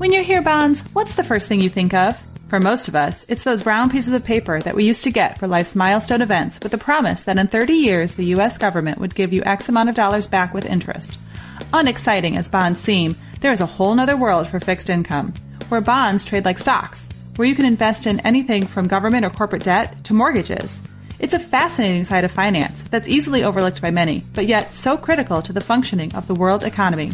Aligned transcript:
When 0.00 0.12
you 0.12 0.24
hear 0.24 0.40
bonds, 0.40 0.80
what's 0.94 1.16
the 1.16 1.22
first 1.22 1.46
thing 1.46 1.60
you 1.60 1.68
think 1.68 1.92
of? 1.92 2.18
For 2.48 2.58
most 2.58 2.88
of 2.88 2.96
us, 2.96 3.26
it's 3.28 3.44
those 3.44 3.64
brown 3.64 3.90
pieces 3.90 4.14
of 4.14 4.24
paper 4.24 4.58
that 4.58 4.74
we 4.74 4.86
used 4.86 5.04
to 5.04 5.10
get 5.10 5.38
for 5.38 5.46
life's 5.46 5.76
milestone 5.76 6.22
events 6.22 6.58
with 6.62 6.72
the 6.72 6.78
promise 6.78 7.24
that 7.24 7.36
in 7.36 7.48
30 7.48 7.74
years 7.74 8.14
the 8.14 8.24
U.S. 8.36 8.56
government 8.56 8.96
would 8.96 9.14
give 9.14 9.30
you 9.30 9.42
X 9.44 9.68
amount 9.68 9.90
of 9.90 9.94
dollars 9.94 10.26
back 10.26 10.54
with 10.54 10.64
interest. 10.64 11.20
Unexciting 11.74 12.38
as 12.38 12.48
bonds 12.48 12.80
seem, 12.80 13.14
there 13.42 13.52
is 13.52 13.60
a 13.60 13.66
whole 13.66 13.94
nother 13.94 14.16
world 14.16 14.48
for 14.48 14.58
fixed 14.58 14.88
income, 14.88 15.34
where 15.68 15.82
bonds 15.82 16.24
trade 16.24 16.46
like 16.46 16.58
stocks, 16.58 17.10
where 17.36 17.46
you 17.46 17.54
can 17.54 17.66
invest 17.66 18.06
in 18.06 18.20
anything 18.20 18.66
from 18.66 18.88
government 18.88 19.26
or 19.26 19.30
corporate 19.30 19.64
debt 19.64 20.02
to 20.04 20.14
mortgages. 20.14 20.80
It's 21.18 21.34
a 21.34 21.38
fascinating 21.38 22.04
side 22.04 22.24
of 22.24 22.32
finance 22.32 22.80
that's 22.88 23.06
easily 23.06 23.44
overlooked 23.44 23.82
by 23.82 23.90
many, 23.90 24.24
but 24.32 24.46
yet 24.46 24.72
so 24.72 24.96
critical 24.96 25.42
to 25.42 25.52
the 25.52 25.60
functioning 25.60 26.14
of 26.14 26.26
the 26.26 26.34
world 26.34 26.64
economy. 26.64 27.12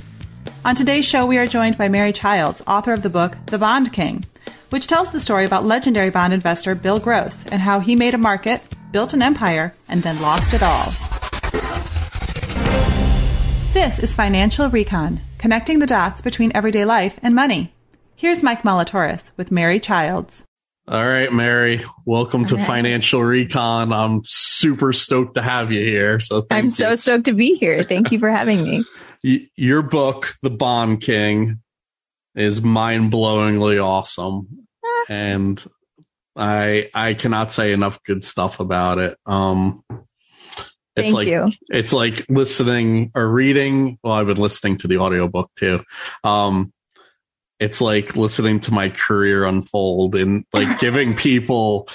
On 0.65 0.75
today's 0.75 1.05
show, 1.05 1.27
we 1.27 1.39
are 1.39 1.47
joined 1.47 1.79
by 1.79 1.89
Mary 1.89 2.13
Childs, 2.13 2.63
author 2.67 2.93
of 2.93 3.03
the 3.03 3.09
book 3.09 3.37
The 3.47 3.59
Bond 3.59 3.93
King, 3.93 4.25
which 4.71 4.87
tells 4.87 5.13
the 5.13 5.21
story 5.21 5.45
about 5.45 5.65
legendary 5.65 6.11
bond 6.11 6.33
investor 6.33 6.75
Bill 6.75 6.99
Gross 6.99 7.45
and 7.47 7.61
how 7.61 7.81
he 7.81 7.95
made 7.95 8.15
a 8.15 8.19
market, 8.19 8.63
built 8.91 9.15
an 9.15 9.23
empire, 9.23 9.75
and 9.89 10.03
then 10.03 10.21
lost 10.21 10.55
it 10.55 10.63
all. 10.63 10.93
This 13.73 13.99
is 13.99 14.15
Financial 14.15 14.69
Recon, 14.69 15.21
connecting 15.39 15.79
the 15.79 15.87
dots 15.87 16.23
between 16.23 16.51
everyday 16.55 16.85
life 16.85 17.19
and 17.23 17.35
money. 17.35 17.73
Here's 18.15 18.43
Mike 18.43 18.63
Molitoris 18.63 19.31
with 19.37 19.51
Mary 19.51 19.79
Childs. 19.79 20.45
All 20.89 21.07
right, 21.07 21.33
Mary, 21.33 21.85
welcome 22.05 22.45
to 22.45 22.57
right. 22.57 22.67
Financial 22.67 23.23
Recon. 23.23 23.93
I'm 23.93 24.23
super 24.25 24.93
stoked 24.93 25.35
to 25.35 25.43
have 25.43 25.73
you 25.73 25.85
here. 25.85 26.21
So 26.21 26.47
I'm 26.51 26.65
you. 26.65 26.71
so 26.71 26.95
stoked 26.95 27.25
to 27.25 27.35
be 27.35 27.57
here. 27.57 27.83
Thank 27.83 28.13
you 28.13 28.19
for 28.21 28.31
having 28.31 28.63
me. 28.63 28.85
Your 29.23 29.83
book, 29.83 30.35
The 30.43 30.51
Bond 30.51 31.01
King, 31.01 31.60
is 32.35 32.63
mind-blowingly 32.63 33.82
awesome, 33.82 34.66
ah. 34.85 35.04
and 35.09 35.65
I 36.37 36.91
I 36.95 37.15
cannot 37.15 37.51
say 37.51 37.73
enough 37.73 38.02
good 38.04 38.23
stuff 38.23 38.60
about 38.60 38.99
it. 38.99 39.18
Um, 39.26 39.82
it's 40.96 41.13
Thank 41.13 41.15
like 41.15 41.29
you. 41.29 41.52
it's 41.68 41.93
like 41.93 42.26
listening 42.29 43.10
or 43.15 43.29
reading. 43.29 43.99
Well, 44.02 44.15
I've 44.15 44.26
been 44.26 44.37
listening 44.37 44.79
to 44.79 44.88
the 44.88 44.99
audiobook 44.99 45.51
too. 45.57 45.82
Um, 46.24 46.73
it's 47.59 47.80
like 47.80 48.16
listening 48.16 48.60
to 48.60 48.73
my 48.73 48.88
career 48.91 49.45
unfold 49.45 50.15
and 50.15 50.45
like 50.52 50.79
giving 50.80 51.15
people 51.15 51.88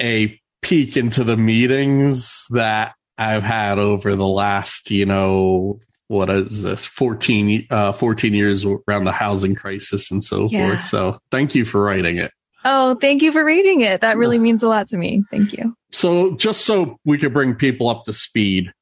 a 0.00 0.40
peek 0.62 0.96
into 0.96 1.24
the 1.24 1.36
meetings 1.36 2.46
that 2.50 2.94
I've 3.18 3.44
had 3.44 3.78
over 3.78 4.16
the 4.16 4.26
last, 4.26 4.90
you 4.90 5.06
know, 5.06 5.78
what 6.14 6.30
is 6.30 6.62
this 6.62 6.86
14 6.86 7.66
uh 7.70 7.92
14 7.92 8.34
years 8.34 8.64
around 8.64 9.04
the 9.04 9.12
housing 9.12 9.54
crisis 9.54 10.10
and 10.10 10.22
so 10.22 10.48
yeah. 10.48 10.68
forth. 10.68 10.84
So 10.84 11.18
thank 11.30 11.54
you 11.54 11.64
for 11.64 11.82
writing 11.82 12.18
it. 12.18 12.30
Oh 12.64 12.94
thank 12.94 13.20
you 13.20 13.32
for 13.32 13.44
reading 13.44 13.80
it. 13.80 14.00
That 14.00 14.16
really 14.16 14.38
means 14.38 14.62
a 14.62 14.68
lot 14.68 14.86
to 14.88 14.96
me. 14.96 15.24
Thank 15.30 15.52
you. 15.52 15.74
So 15.90 16.36
just 16.36 16.64
so 16.64 16.98
we 17.04 17.18
could 17.18 17.34
bring 17.34 17.54
people 17.54 17.88
up 17.88 18.04
to 18.04 18.12
speed 18.12 18.72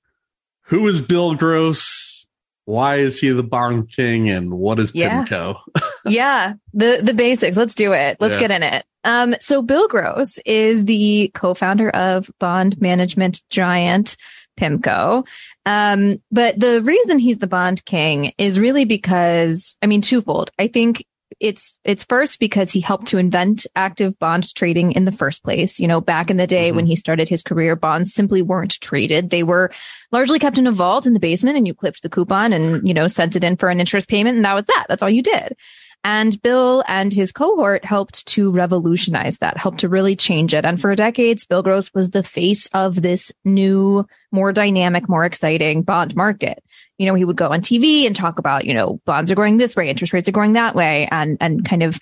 who 0.67 0.87
is 0.87 1.01
bill 1.01 1.35
gross? 1.35 2.27
Why 2.65 2.97
is 2.97 3.19
he 3.19 3.31
the 3.31 3.43
bond 3.43 3.91
king? 3.91 4.31
And 4.31 4.53
what 4.53 4.79
is 4.79 4.95
yeah. 4.95 5.25
pimco 5.25 5.59
yeah 6.05 6.55
the 6.75 7.01
the 7.03 7.15
basics. 7.15 7.57
Let's 7.57 7.75
do 7.75 7.93
it. 7.93 8.19
Let's 8.21 8.37
yeah. 8.37 8.41
get 8.41 8.51
in 8.51 8.63
it. 8.63 8.85
Um 9.05 9.35
so 9.41 9.63
bill 9.63 9.89
gross 9.89 10.39
is 10.45 10.85
the 10.85 11.31
co-founder 11.35 11.89
of 11.91 12.31
bond 12.39 12.81
management 12.81 13.43
giant 13.49 14.17
PIMCO. 14.59 15.27
Um, 15.65 16.21
but 16.31 16.59
the 16.59 16.83
reason 16.83 17.19
he's 17.19 17.39
the 17.39 17.47
bond 17.47 17.85
king 17.85 18.33
is 18.39 18.59
really 18.59 18.85
because, 18.85 19.77
I 19.83 19.87
mean, 19.87 20.03
twofold. 20.03 20.51
I 20.59 20.69
think 20.69 21.07
it's 21.41 21.79
it's 21.85 22.05
first 22.05 22.39
because 22.39 22.71
he 22.71 22.81
helped 22.81 23.07
to 23.07 23.19
invent 23.19 23.67
active 23.75 24.19
bond 24.19 24.55
trading 24.55 24.93
in 24.93 25.05
the 25.05 25.13
first 25.13 25.43
place. 25.43 25.81
You 25.81 25.89
know, 25.89 26.01
back 26.01 26.31
in 26.31 26.37
the 26.37 26.47
day 26.47 26.69
mm-hmm. 26.69 26.77
when 26.77 26.87
he 26.87 26.97
started 26.97 27.29
his 27.29 27.43
career, 27.43 27.77
bonds 27.77 28.13
simply 28.13 28.43
weren't 28.43 28.81
traded. 28.81 29.31
They 29.31 29.43
were 29.43 29.71
largely 30.11 30.39
kept 30.39 30.59
in 30.59 30.67
a 30.67 30.73
vault 30.73 31.07
in 31.07 31.15
the 31.15 31.21
basement 31.21 31.57
and 31.57 31.67
you 31.67 31.75
clipped 31.75 32.03
the 32.03 32.11
coupon 32.11 32.53
and, 32.53 32.87
you 32.87 32.95
know, 32.95 33.09
sent 33.09 33.37
it 33.37 33.45
in 33.45 33.57
for 33.57 33.71
an 33.71 33.81
interest 33.81 34.09
payment 34.09 34.37
and 34.37 34.45
that 34.45 34.55
was 34.55 34.67
that. 34.67 34.87
That's 34.89 35.03
all 35.03 35.11
you 35.11 35.23
did. 35.23 35.57
And 36.05 36.41
Bill 36.43 36.83
and 36.89 37.13
his 37.13 37.31
cohort 37.31 37.85
helped 37.85 38.27
to 38.29 38.51
revolutionize 38.51 39.39
that, 39.39 39.57
helped 39.57 39.79
to 39.81 39.89
really 39.89 40.17
change 40.17 40.53
it. 40.53 40.65
And 40.65 40.81
for 40.81 40.95
decades, 40.97 41.47
Bill 41.47 41.63
Gross 41.63 41.95
was 41.95 42.11
the 42.11 42.25
face 42.25 42.67
of 42.75 43.03
this 43.03 43.31
new, 43.45 44.07
more 44.33 44.53
dynamic, 44.53 45.09
more 45.09 45.25
exciting 45.25 45.83
bond 45.83 46.17
market. 46.17 46.63
You 46.99 47.07
know, 47.07 47.15
he 47.15 47.25
would 47.25 47.37
go 47.37 47.49
on 47.49 47.61
TV 47.61 48.05
and 48.07 48.17
talk 48.17 48.39
about, 48.39 48.65
you 48.65 48.75
know, 48.75 49.01
bonds 49.05 49.31
are 49.31 49.37
going 49.37 49.59
this 49.59 49.77
way, 49.77 49.89
interest 49.89 50.13
rates 50.13 50.29
are 50.29 50.33
going 50.33 50.55
that 50.55 50.75
way, 50.75 51.09
and, 51.11 51.37
and 51.41 51.65
kind 51.65 51.85
of, 51.85 52.01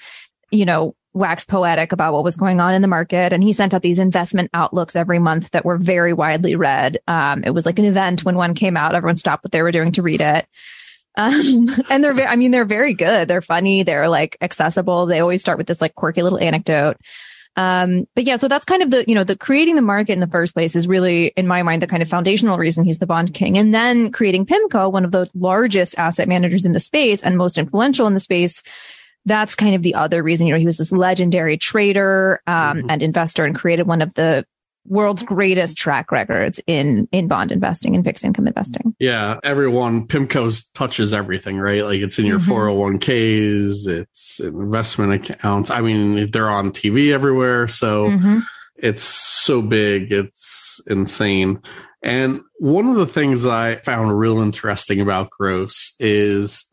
you 0.50 0.64
know, 0.64 0.94
wax 1.12 1.44
poetic 1.44 1.92
about 1.92 2.12
what 2.12 2.24
was 2.24 2.36
going 2.36 2.60
on 2.60 2.74
in 2.74 2.82
the 2.82 2.88
market. 2.88 3.32
And 3.32 3.42
he 3.42 3.52
sent 3.52 3.74
out 3.74 3.82
these 3.82 3.98
investment 3.98 4.50
outlooks 4.54 4.96
every 4.96 5.18
month 5.18 5.50
that 5.50 5.64
were 5.64 5.76
very 5.76 6.12
widely 6.12 6.54
read. 6.54 6.98
Um, 7.06 7.42
it 7.44 7.50
was 7.50 7.66
like 7.66 7.78
an 7.78 7.84
event 7.84 8.24
when 8.24 8.36
one 8.36 8.54
came 8.54 8.76
out, 8.76 8.94
everyone 8.94 9.16
stopped 9.16 9.44
what 9.44 9.52
they 9.52 9.62
were 9.62 9.72
doing 9.72 9.92
to 9.92 10.02
read 10.02 10.20
it. 10.20 10.46
Um, 11.20 11.68
and 11.90 12.02
they're 12.02 12.14
very, 12.14 12.28
I 12.28 12.36
mean, 12.36 12.50
they're 12.50 12.64
very 12.64 12.94
good. 12.94 13.28
They're 13.28 13.42
funny. 13.42 13.82
They're 13.82 14.08
like 14.08 14.36
accessible. 14.40 15.06
They 15.06 15.20
always 15.20 15.40
start 15.40 15.58
with 15.58 15.66
this 15.66 15.80
like 15.80 15.94
quirky 15.94 16.22
little 16.22 16.38
anecdote. 16.38 16.96
Um, 17.56 18.06
but 18.14 18.24
yeah, 18.24 18.36
so 18.36 18.48
that's 18.48 18.64
kind 18.64 18.82
of 18.82 18.90
the, 18.90 19.04
you 19.06 19.14
know, 19.14 19.24
the 19.24 19.36
creating 19.36 19.74
the 19.74 19.82
market 19.82 20.12
in 20.12 20.20
the 20.20 20.26
first 20.28 20.54
place 20.54 20.76
is 20.76 20.86
really, 20.86 21.26
in 21.36 21.46
my 21.46 21.62
mind, 21.62 21.82
the 21.82 21.88
kind 21.88 22.02
of 22.02 22.08
foundational 22.08 22.58
reason 22.58 22.84
he's 22.84 22.98
the 22.98 23.06
bond 23.06 23.34
king. 23.34 23.58
And 23.58 23.74
then 23.74 24.12
creating 24.12 24.46
PIMCO, 24.46 24.92
one 24.92 25.04
of 25.04 25.12
the 25.12 25.28
largest 25.34 25.98
asset 25.98 26.28
managers 26.28 26.64
in 26.64 26.72
the 26.72 26.80
space 26.80 27.22
and 27.22 27.36
most 27.36 27.58
influential 27.58 28.06
in 28.06 28.14
the 28.14 28.20
space. 28.20 28.62
That's 29.26 29.54
kind 29.54 29.74
of 29.74 29.82
the 29.82 29.96
other 29.96 30.22
reason, 30.22 30.46
you 30.46 30.54
know, 30.54 30.58
he 30.58 30.64
was 30.64 30.78
this 30.78 30.92
legendary 30.92 31.58
trader, 31.58 32.40
um, 32.46 32.78
mm-hmm. 32.78 32.90
and 32.90 33.02
investor 33.02 33.44
and 33.44 33.54
created 33.54 33.86
one 33.86 34.00
of 34.00 34.14
the 34.14 34.46
world's 34.86 35.22
greatest 35.22 35.76
track 35.76 36.10
records 36.10 36.60
in 36.66 37.08
in 37.12 37.28
bond 37.28 37.52
investing 37.52 37.94
and 37.94 38.04
fixed 38.04 38.24
income 38.24 38.46
investing. 38.46 38.94
Yeah, 38.98 39.38
everyone 39.42 40.06
Pimco's 40.06 40.64
touches 40.74 41.12
everything, 41.12 41.58
right? 41.58 41.84
Like 41.84 42.00
it's 42.00 42.18
in 42.18 42.26
your 42.26 42.40
mm-hmm. 42.40 42.52
401ks, 42.52 43.86
it's 43.86 44.40
investment 44.40 45.30
accounts. 45.30 45.70
I 45.70 45.80
mean, 45.80 46.30
they're 46.30 46.50
on 46.50 46.70
TV 46.70 47.12
everywhere, 47.12 47.68
so 47.68 48.08
mm-hmm. 48.08 48.40
it's 48.76 49.04
so 49.04 49.62
big, 49.62 50.12
it's 50.12 50.80
insane. 50.86 51.60
And 52.02 52.40
one 52.58 52.88
of 52.88 52.96
the 52.96 53.06
things 53.06 53.44
I 53.44 53.76
found 53.76 54.18
real 54.18 54.40
interesting 54.40 55.00
about 55.00 55.30
Gross 55.30 55.94
is 56.00 56.64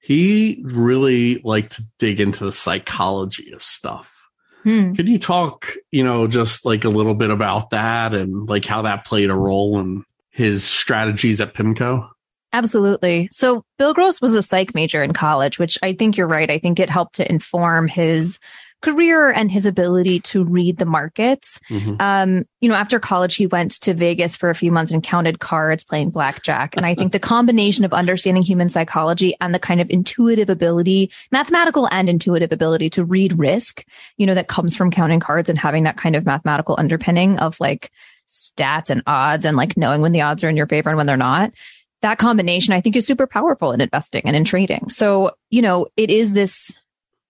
he 0.00 0.60
really 0.64 1.40
liked 1.44 1.76
to 1.76 1.84
dig 2.00 2.20
into 2.20 2.44
the 2.44 2.52
psychology 2.52 3.52
of 3.52 3.62
stuff 3.62 4.21
Hmm. 4.62 4.92
Could 4.94 5.08
you 5.08 5.18
talk, 5.18 5.72
you 5.90 6.04
know, 6.04 6.26
just 6.26 6.64
like 6.64 6.84
a 6.84 6.88
little 6.88 7.14
bit 7.14 7.30
about 7.30 7.70
that 7.70 8.14
and 8.14 8.48
like 8.48 8.64
how 8.64 8.82
that 8.82 9.04
played 9.04 9.30
a 9.30 9.34
role 9.34 9.78
in 9.80 10.04
his 10.30 10.64
strategies 10.64 11.40
at 11.40 11.54
PIMCO? 11.54 12.08
Absolutely. 12.52 13.28
So 13.32 13.64
Bill 13.78 13.94
Gross 13.94 14.20
was 14.20 14.34
a 14.34 14.42
psych 14.42 14.74
major 14.74 15.02
in 15.02 15.12
college, 15.12 15.58
which 15.58 15.78
I 15.82 15.94
think 15.94 16.16
you're 16.16 16.28
right. 16.28 16.50
I 16.50 16.58
think 16.58 16.78
it 16.78 16.90
helped 16.90 17.14
to 17.16 17.30
inform 17.30 17.88
his 17.88 18.38
career 18.82 19.30
and 19.30 19.50
his 19.50 19.64
ability 19.64 20.20
to 20.20 20.44
read 20.44 20.76
the 20.76 20.84
markets. 20.84 21.58
Mm-hmm. 21.70 21.96
Um, 22.00 22.44
you 22.60 22.68
know, 22.68 22.74
after 22.74 22.98
college, 23.00 23.36
he 23.36 23.46
went 23.46 23.72
to 23.82 23.94
Vegas 23.94 24.36
for 24.36 24.50
a 24.50 24.54
few 24.54 24.70
months 24.70 24.92
and 24.92 25.02
counted 25.02 25.40
cards, 25.40 25.84
playing 25.84 26.10
blackjack. 26.10 26.76
And 26.76 26.84
I 26.84 26.94
think 26.94 27.12
the 27.12 27.20
combination 27.20 27.84
of 27.84 27.92
understanding 27.92 28.42
human 28.42 28.68
psychology 28.68 29.34
and 29.40 29.54
the 29.54 29.58
kind 29.58 29.80
of 29.80 29.88
intuitive 29.88 30.50
ability, 30.50 31.10
mathematical 31.30 31.88
and 31.90 32.08
intuitive 32.08 32.52
ability 32.52 32.90
to 32.90 33.04
read 33.04 33.38
risk, 33.38 33.84
you 34.18 34.26
know, 34.26 34.34
that 34.34 34.48
comes 34.48 34.76
from 34.76 34.90
counting 34.90 35.20
cards 35.20 35.48
and 35.48 35.58
having 35.58 35.84
that 35.84 35.96
kind 35.96 36.16
of 36.16 36.26
mathematical 36.26 36.74
underpinning 36.78 37.38
of 37.38 37.58
like 37.60 37.90
stats 38.28 38.90
and 38.90 39.02
odds 39.06 39.44
and 39.46 39.56
like 39.56 39.76
knowing 39.76 40.00
when 40.00 40.12
the 40.12 40.22
odds 40.22 40.42
are 40.42 40.48
in 40.48 40.56
your 40.56 40.66
favor 40.66 40.90
and 40.90 40.96
when 40.96 41.06
they're 41.06 41.16
not 41.16 41.52
that 42.02 42.18
combination 42.18 42.74
I 42.74 42.80
think 42.80 42.96
is 42.96 43.06
super 43.06 43.26
powerful 43.26 43.72
in 43.72 43.80
investing 43.80 44.22
and 44.24 44.36
in 44.36 44.44
trading. 44.44 44.90
So, 44.90 45.30
you 45.50 45.62
know, 45.62 45.86
it 45.96 46.10
is 46.10 46.32
this 46.32 46.76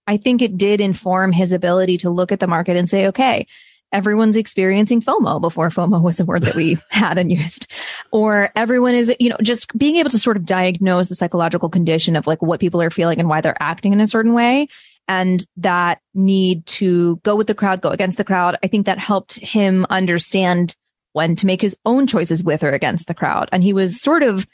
I 0.07 0.17
think 0.17 0.43
it 0.43 0.59
did 0.59 0.81
inform 0.81 1.33
his 1.33 1.53
ability 1.53 1.99
to 1.99 2.11
look 2.11 2.33
at 2.33 2.41
the 2.41 2.47
market 2.47 2.77
and 2.77 2.89
say, 2.89 3.07
okay, 3.09 3.47
everyone's 3.93 4.37
experiencing 4.37 5.01
FOMO 5.01 5.41
before 5.41 5.69
FOMO 5.69 6.03
was 6.03 6.19
a 6.19 6.25
word 6.25 6.43
that 6.43 6.55
we 6.55 6.79
had 6.91 7.19
and 7.19 7.31
used. 7.31 7.71
Or 8.11 8.51
everyone 8.57 8.95
is, 8.95 9.15
you 9.21 9.29
know, 9.29 9.37
just 9.43 9.77
being 9.77 9.97
able 9.97 10.11
to 10.11 10.19
sort 10.19 10.37
of 10.37 10.47
diagnose 10.47 11.09
the 11.09 11.15
psychological 11.15 11.69
condition 11.69 12.17
of 12.17 12.27
like 12.27 12.43
what 12.43 12.61
people 12.61 12.83
are 12.83 12.91
feeling 12.91 13.21
and 13.21 13.29
why 13.29 13.41
they're 13.41 13.63
acting 13.63 13.93
in 13.93 14.01
a 14.01 14.07
certain 14.07 14.33
way. 14.33 14.69
And 15.09 15.45
that 15.59 16.01
need 16.15 16.65
to 16.67 17.17
go 17.17 17.37
with 17.37 17.49
the 17.49 17.55
crowd, 17.55 17.81
go 17.81 17.91
against 17.91 18.19
the 18.19 18.25
crowd. 18.25 18.57
I 18.63 18.69
think 18.69 18.87
that 18.87 18.99
helped 18.99 19.35
him 19.35 19.85
understand 19.91 20.77
when 21.13 21.37
to 21.37 21.47
make 21.47 21.61
his 21.61 21.77
own 21.85 22.07
choices 22.07 22.43
with 22.43 22.63
or 22.63 22.71
against 22.71 23.09
the 23.09 23.15
crowd. 23.15 23.49
And 23.53 23.63
he 23.63 23.73
was 23.73 24.01
sort 24.01 24.23
of 24.23 24.47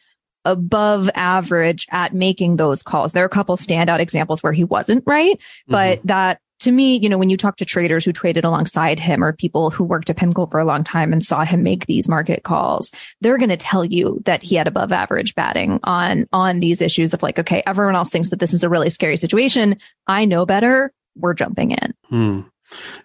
above 0.48 1.10
average 1.14 1.86
at 1.90 2.14
making 2.14 2.56
those 2.56 2.82
calls. 2.82 3.12
There 3.12 3.22
are 3.22 3.26
a 3.26 3.30
couple 3.30 3.56
standout 3.56 4.00
examples 4.00 4.42
where 4.42 4.52
he 4.52 4.64
wasn't 4.64 5.04
right, 5.06 5.38
but 5.66 5.98
mm-hmm. 5.98 6.06
that 6.08 6.40
to 6.60 6.72
me, 6.72 6.96
you 6.96 7.08
know, 7.08 7.18
when 7.18 7.30
you 7.30 7.36
talk 7.36 7.56
to 7.56 7.64
traders 7.64 8.04
who 8.04 8.12
traded 8.12 8.44
alongside 8.44 8.98
him 8.98 9.22
or 9.22 9.32
people 9.32 9.70
who 9.70 9.84
worked 9.84 10.10
at 10.10 10.16
PIMCO 10.16 10.50
for 10.50 10.58
a 10.58 10.64
long 10.64 10.82
time 10.82 11.12
and 11.12 11.22
saw 11.22 11.44
him 11.44 11.62
make 11.62 11.86
these 11.86 12.08
market 12.08 12.42
calls, 12.42 12.90
they're 13.20 13.38
going 13.38 13.48
to 13.50 13.56
tell 13.56 13.84
you 13.84 14.20
that 14.24 14.42
he 14.42 14.56
had 14.56 14.66
above 14.66 14.90
average 14.90 15.36
batting 15.36 15.78
on, 15.84 16.26
on 16.32 16.58
these 16.58 16.80
issues 16.80 17.14
of 17.14 17.22
like, 17.22 17.38
okay, 17.38 17.62
everyone 17.64 17.94
else 17.94 18.10
thinks 18.10 18.30
that 18.30 18.40
this 18.40 18.54
is 18.54 18.64
a 18.64 18.68
really 18.68 18.90
scary 18.90 19.16
situation. 19.16 19.78
I 20.08 20.24
know 20.24 20.46
better. 20.46 20.92
We're 21.14 21.34
jumping 21.34 21.70
in. 21.72 21.94
Hmm. 22.08 22.40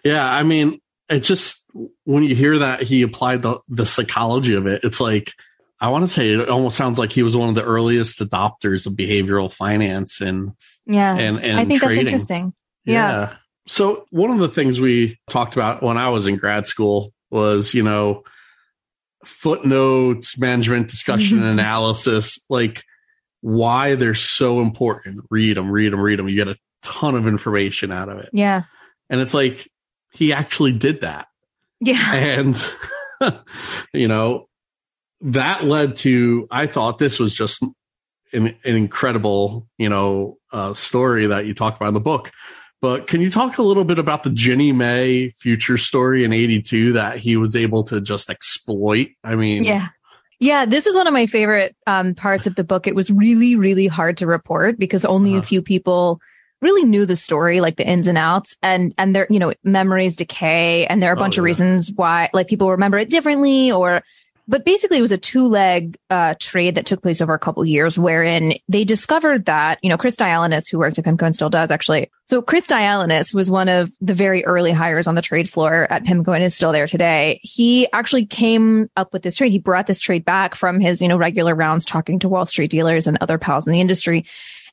Yeah. 0.02 0.26
I 0.26 0.42
mean, 0.42 0.80
it 1.08 1.20
just, 1.20 1.64
when 2.04 2.24
you 2.24 2.34
hear 2.34 2.58
that 2.58 2.82
he 2.82 3.02
applied 3.02 3.42
the, 3.42 3.60
the 3.68 3.86
psychology 3.86 4.54
of 4.54 4.66
it, 4.66 4.82
it's 4.82 5.00
like, 5.00 5.32
I 5.80 5.88
want 5.88 6.02
to 6.04 6.08
say 6.08 6.30
it 6.30 6.48
almost 6.48 6.76
sounds 6.76 6.98
like 6.98 7.12
he 7.12 7.22
was 7.22 7.36
one 7.36 7.48
of 7.48 7.54
the 7.54 7.64
earliest 7.64 8.20
adopters 8.20 8.86
of 8.86 8.94
behavioral 8.94 9.52
finance 9.52 10.20
and 10.20 10.52
yeah, 10.86 11.14
and, 11.16 11.40
and 11.40 11.58
I 11.58 11.64
think 11.64 11.82
trading. 11.82 12.04
that's 12.04 12.12
interesting. 12.22 12.54
yeah. 12.84 13.10
yeah. 13.30 13.36
So 13.66 14.04
one 14.10 14.30
of 14.30 14.38
the 14.38 14.48
things 14.48 14.80
we 14.80 15.18
talked 15.30 15.54
about 15.54 15.82
when 15.82 15.96
I 15.96 16.10
was 16.10 16.26
in 16.26 16.36
grad 16.36 16.66
school 16.66 17.12
was, 17.30 17.72
you 17.74 17.82
know, 17.82 18.22
footnotes, 19.24 20.38
management 20.38 20.88
discussion 20.88 21.40
Mhm. 21.40 21.52
analysis, 21.52 22.38
like 22.50 22.82
why 23.40 23.94
they're 23.94 24.14
so 24.14 24.60
important. 24.60 25.24
Read 25.30 25.56
them, 25.56 25.70
read 25.70 25.92
them, 25.92 26.00
read 26.00 26.18
them. 26.18 26.28
You 26.28 26.36
get 26.36 26.48
a 26.48 26.56
ton 26.82 27.14
of 27.14 27.26
information 27.26 27.90
out 27.92 28.08
of 28.08 28.18
it. 28.18 28.30
Yeah. 28.32 28.62
And 29.10 29.20
it's 29.20 29.34
like 29.34 29.68
he 30.12 30.32
actually 30.32 30.72
did 30.72 31.00
that. 31.02 31.28
Yeah. 31.80 32.14
And 32.14 32.62
you 33.92 34.08
know, 34.08 34.48
that 35.20 35.64
led 35.64 35.96
to 35.96 36.46
I 36.50 36.66
thought 36.66 36.98
this 36.98 37.18
was 37.18 37.34
just 37.34 37.62
an, 38.32 38.46
an 38.48 38.56
incredible, 38.64 39.68
you 39.78 39.88
know, 39.88 40.38
uh, 40.52 40.74
story 40.74 41.26
that 41.26 41.46
you 41.46 41.54
talk 41.54 41.76
about 41.76 41.88
in 41.88 41.94
the 41.94 42.00
book. 42.00 42.30
But 42.82 43.06
can 43.06 43.20
you 43.22 43.30
talk 43.30 43.56
a 43.56 43.62
little 43.62 43.84
bit 43.84 43.98
about 43.98 44.24
the 44.24 44.30
Ginnie 44.30 44.72
Mae 44.72 45.30
future 45.40 45.78
story 45.78 46.22
in 46.24 46.32
82 46.32 46.92
that 46.92 47.16
he 47.16 47.36
was 47.36 47.56
able 47.56 47.82
to 47.84 48.00
just 48.00 48.28
exploit? 48.28 49.08
I 49.22 49.36
mean, 49.36 49.64
Yeah. 49.64 49.88
Yeah, 50.40 50.66
this 50.66 50.86
is 50.86 50.94
one 50.96 51.06
of 51.06 51.14
my 51.14 51.26
favorite 51.26 51.74
um, 51.86 52.14
parts 52.14 52.46
of 52.46 52.56
the 52.56 52.64
book. 52.64 52.86
It 52.86 52.94
was 52.94 53.10
really, 53.10 53.56
really 53.56 53.86
hard 53.86 54.18
to 54.18 54.26
report 54.26 54.78
because 54.78 55.04
only 55.04 55.30
a 55.32 55.38
Uh-huh. 55.38 55.46
few 55.46 55.62
people 55.62 56.20
really 56.60 56.84
knew 56.84 57.06
the 57.06 57.16
story, 57.16 57.60
like 57.60 57.76
the 57.76 57.88
ins 57.88 58.06
and 58.06 58.18
outs, 58.18 58.56
and 58.62 58.92
and 58.98 59.14
their 59.14 59.26
you 59.30 59.38
know 59.38 59.54
memories 59.62 60.16
decay, 60.16 60.86
and 60.86 61.02
there 61.02 61.08
are 61.10 61.14
a 61.14 61.16
Oh, 61.16 61.20
bunch 61.20 61.38
of 61.38 61.44
reasons 61.44 61.90
why 61.94 62.28
like 62.34 62.48
people 62.48 62.70
remember 62.70 62.98
it 62.98 63.08
differently, 63.10 63.70
or 63.72 64.02
but 64.46 64.64
basically 64.64 64.98
it 64.98 65.02
was 65.02 65.12
a 65.12 65.18
two 65.18 65.46
leg 65.46 65.96
uh, 66.10 66.34
trade 66.38 66.74
that 66.74 66.86
took 66.86 67.02
place 67.02 67.20
over 67.20 67.34
a 67.34 67.38
couple 67.38 67.64
years, 67.64 67.98
wherein 67.98 68.54
they 68.68 68.84
discovered 68.84 69.46
that 69.46 69.78
you 69.82 69.88
know 69.88 69.96
Chris 69.96 70.16
Dialynas, 70.16 70.70
who 70.70 70.78
worked 70.78 70.98
at 70.98 71.04
PIMCO 71.04 71.22
and 71.26 71.34
still 71.34 71.50
does 71.50 71.70
actually. 71.70 72.10
So 72.26 72.40
Chris 72.42 72.66
Dialynas 72.66 73.34
was 73.34 73.50
one 73.50 73.68
of 73.68 73.90
the 74.00 74.14
very 74.14 74.44
early 74.44 74.72
hires 74.72 75.06
on 75.06 75.14
the 75.14 75.22
trade 75.22 75.48
floor 75.48 75.86
at 75.90 76.04
PIMCO 76.04 76.34
and 76.34 76.44
is 76.44 76.54
still 76.54 76.72
there 76.72 76.86
today. 76.86 77.40
He 77.42 77.90
actually 77.92 78.26
came 78.26 78.88
up 78.96 79.12
with 79.12 79.22
this 79.22 79.36
trade. 79.36 79.52
He 79.52 79.58
brought 79.58 79.86
this 79.86 80.00
trade 80.00 80.24
back 80.24 80.54
from 80.54 80.80
his 80.80 81.00
you 81.00 81.08
know 81.08 81.16
regular 81.16 81.54
rounds 81.54 81.84
talking 81.86 82.18
to 82.20 82.28
Wall 82.28 82.46
Street 82.46 82.70
dealers 82.70 83.06
and 83.06 83.18
other 83.20 83.38
pals 83.38 83.66
in 83.66 83.72
the 83.72 83.80
industry. 83.80 84.24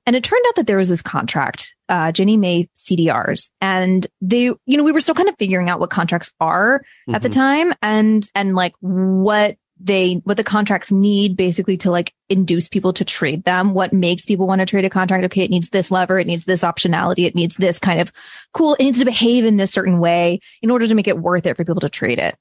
And 0.08 0.16
it 0.16 0.24
turned 0.24 0.44
out 0.48 0.56
that 0.56 0.66
there 0.66 0.78
was 0.78 0.90
this 0.90 1.04
contract, 1.04 1.76
uh, 1.88 2.12
Ginnie 2.12 2.36
Mae 2.36 2.68
CDRs, 2.76 3.52
and 3.62 4.08
they, 4.20 4.46
you 4.46 4.60
know, 4.66 4.84
we 4.84 4.92
were 4.92 5.00
still 5.00 5.14
kind 5.14 5.30
of 5.30 5.36
figuring 5.38 5.70
out 5.70 5.80
what 5.80 5.92
contracts 5.92 6.32
are 6.40 6.82
at 7.14 7.22
the 7.22 7.30
Mhm. 7.30 7.34
time 7.34 7.74
and, 7.84 8.28
and 8.34 8.56
like 8.56 8.74
what 8.80 9.58
they, 9.84 10.16
what 10.24 10.38
the 10.38 10.44
contracts 10.44 10.92
need 10.92 11.36
basically 11.36 11.78
to 11.78 11.92
like 11.92 12.14
induce 12.30 12.70
people 12.70 12.94
to 12.94 13.06
trade 13.06 13.44
them. 13.44 13.74
What 13.74 13.94
makes 13.94 14.26
people 14.26 14.48
want 14.48 14.60
to 14.60 14.66
trade 14.66 14.86
a 14.86 14.90
contract? 14.90 15.24
Okay. 15.26 15.44
It 15.44 15.50
needs 15.50 15.70
this 15.70 15.92
lever. 15.92 16.20
It 16.20 16.28
needs 16.28 16.46
this 16.46 16.62
optionality. 16.62 17.26
It 17.26 17.36
needs 17.36 17.56
this 17.56 17.80
kind 17.80 18.00
of 18.00 18.12
cool. 18.54 18.76
It 18.76 18.84
needs 18.84 19.00
to 19.00 19.06
behave 19.06 19.46
in 19.46 19.58
this 19.58 19.72
certain 19.72 20.00
way 20.00 20.40
in 20.62 20.72
order 20.72 20.88
to 20.88 20.96
make 20.96 21.08
it 21.08 21.18
worth 21.18 21.46
it 21.46 21.58
for 21.58 21.66
people 21.66 21.82
to 21.82 21.90
trade 21.90 22.20
it. 22.20 22.36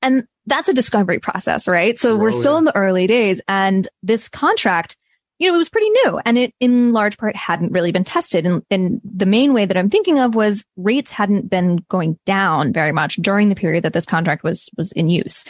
And 0.00 0.26
that's 0.46 0.68
a 0.68 0.74
discovery 0.74 1.18
process, 1.18 1.68
right? 1.68 1.98
So 1.98 2.16
we're 2.16 2.28
Oh, 2.28 2.40
still 2.40 2.56
in 2.56 2.64
the 2.64 2.76
early 2.76 3.06
days 3.06 3.40
and 3.48 3.86
this 4.02 4.28
contract 4.28 4.96
you 5.38 5.48
know, 5.48 5.54
it 5.54 5.58
was 5.58 5.68
pretty 5.68 5.90
new 5.90 6.20
and 6.24 6.36
it 6.36 6.52
in 6.58 6.92
large 6.92 7.16
part 7.16 7.36
hadn't 7.36 7.72
really 7.72 7.92
been 7.92 8.04
tested. 8.04 8.44
And, 8.44 8.62
and 8.70 9.00
the 9.04 9.26
main 9.26 9.54
way 9.54 9.66
that 9.66 9.76
I'm 9.76 9.90
thinking 9.90 10.18
of 10.18 10.34
was 10.34 10.64
rates 10.76 11.12
hadn't 11.12 11.48
been 11.48 11.84
going 11.88 12.18
down 12.26 12.72
very 12.72 12.92
much 12.92 13.16
during 13.16 13.48
the 13.48 13.54
period 13.54 13.84
that 13.84 13.92
this 13.92 14.06
contract 14.06 14.42
was, 14.42 14.68
was 14.76 14.90
in 14.92 15.08
use. 15.08 15.44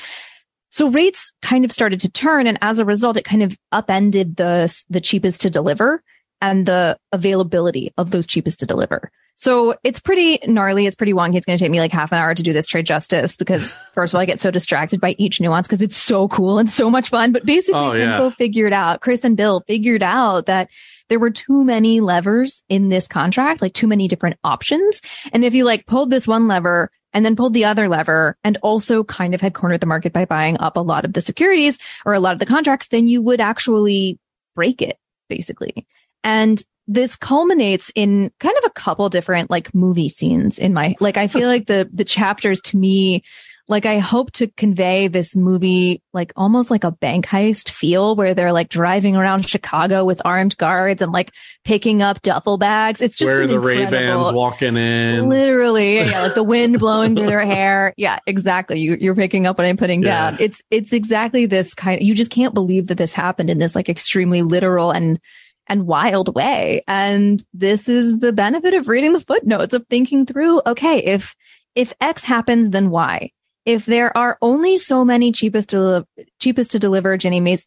So 0.70 0.88
rates 0.88 1.32
kind 1.42 1.64
of 1.64 1.72
started 1.72 2.00
to 2.00 2.10
turn. 2.10 2.46
And 2.46 2.58
as 2.60 2.78
a 2.78 2.84
result, 2.84 3.16
it 3.16 3.24
kind 3.24 3.42
of 3.42 3.56
upended 3.72 4.36
the, 4.36 4.74
the 4.90 5.00
cheapest 5.00 5.40
to 5.42 5.50
deliver 5.50 6.02
and 6.40 6.66
the 6.66 6.98
availability 7.12 7.92
of 7.96 8.10
those 8.10 8.26
cheapest 8.26 8.60
to 8.60 8.66
deliver. 8.66 9.10
So 9.34 9.76
it's 9.84 10.00
pretty 10.00 10.40
gnarly. 10.48 10.86
It's 10.86 10.96
pretty 10.96 11.12
wonky. 11.12 11.36
It's 11.36 11.46
going 11.46 11.56
to 11.56 11.64
take 11.64 11.70
me 11.70 11.78
like 11.78 11.92
half 11.92 12.10
an 12.10 12.18
hour 12.18 12.34
to 12.34 12.42
do 12.42 12.52
this 12.52 12.66
trade 12.66 12.86
justice 12.86 13.36
because 13.36 13.74
first 13.94 14.12
of 14.12 14.18
all, 14.18 14.22
I 14.22 14.24
get 14.24 14.40
so 14.40 14.50
distracted 14.50 15.00
by 15.00 15.14
each 15.16 15.40
nuance 15.40 15.68
because 15.68 15.80
it's 15.80 15.96
so 15.96 16.26
cool 16.28 16.58
and 16.58 16.68
so 16.68 16.90
much 16.90 17.08
fun. 17.08 17.32
But 17.32 17.46
basically, 17.46 17.78
Oh, 17.80 17.92
yeah. 17.92 18.30
Figured 18.30 18.72
out, 18.72 19.00
Chris 19.00 19.22
and 19.24 19.36
Bill 19.36 19.62
figured 19.68 20.02
out 20.02 20.46
that 20.46 20.68
there 21.08 21.20
were 21.20 21.30
too 21.30 21.64
many 21.64 22.00
levers 22.00 22.62
in 22.68 22.88
this 22.88 23.06
contract, 23.08 23.62
like 23.62 23.74
too 23.74 23.86
many 23.86 24.08
different 24.08 24.38
options. 24.44 25.00
And 25.32 25.44
if 25.44 25.54
you 25.54 25.64
like 25.64 25.86
pulled 25.86 26.10
this 26.10 26.26
one 26.28 26.48
lever 26.48 26.90
and 27.12 27.24
then 27.24 27.36
pulled 27.36 27.54
the 27.54 27.64
other 27.64 27.88
lever 27.88 28.36
and 28.44 28.58
also 28.62 29.04
kind 29.04 29.34
of 29.34 29.40
had 29.40 29.54
cornered 29.54 29.80
the 29.80 29.86
market 29.86 30.12
by 30.12 30.24
buying 30.24 30.58
up 30.60 30.76
a 30.76 30.80
lot 30.80 31.04
of 31.04 31.12
the 31.12 31.20
securities 31.20 31.78
or 32.04 32.14
a 32.14 32.20
lot 32.20 32.32
of 32.32 32.38
the 32.38 32.46
contracts, 32.46 32.88
then 32.88 33.08
you 33.08 33.22
would 33.22 33.40
actually 33.40 34.18
break 34.54 34.82
it 34.82 34.98
basically. 35.28 35.86
And 36.24 36.62
this 36.86 37.16
culminates 37.16 37.92
in 37.94 38.32
kind 38.40 38.56
of 38.58 38.64
a 38.64 38.72
couple 38.72 39.08
different 39.10 39.50
like 39.50 39.74
movie 39.74 40.08
scenes 40.08 40.58
in 40.58 40.72
my 40.72 40.94
like 41.00 41.16
I 41.16 41.28
feel 41.28 41.48
like 41.54 41.66
the 41.66 41.88
the 41.92 42.04
chapters 42.04 42.60
to 42.62 42.76
me 42.76 43.22
like 43.70 43.84
I 43.84 43.98
hope 43.98 44.32
to 44.32 44.46
convey 44.46 45.08
this 45.08 45.36
movie 45.36 46.02
like 46.14 46.32
almost 46.36 46.70
like 46.70 46.84
a 46.84 46.90
bank 46.90 47.26
heist 47.26 47.68
feel 47.68 48.16
where 48.16 48.32
they're 48.32 48.52
like 48.52 48.70
driving 48.70 49.14
around 49.14 49.46
Chicago 49.46 50.04
with 50.06 50.22
armed 50.24 50.56
guards 50.56 51.02
and 51.02 51.12
like 51.12 51.32
picking 51.64 52.00
up 52.00 52.22
duffel 52.22 52.56
bags. 52.56 53.02
It's 53.02 53.16
just 53.16 53.30
where 53.30 53.46
the 53.46 53.60
Ray 53.60 53.84
Bans 53.84 54.32
walking 54.32 54.76
in. 54.76 55.28
Literally, 55.28 55.96
yeah, 55.98 56.22
like 56.22 56.34
the 56.34 56.42
wind 56.42 56.78
blowing 56.80 57.14
through 57.14 57.26
their 57.26 57.44
hair. 57.44 57.92
Yeah, 57.98 58.20
exactly. 58.26 58.80
You, 58.80 58.96
you're 58.98 59.14
picking 59.14 59.46
up 59.46 59.58
what 59.58 59.66
I'm 59.66 59.76
putting 59.76 60.02
Yeah. 60.02 60.30
down. 60.30 60.38
It's 60.40 60.62
it's 60.70 60.92
exactly 60.94 61.44
this 61.46 61.74
kind. 61.74 62.00
you 62.02 62.14
just 62.14 62.30
can't 62.30 62.54
believe 62.54 62.86
that 62.86 62.96
this 62.98 63.12
happened 63.12 63.50
in 63.50 63.58
this 63.58 63.74
like 63.74 63.88
extremely 63.90 64.40
literal 64.42 64.90
and 64.90 65.20
and 65.66 65.86
wild 65.86 66.34
way. 66.34 66.82
And 66.88 67.44
this 67.52 67.90
is 67.90 68.18
the 68.20 68.32
benefit 68.32 68.72
of 68.72 68.88
reading 68.88 69.12
the 69.12 69.20
footnotes 69.20 69.74
of 69.74 69.86
thinking 69.90 70.24
through. 70.24 70.62
Okay, 70.66 71.04
if 71.04 71.36
if 71.74 71.92
X 72.00 72.24
happens, 72.24 72.70
then 72.70 72.88
Y. 72.88 73.30
If 73.68 73.84
there 73.84 74.16
are 74.16 74.38
only 74.40 74.78
so 74.78 75.04
many 75.04 75.30
cheapest 75.30 75.68
to 75.68 76.06
cheapest 76.40 76.70
to 76.70 76.78
deliver 76.78 77.18
Ginnie 77.18 77.40
Maes 77.40 77.66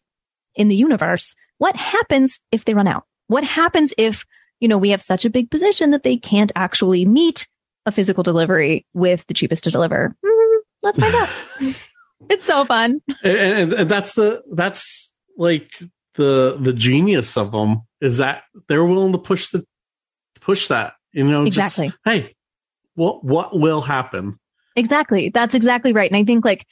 in 0.56 0.66
the 0.66 0.74
universe, 0.74 1.36
what 1.58 1.76
happens 1.76 2.40
if 2.50 2.64
they 2.64 2.74
run 2.74 2.88
out? 2.88 3.04
What 3.28 3.44
happens 3.44 3.94
if 3.96 4.26
you 4.58 4.66
know 4.66 4.78
we 4.78 4.90
have 4.90 5.00
such 5.00 5.24
a 5.24 5.30
big 5.30 5.48
position 5.48 5.92
that 5.92 6.02
they 6.02 6.16
can't 6.16 6.50
actually 6.56 7.04
meet 7.04 7.46
a 7.86 7.92
physical 7.92 8.24
delivery 8.24 8.84
with 8.92 9.24
the 9.28 9.34
cheapest 9.34 9.62
to 9.62 9.70
deliver? 9.70 10.16
Mm, 10.26 10.56
let's 10.82 10.98
find 10.98 11.14
out. 11.14 11.28
it's 12.30 12.46
so 12.46 12.64
fun. 12.64 13.00
and, 13.22 13.72
and, 13.72 13.88
that's 13.88 14.14
the 14.14 14.42
that's 14.56 15.16
like 15.38 15.70
the 16.14 16.58
the 16.58 16.72
genius 16.72 17.36
of 17.36 17.52
them 17.52 17.82
is 18.00 18.18
that 18.18 18.42
they're 18.66 18.84
willing 18.84 19.12
to 19.12 19.18
push 19.18 19.50
the 19.50 19.64
push 20.40 20.66
that 20.66 20.94
you 21.12 21.22
know 21.22 21.44
just, 21.46 21.78
Exactly. 21.78 21.94
hey 22.04 22.34
what 22.96 23.24
what 23.24 23.56
will 23.56 23.82
happen 23.82 24.40
Exactly. 24.76 25.28
That's 25.30 25.54
exactly 25.54 25.92
right. 25.92 26.10
And 26.10 26.16
I 26.16 26.24
think 26.24 26.44
like 26.44 26.66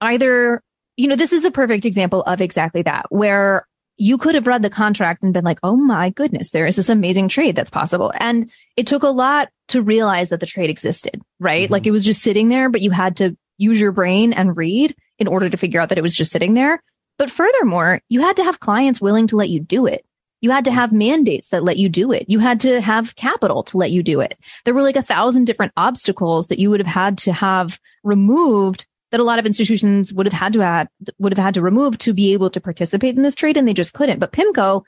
either, 0.00 0.62
you 0.96 1.08
know, 1.08 1.16
this 1.16 1.32
is 1.32 1.44
a 1.44 1.50
perfect 1.50 1.84
example 1.84 2.22
of 2.22 2.40
exactly 2.40 2.82
that, 2.82 3.06
where 3.10 3.66
you 3.96 4.16
could 4.16 4.34
have 4.34 4.46
read 4.46 4.62
the 4.62 4.70
contract 4.70 5.22
and 5.22 5.34
been 5.34 5.44
like, 5.44 5.58
oh 5.62 5.76
my 5.76 6.10
goodness, 6.10 6.50
there 6.50 6.66
is 6.66 6.76
this 6.76 6.88
amazing 6.88 7.28
trade 7.28 7.54
that's 7.54 7.68
possible. 7.70 8.12
And 8.18 8.50
it 8.76 8.86
took 8.86 9.02
a 9.02 9.08
lot 9.08 9.48
to 9.68 9.82
realize 9.82 10.30
that 10.30 10.40
the 10.40 10.46
trade 10.46 10.70
existed, 10.70 11.20
right? 11.38 11.68
Mhm. 11.68 11.72
Like 11.72 11.86
it 11.86 11.90
was 11.90 12.04
just 12.04 12.22
sitting 12.22 12.48
there, 12.48 12.70
but 12.70 12.80
you 12.80 12.90
had 12.90 13.16
to 13.16 13.36
use 13.58 13.78
your 13.78 13.92
brain 13.92 14.32
and 14.32 14.56
read 14.56 14.94
in 15.18 15.26
order 15.28 15.50
to 15.50 15.56
figure 15.58 15.80
out 15.80 15.90
that 15.90 15.98
it 15.98 16.02
was 16.02 16.16
just 16.16 16.32
sitting 16.32 16.54
there. 16.54 16.82
But 17.18 17.30
furthermore, 17.30 18.00
you 18.08 18.22
had 18.22 18.36
to 18.36 18.44
have 18.44 18.58
clients 18.60 19.02
willing 19.02 19.26
to 19.26 19.36
let 19.36 19.50
you 19.50 19.60
do 19.60 19.86
it. 19.86 20.04
You 20.40 20.50
had 20.50 20.64
to 20.64 20.70
mm. 20.70 20.74
have 20.74 20.92
mandates 20.92 21.48
that 21.48 21.64
let 21.64 21.76
you 21.76 21.88
do 21.88 22.12
it. 22.12 22.24
You 22.28 22.38
had 22.38 22.60
to 22.60 22.80
have 22.80 23.16
capital 23.16 23.62
to 23.64 23.76
let 23.76 23.90
you 23.90 24.02
do 24.02 24.20
it. 24.20 24.38
There 24.64 24.74
were 24.74 24.82
like 24.82 24.96
a 24.96 25.02
thousand 25.02 25.44
different 25.44 25.72
obstacles 25.76 26.46
that 26.48 26.58
you 26.58 26.70
would 26.70 26.80
have 26.80 26.86
had 26.86 27.18
to 27.18 27.32
have 27.32 27.78
removed 28.02 28.86
that 29.10 29.20
a 29.20 29.24
lot 29.24 29.38
of 29.38 29.46
institutions 29.46 30.12
would 30.12 30.26
have 30.26 30.32
had 30.32 30.52
to 30.52 30.62
add, 30.62 30.88
would 31.18 31.32
have 31.32 31.44
had 31.44 31.54
to 31.54 31.62
remove 31.62 31.98
to 31.98 32.14
be 32.14 32.32
able 32.32 32.50
to 32.50 32.60
participate 32.60 33.16
in 33.16 33.22
this 33.22 33.34
trade 33.34 33.56
and 33.56 33.66
they 33.66 33.74
just 33.74 33.92
couldn't. 33.92 34.20
But 34.20 34.32
PIMCO 34.32 34.82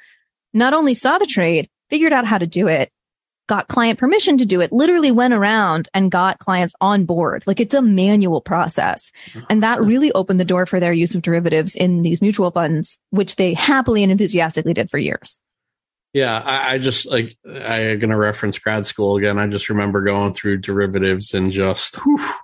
not 0.54 0.74
only 0.74 0.94
saw 0.94 1.18
the 1.18 1.26
trade, 1.26 1.68
figured 1.90 2.12
out 2.12 2.24
how 2.24 2.38
to 2.38 2.46
do 2.46 2.68
it, 2.68 2.91
got 3.48 3.68
client 3.68 3.98
permission 3.98 4.38
to 4.38 4.46
do 4.46 4.60
it, 4.60 4.72
literally 4.72 5.10
went 5.10 5.34
around 5.34 5.88
and 5.94 6.10
got 6.10 6.38
clients 6.38 6.74
on 6.80 7.04
board. 7.04 7.44
Like 7.46 7.60
it's 7.60 7.74
a 7.74 7.82
manual 7.82 8.40
process. 8.40 9.12
And 9.50 9.62
that 9.62 9.80
really 9.80 10.12
opened 10.12 10.40
the 10.40 10.44
door 10.44 10.66
for 10.66 10.80
their 10.80 10.92
use 10.92 11.14
of 11.14 11.22
derivatives 11.22 11.74
in 11.74 12.02
these 12.02 12.22
mutual 12.22 12.50
funds, 12.50 12.98
which 13.10 13.36
they 13.36 13.54
happily 13.54 14.02
and 14.02 14.12
enthusiastically 14.12 14.74
did 14.74 14.90
for 14.90 14.98
years. 14.98 15.40
Yeah, 16.12 16.40
I, 16.44 16.74
I 16.74 16.78
just 16.78 17.06
like 17.06 17.36
I'm 17.46 17.98
gonna 17.98 18.18
reference 18.18 18.58
grad 18.58 18.84
school 18.84 19.16
again. 19.16 19.38
I 19.38 19.46
just 19.46 19.70
remember 19.70 20.02
going 20.02 20.34
through 20.34 20.58
derivatives 20.58 21.32
and 21.32 21.50
just 21.50 21.96
whew, 21.96 22.34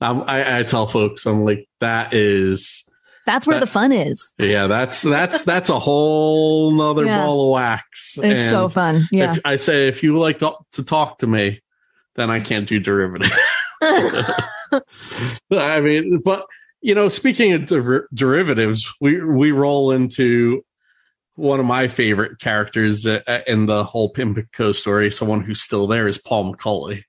I, 0.00 0.60
I 0.60 0.62
tell 0.62 0.86
folks 0.86 1.26
I'm 1.26 1.44
like 1.44 1.68
that 1.80 2.14
is 2.14 2.87
that's 3.28 3.46
where 3.46 3.56
That- 3.56 3.60
the 3.66 3.70
fun 3.70 3.92
is. 3.92 4.34
yeah 4.38 4.66
that's 4.66 5.02
that's 5.02 5.44
that's 5.44 5.68
a 5.68 5.78
whole 5.78 6.72
nother 6.72 7.04
Yeah. 7.04 7.24
ball 7.26 7.44
of 7.44 7.50
wax. 7.52 8.16
It's 8.16 8.24
And 8.24 8.50
so 8.50 8.68
fun. 8.70 9.06
Yeah. 9.12 9.32
If 9.34 9.40
I 9.44 9.56
say 9.56 9.86
if 9.88 10.02
you 10.02 10.16
like 10.18 10.38
to, 10.38 10.54
to 10.72 10.82
talk 10.84 11.18
to 11.18 11.26
me, 11.26 11.60
then 12.16 12.30
I 12.30 12.40
can't 12.40 12.66
do 12.66 12.80
derivative. 12.80 13.30
I 13.82 15.80
mean, 15.80 16.18
but 16.24 16.46
you 16.80 16.94
know, 16.94 17.08
speaking 17.08 17.52
of 17.52 17.66
der- 17.66 18.06
derivatives, 18.14 18.86
we 19.00 19.22
we 19.24 19.52
roll 19.52 19.90
into 19.90 20.64
one 21.34 21.60
of 21.60 21.66
my 21.66 21.88
favorite 21.88 22.40
characters 22.40 23.06
uh, 23.06 23.20
in 23.46 23.66
the 23.66 23.84
whole 23.84 24.12
Pimco 24.12 24.74
story. 24.74 25.10
Someone 25.10 25.40
who's 25.42 25.60
still 25.62 25.86
there 25.86 26.08
is 26.08 26.18
Paul 26.18 26.54
McCulley, 26.54 27.02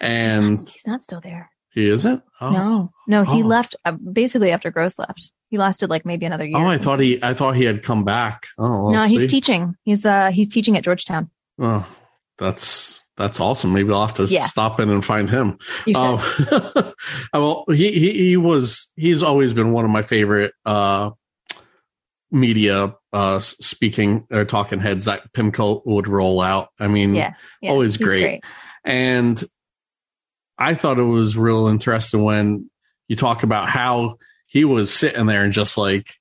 and 0.00 0.50
he's, 0.50 0.62
not, 0.64 0.70
he's 0.72 0.86
not 0.86 1.00
still 1.02 1.20
there. 1.20 1.50
He 1.78 1.88
isn't. 1.88 2.22
Oh. 2.40 2.50
No, 2.50 2.92
no, 3.06 3.22
he 3.24 3.42
Oh. 3.42 3.46
left 3.46 3.76
uh, 3.84 3.92
basically 3.92 4.50
after 4.52 4.70
Gross 4.70 4.98
left. 4.98 5.32
He 5.50 5.58
lasted 5.58 5.88
like 5.90 6.04
maybe 6.04 6.26
another 6.26 6.44
year. 6.46 6.58
Oh, 6.58 6.66
I 6.66 6.76
thought 6.78 7.00
he. 7.00 7.18
I 7.22 7.32
thought 7.34 7.56
he 7.56 7.64
had 7.64 7.82
come 7.82 8.04
back. 8.04 8.46
Oh, 8.58 8.90
no, 8.90 9.02
he's 9.04 9.20
see. 9.22 9.26
teaching. 9.26 9.74
He's 9.84 10.04
uh 10.04 10.30
he's 10.30 10.48
teaching 10.48 10.76
at 10.76 10.84
Georgetown. 10.84 11.30
Oh, 11.58 11.86
that's 12.36 13.08
that's 13.16 13.40
awesome. 13.40 13.72
Maybe 13.72 13.92
I'll 13.92 14.06
have 14.06 14.14
to 14.16 14.24
Yeah. 14.26 14.44
stop 14.46 14.78
in 14.78 14.90
and 14.90 15.04
find 15.04 15.28
him. 15.30 15.58
Um, 15.94 16.20
well, 17.32 17.64
he, 17.68 17.92
he 17.92 18.12
he 18.12 18.36
was 18.36 18.92
he's 18.96 19.22
always 19.22 19.52
been 19.54 19.72
one 19.72 19.84
of 19.84 19.90
my 19.90 20.02
favorite 20.02 20.52
uh, 20.66 21.10
media 22.30 22.94
uh, 23.12 23.38
speaking 23.40 24.26
or 24.30 24.44
talking 24.44 24.80
heads 24.80 25.06
that 25.06 25.32
Pimco 25.32 25.82
would 25.86 26.08
roll 26.08 26.40
out. 26.40 26.68
I 26.78 26.88
mean, 26.88 27.14
yeah, 27.14 27.32
yeah, 27.62 27.70
always 27.70 27.96
he's 27.96 28.06
great. 28.06 28.44
and 28.84 29.42
I 30.58 30.74
thought 30.74 30.98
it 30.98 31.02
was 31.02 31.36
real 31.36 31.66
interesting 31.68 32.24
when 32.24 32.70
you 33.08 33.16
talk 33.16 33.42
about 33.42 33.68
how 33.68 34.18
he 34.46 34.64
was 34.64 34.92
sitting 34.92 35.26
there 35.26 35.44
and 35.44 35.52
just 35.52 35.78
like, 35.78 36.14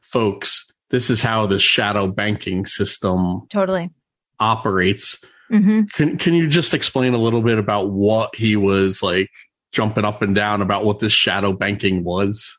folks, 0.00 0.70
this 0.90 1.10
is 1.10 1.20
how 1.22 1.46
the 1.46 1.58
shadow 1.58 2.06
banking 2.06 2.66
system 2.66 3.46
Totally. 3.48 3.90
operates. 4.38 5.22
hmm 5.48 5.82
Can 5.92 6.18
can 6.18 6.34
you 6.34 6.48
just 6.48 6.74
explain 6.74 7.14
a 7.14 7.18
little 7.18 7.42
bit 7.42 7.58
about 7.58 7.90
what 7.90 8.34
he 8.36 8.56
was 8.56 9.02
like 9.02 9.30
jumping 9.72 10.04
up 10.04 10.22
and 10.22 10.34
down 10.34 10.62
about 10.62 10.84
what 10.84 11.00
this 11.00 11.12
shadow 11.12 11.52
banking 11.52 12.04
was? 12.04 12.56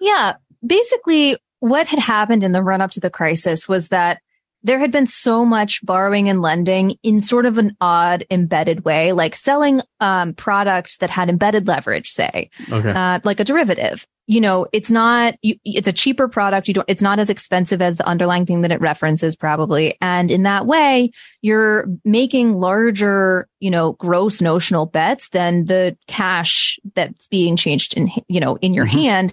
Yeah. 0.00 0.34
Basically, 0.66 1.38
what 1.60 1.86
had 1.86 1.98
happened 1.98 2.44
in 2.44 2.52
the 2.52 2.62
run 2.62 2.80
up 2.80 2.90
to 2.92 3.00
the 3.00 3.10
crisis 3.10 3.66
was 3.68 3.88
that 3.88 4.20
there 4.62 4.78
had 4.78 4.90
been 4.90 5.06
so 5.06 5.44
much 5.44 5.84
borrowing 5.84 6.28
and 6.28 6.42
lending 6.42 6.96
in 7.02 7.20
sort 7.20 7.46
of 7.46 7.58
an 7.58 7.76
odd 7.80 8.24
embedded 8.30 8.84
way, 8.84 9.12
like 9.12 9.36
selling 9.36 9.80
um, 10.00 10.34
products 10.34 10.96
that 10.98 11.10
had 11.10 11.28
embedded 11.28 11.66
leverage, 11.68 12.10
say, 12.10 12.50
Okay. 12.70 12.90
uh, 12.90 13.20
like 13.24 13.40
a 13.40 13.44
derivative. 13.44 14.06
You 14.30 14.42
know, 14.42 14.66
it's 14.74 14.90
not, 14.90 15.36
you, 15.40 15.54
it's 15.64 15.88
a 15.88 15.92
cheaper 15.92 16.28
product. 16.28 16.68
You 16.68 16.74
don't, 16.74 16.88
it's 16.90 17.00
not 17.00 17.18
as 17.18 17.30
expensive 17.30 17.80
as 17.80 17.96
the 17.96 18.06
underlying 18.06 18.44
thing 18.44 18.60
that 18.60 18.70
it 18.72 18.80
references 18.80 19.36
probably. 19.36 19.96
And 20.02 20.30
in 20.30 20.42
that 20.42 20.66
way, 20.66 21.12
you're 21.40 21.86
making 22.04 22.60
larger, 22.60 23.48
you 23.60 23.70
know, 23.70 23.94
gross 23.94 24.42
notional 24.42 24.84
bets 24.84 25.30
than 25.30 25.64
the 25.64 25.96
cash 26.08 26.78
that's 26.94 27.26
being 27.28 27.56
changed 27.56 27.94
in, 27.94 28.10
you 28.28 28.40
know, 28.40 28.56
in 28.56 28.74
your 28.74 28.86
Mhm. 28.86 28.90
hand 28.90 29.32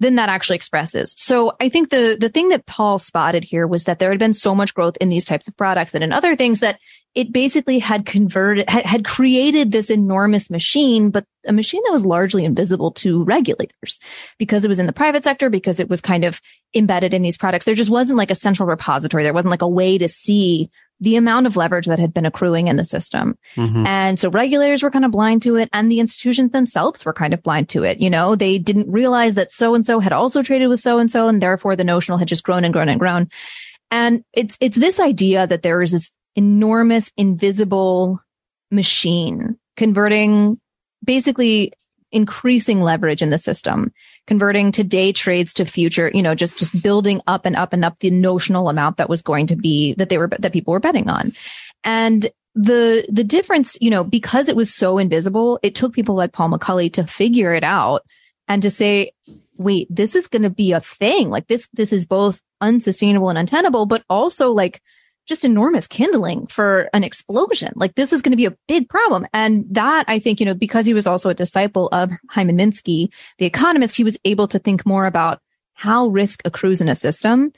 than 0.00 0.14
that 0.14 0.28
actually 0.28 0.56
expresses. 0.56 1.14
So 1.18 1.52
I 1.60 1.68
think 1.68 1.90
the 1.90 2.16
the 2.18 2.28
thing 2.28 2.48
that 2.48 2.66
Paul 2.66 2.98
spotted 2.98 3.44
here 3.44 3.66
was 3.66 3.84
that 3.84 3.98
there 3.98 4.10
had 4.10 4.18
been 4.18 4.34
so 4.34 4.54
much 4.54 4.74
growth 4.74 4.96
in 5.00 5.08
these 5.08 5.24
types 5.24 5.48
of 5.48 5.56
products 5.56 5.94
and 5.94 6.04
in 6.04 6.12
other 6.12 6.36
things 6.36 6.60
that 6.60 6.78
it 7.14 7.32
basically 7.32 7.78
had 7.78 8.06
converted 8.06 8.68
had, 8.68 8.84
had 8.84 9.04
created 9.04 9.72
this 9.72 9.90
enormous 9.90 10.50
machine, 10.50 11.10
but 11.10 11.24
a 11.46 11.52
machine 11.52 11.82
that 11.84 11.92
was 11.92 12.06
largely 12.06 12.44
invisible 12.44 12.92
to 12.92 13.24
regulators 13.24 13.98
because 14.38 14.64
it 14.64 14.68
was 14.68 14.78
in 14.78 14.86
the 14.86 14.92
private 14.92 15.24
sector, 15.24 15.50
because 15.50 15.80
it 15.80 15.88
was 15.88 16.00
kind 16.00 16.24
of 16.24 16.40
embedded 16.74 17.14
in 17.14 17.22
these 17.22 17.38
products. 17.38 17.64
There 17.64 17.74
just 17.74 17.90
wasn't 17.90 18.18
like 18.18 18.30
a 18.30 18.36
central 18.36 18.68
repository. 18.68 19.24
There 19.24 19.32
wasn't 19.32 19.50
like 19.50 19.62
a 19.62 19.68
way 19.68 19.98
to 19.98 20.08
see 20.08 20.70
the 21.00 21.16
amount 21.16 21.46
of 21.46 21.56
leverage 21.56 21.86
that 21.86 21.98
had 21.98 22.12
been 22.12 22.26
accruing 22.26 22.66
in 22.66 22.76
the 22.76 22.84
system. 22.84 23.38
Mhm. 23.56 23.86
And 23.86 24.18
so 24.18 24.30
regulators 24.30 24.82
were 24.82 24.90
kind 24.90 25.04
of 25.04 25.12
blind 25.12 25.42
to 25.42 25.56
it 25.56 25.68
and 25.72 25.90
the 25.90 26.00
institutions 26.00 26.52
themselves 26.52 27.04
were 27.04 27.12
kind 27.12 27.32
of 27.32 27.42
blind 27.42 27.68
to 27.70 27.84
it. 27.84 28.00
You 28.00 28.10
know, 28.10 28.34
they 28.34 28.58
didn't 28.58 28.90
realize 28.90 29.34
that 29.36 29.52
so 29.52 29.74
and 29.74 29.86
so 29.86 30.00
had 30.00 30.12
also 30.12 30.42
traded 30.42 30.68
with 30.68 30.80
so 30.80 30.98
and 30.98 31.10
so 31.10 31.28
and 31.28 31.40
therefore 31.40 31.76
the 31.76 31.84
notional 31.84 32.18
had 32.18 32.28
just 32.28 32.42
grown 32.44 32.64
and 32.64 32.72
grown 32.72 32.88
and 32.88 32.98
grown. 32.98 33.28
And 33.90 34.24
it's, 34.32 34.56
it's 34.60 34.76
this 34.76 35.00
idea 35.00 35.46
that 35.46 35.62
there 35.62 35.80
is 35.82 35.92
this 35.92 36.10
enormous 36.34 37.12
invisible 37.16 38.20
machine 38.70 39.56
converting 39.76 40.60
basically 41.04 41.72
increasing 42.10 42.82
leverage 42.82 43.22
in 43.22 43.30
the 43.30 43.38
system, 43.38 43.92
converting 44.26 44.72
today 44.72 45.12
trades 45.12 45.54
to 45.54 45.64
future, 45.64 46.10
you 46.14 46.22
know, 46.22 46.34
just, 46.34 46.58
just 46.58 46.82
building 46.82 47.20
up 47.26 47.44
and 47.44 47.56
up 47.56 47.72
and 47.72 47.84
up 47.84 47.98
the 48.00 48.10
notional 48.10 48.68
amount 48.68 48.96
that 48.96 49.08
was 49.08 49.22
going 49.22 49.46
to 49.46 49.56
be 49.56 49.94
that 49.94 50.08
they 50.08 50.18
were, 50.18 50.28
that 50.38 50.52
people 50.52 50.72
were 50.72 50.80
betting 50.80 51.08
on. 51.08 51.32
And 51.84 52.30
the, 52.54 53.06
the 53.08 53.24
difference, 53.24 53.76
you 53.80 53.90
know, 53.90 54.04
because 54.04 54.48
it 54.48 54.56
was 54.56 54.74
so 54.74 54.98
invisible, 54.98 55.60
it 55.62 55.74
took 55.74 55.92
people 55.92 56.14
like 56.14 56.32
Paul 56.32 56.50
McCulley 56.50 56.92
to 56.94 57.06
figure 57.06 57.54
it 57.54 57.64
out 57.64 58.04
and 58.48 58.62
to 58.62 58.70
say, 58.70 59.12
wait, 59.56 59.86
this 59.90 60.16
is 60.16 60.28
going 60.28 60.42
to 60.42 60.50
be 60.50 60.72
a 60.72 60.80
thing. 60.80 61.30
Like 61.30 61.46
this, 61.46 61.68
this 61.74 61.92
is 61.92 62.06
both 62.06 62.40
unsustainable 62.60 63.28
and 63.28 63.38
untenable, 63.38 63.86
but 63.86 64.02
also 64.08 64.50
like 64.50 64.82
just 65.28 65.44
enormous 65.44 65.86
kindling 65.86 66.46
for 66.46 66.88
an 66.94 67.04
explosion. 67.04 67.72
Like 67.76 67.94
this 67.94 68.12
is 68.12 68.22
going 68.22 68.32
to 68.32 68.36
be 68.36 68.46
a 68.46 68.56
big 68.66 68.88
problem. 68.88 69.26
And 69.34 69.66
that 69.70 70.06
I 70.08 70.18
think, 70.18 70.40
you 70.40 70.46
know, 70.46 70.54
because 70.54 70.86
he 70.86 70.94
was 70.94 71.06
also 71.06 71.28
a 71.28 71.34
disciple 71.34 71.88
of 71.92 72.10
Hyman 72.30 72.56
Minsky, 72.56 73.10
the 73.38 73.46
economist, 73.46 73.96
he 73.96 74.04
was 74.04 74.16
able 74.24 74.48
to 74.48 74.58
think 74.58 74.86
more 74.86 75.06
about 75.06 75.40
how 75.74 76.08
risk 76.08 76.40
accrues 76.44 76.80
in 76.80 76.88
a 76.88 76.96
system. 76.96 77.52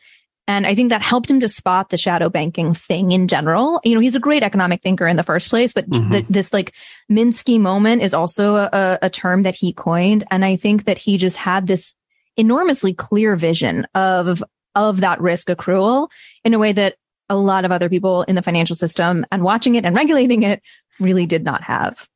And 0.49 0.67
I 0.67 0.75
think 0.75 0.91
that 0.91 1.01
helped 1.01 1.31
him 1.31 1.39
to 1.41 1.49
spot 1.49 1.91
the 1.91 1.97
shadow 1.97 2.29
banking 2.29 2.75
thing 2.75 3.13
in 3.13 3.29
general. 3.29 3.81
You 3.85 3.95
know, 3.95 4.01
he's 4.01 4.17
a 4.17 4.21
great 4.21 4.43
economic 4.43 4.83
thinker 4.83 5.07
in 5.07 5.17
the 5.17 5.23
first 5.23 5.49
place, 5.49 5.73
but 5.73 5.89
Mhm. 5.89 6.11
th- 6.11 6.27
this 6.29 6.53
like 6.53 6.73
Minsky 7.11 7.61
moment 7.61 8.03
is 8.03 8.13
also 8.13 8.57
a, 8.57 8.99
a 9.01 9.11
term 9.11 9.45
that 9.45 9.55
he 9.55 9.73
coined. 9.73 10.25
And 10.31 10.45
I 10.45 10.57
think 10.57 10.87
that 10.87 10.99
he 10.99 11.19
just 11.19 11.37
had 11.37 11.69
this 11.69 11.95
enormously 12.37 12.95
clear 12.95 13.37
vision 13.37 13.87
of, 13.95 14.43
of 14.75 15.01
that 15.01 15.21
risk 15.21 15.47
accrual 15.49 16.09
in 16.45 16.53
a 16.53 16.59
way 16.59 16.73
that 16.73 16.97
a 17.31 17.37
lot 17.37 17.65
of 17.65 17.73
other 17.73 17.89
people 17.89 18.23
in 18.25 18.35
the 18.35 18.43
financial 18.43 18.77
system 18.77 19.25
and 19.33 19.43
watching 19.43 19.77
it 19.77 19.87
and 19.87 19.97
regulating 19.97 20.43
it 20.43 20.63
really 20.99 21.25
did 21.25 21.45
not 21.45 21.63
have. 21.63 22.07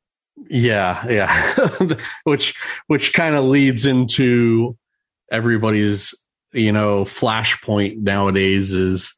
Yeah, 0.49 1.03
yeah. 1.07 1.95
which 2.25 2.53
which 2.87 3.13
kind 3.13 3.35
of 3.35 3.45
leads 3.45 3.85
into 3.85 4.77
everybody's, 5.31 6.13
you 6.51 6.71
know, 6.71 7.05
flashpoint 7.05 7.97
nowadays 7.97 8.73
is 8.73 9.13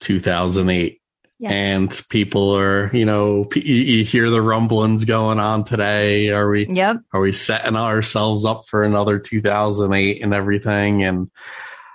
2008 0.00 1.00
and 1.44 2.02
people 2.10 2.50
are, 2.56 2.90
you 2.92 3.04
know, 3.04 3.46
you 3.54 4.04
hear 4.04 4.28
the 4.28 4.42
rumblings 4.42 5.04
going 5.04 5.38
on 5.38 5.64
today. 5.64 6.30
Are 6.30 6.50
we 6.50 6.66
yep. 6.66 6.98
are 7.12 7.20
we 7.20 7.32
setting 7.32 7.76
ourselves 7.76 8.44
up 8.44 8.66
for 8.66 8.82
another 8.82 9.20
2008 9.20 10.22
and 10.22 10.34
everything 10.34 11.04
and 11.04 11.30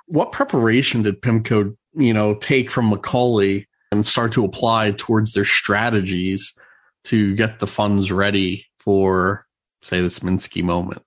what 0.05 0.31
preparation 0.31 1.01
did 1.01 1.21
pimco 1.21 1.75
you 1.95 2.13
know 2.13 2.35
take 2.35 2.71
from 2.71 2.91
McCulley 2.91 3.65
and 3.91 4.05
start 4.05 4.31
to 4.33 4.45
apply 4.45 4.91
towards 4.97 5.33
their 5.33 5.45
strategies 5.45 6.53
to 7.05 7.35
get 7.35 7.59
the 7.59 7.67
funds 7.67 8.11
ready 8.11 8.65
for 8.79 9.45
say 9.81 10.01
this 10.01 10.19
minsky 10.19 10.63
moment 10.63 11.03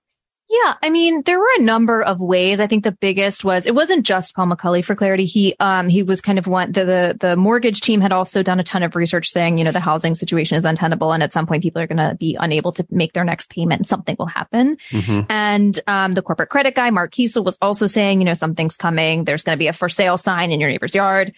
Yeah, 0.63 0.75
I 0.81 0.89
mean, 0.89 1.23
there 1.23 1.39
were 1.39 1.49
a 1.57 1.61
number 1.61 2.01
of 2.01 2.19
ways. 2.19 2.59
I 2.59 2.67
think 2.67 2.83
the 2.83 2.91
biggest 2.91 3.43
was 3.43 3.65
it 3.65 3.75
wasn't 3.75 4.05
just 4.05 4.35
Paul 4.35 4.47
McCulley 4.47 4.83
for 4.83 4.95
clarity. 4.95 5.25
He 5.25 5.55
um 5.59 5.89
he 5.89 6.03
was 6.03 6.21
kind 6.21 6.39
of 6.39 6.47
one 6.47 6.71
the, 6.71 6.85
the 6.85 7.17
the 7.19 7.35
mortgage 7.35 7.81
team 7.81 8.01
had 8.01 8.11
also 8.11 8.41
done 8.43 8.59
a 8.59 8.63
ton 8.63 8.81
of 8.83 8.95
research 8.95 9.29
saying, 9.29 9.57
you 9.57 9.63
know, 9.65 9.71
the 9.71 9.79
housing 9.79 10.15
situation 10.15 10.57
is 10.57 10.65
untenable 10.65 11.11
and 11.11 11.21
at 11.21 11.33
some 11.33 11.45
point 11.45 11.63
people 11.63 11.81
are 11.81 11.87
gonna 11.87 12.15
be 12.15 12.37
unable 12.39 12.71
to 12.73 12.85
make 12.89 13.13
their 13.13 13.23
next 13.25 13.49
payment 13.49 13.79
and 13.79 13.87
something 13.87 14.15
will 14.17 14.25
happen. 14.25 14.77
Mhm. 14.91 15.25
And 15.29 15.79
um 15.87 16.13
the 16.13 16.21
corporate 16.21 16.49
credit 16.49 16.75
guy, 16.75 16.89
Mark 16.89 17.13
Kiesel, 17.13 17.43
was 17.43 17.57
also 17.61 17.85
saying, 17.85 18.21
you 18.21 18.25
know, 18.25 18.33
something's 18.33 18.77
coming. 18.77 19.25
There's 19.25 19.43
gonna 19.43 19.57
be 19.57 19.67
a 19.67 19.73
for 19.73 19.89
sale 19.89 20.17
sign 20.17 20.51
in 20.51 20.59
your 20.59 20.69
neighbor's 20.69 20.95
yard. 20.95 21.33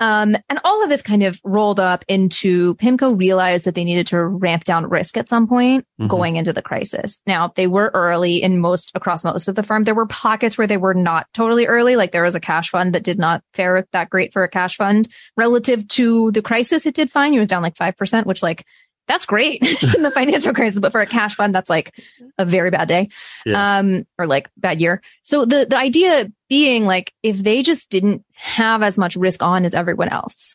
Um, 0.00 0.36
and 0.48 0.58
all 0.64 0.82
of 0.82 0.88
this 0.88 1.02
kind 1.02 1.22
of 1.22 1.40
rolled 1.44 1.78
up 1.78 2.04
into 2.08 2.74
PIMCO 2.76 3.16
realized 3.16 3.66
that 3.66 3.74
they 3.76 3.84
needed 3.84 4.08
to 4.08 4.20
ramp 4.24 4.64
down 4.64 4.88
risk 4.88 5.16
at 5.16 5.28
some 5.28 5.46
point 5.46 5.86
Mhm. 6.00 6.08
going 6.08 6.36
into 6.36 6.52
the 6.52 6.62
crisis. 6.62 7.22
Now 7.26 7.52
they 7.54 7.66
were 7.68 7.90
early 7.94 8.42
in 8.42 8.58
most 8.58 8.90
across 8.94 9.22
most 9.22 9.46
of 9.46 9.54
the 9.54 9.62
firm. 9.62 9.84
There 9.84 9.94
were 9.94 10.06
pockets 10.06 10.58
where 10.58 10.66
they 10.66 10.76
were 10.76 10.94
not 10.94 11.26
totally 11.34 11.66
early. 11.66 11.94
Like 11.94 12.10
there 12.10 12.24
was 12.24 12.34
a 12.34 12.40
cash 12.40 12.70
fund 12.70 12.94
that 12.94 13.04
did 13.04 13.18
not 13.18 13.42
fare 13.54 13.86
that 13.92 14.10
great 14.10 14.32
for 14.32 14.42
a 14.42 14.48
cash 14.48 14.76
fund 14.76 15.06
relative 15.36 15.86
to 15.88 16.32
the 16.32 16.42
crisis. 16.42 16.84
It 16.84 16.94
did 16.94 17.10
fine. 17.10 17.34
It 17.34 17.38
was 17.38 17.48
down 17.48 17.62
like 17.62 17.76
5%, 17.76 18.26
which 18.26 18.42
like 18.42 18.64
that's 19.08 19.26
great 19.26 19.60
in 19.96 20.02
the 20.02 20.12
financial 20.12 20.54
crisis, 20.54 20.78
but 20.80 20.92
for 20.92 21.00
a 21.00 21.06
cash 21.06 21.34
fund, 21.34 21.54
that's 21.54 21.68
like 21.70 21.92
a 22.38 22.44
very 22.44 22.70
bad 22.70 22.86
day. 22.88 23.08
Yeah. 23.44 23.78
Um, 23.78 24.04
or 24.18 24.26
like 24.26 24.48
bad 24.56 24.80
year. 24.80 25.02
So 25.22 25.44
the, 25.44 25.66
the 25.68 25.76
idea 25.76 26.30
being 26.52 26.84
like, 26.84 27.14
if 27.22 27.38
they 27.38 27.62
just 27.62 27.88
didn't 27.88 28.22
have 28.34 28.82
as 28.82 28.98
much 28.98 29.16
risk 29.16 29.42
on 29.42 29.64
as 29.64 29.72
everyone 29.72 30.10
else, 30.10 30.54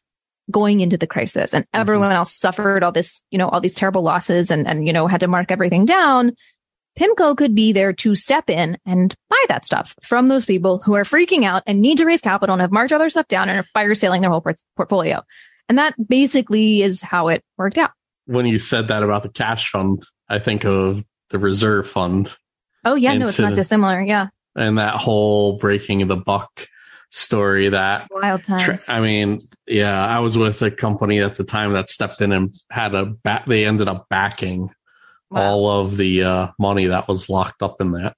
going 0.52 0.80
into 0.80 0.96
the 0.96 1.08
crisis 1.08 1.56
and 1.56 1.64
mm-hmm. 1.66 1.82
everyone 1.82 2.12
else 2.12 2.32
suffered 2.32 2.84
all 2.84 2.92
this, 2.92 3.24
you 3.32 3.38
know, 3.40 3.50
all 3.50 3.60
these 3.60 3.74
terrible 3.74 4.04
losses 4.04 4.52
and, 4.52 4.68
and, 4.68 4.86
you 4.86 4.94
know, 4.94 5.08
had 5.08 5.22
to 5.22 5.28
mark 5.28 5.52
everything 5.52 5.86
down. 5.86 6.34
PIMCO 7.00 7.36
could 7.36 7.56
be 7.56 7.72
there 7.72 7.94
to 7.94 8.14
step 8.14 8.48
in 8.48 8.78
and 8.86 9.16
buy 9.28 9.44
that 9.48 9.66
stuff 9.66 9.96
from 10.04 10.28
those 10.28 10.46
people 10.46 10.78
who 10.86 10.94
are 10.94 11.04
freaking 11.04 11.46
out 11.46 11.64
and 11.66 11.82
need 11.82 11.98
to 11.98 12.06
raise 12.06 12.22
capital 12.22 12.54
and 12.54 12.62
have 12.62 12.72
marked 12.72 12.94
all 12.94 13.00
their 13.00 13.10
stuff 13.10 13.28
down 13.28 13.50
and 13.50 13.58
are 13.58 13.68
fire 13.74 13.96
sailing 13.96 14.22
their 14.22 14.30
whole 14.30 14.42
port- 14.42 14.62
portfolio. 14.76 15.24
And 15.68 15.80
that 15.80 15.96
basically 16.08 16.84
is 16.84 17.02
how 17.02 17.30
it 17.30 17.44
worked 17.58 17.80
out. 17.80 17.90
When 18.28 18.46
you 18.46 18.60
said 18.60 18.90
that 18.90 19.02
about 19.02 19.24
the 19.24 19.30
cash 19.30 19.72
fund, 19.72 20.04
I 20.30 20.38
think 20.38 20.64
of 20.64 21.04
the 21.32 21.40
reserve 21.40 21.88
fund. 21.90 22.38
Oh 22.86 22.94
yeah, 22.94 23.18
no, 23.18 23.26
it's 23.26 23.40
not 23.40 23.56
dissimilar. 23.56 24.00
Yeah. 24.00 24.28
And 24.58 24.78
that 24.78 24.96
whole 24.96 25.58
breaking 25.58 26.02
of 26.02 26.08
the 26.08 26.18
buck 26.18 26.68
story 27.10 27.70
that 27.70 28.08
wild 28.12 28.44
times. 28.44 28.86
I 28.88 29.00
mean, 29.00 29.40
yeah, 29.66 30.06
I 30.06 30.20
was 30.20 30.38
with 30.38 30.62
a 30.62 30.72
company 30.72 31.20
at 31.20 31.36
the 31.36 31.44
time 31.44 31.74
that 31.74 31.90
stepped 31.90 32.22
in 32.22 32.32
and 32.32 32.56
had 32.70 32.94
a 32.96 33.06
back. 33.06 33.46
They 33.46 33.66
ended 33.66 33.88
up 33.88 34.08
backing 34.10 34.70
wow. 35.30 35.42
all 35.42 35.82
of 35.82 35.98
the 35.98 36.24
uh, 36.24 36.48
money 36.60 36.88
that 36.88 37.08
was 37.08 37.30
locked 37.30 37.62
up 37.62 37.82
in 37.82 37.92
that. 37.92 38.16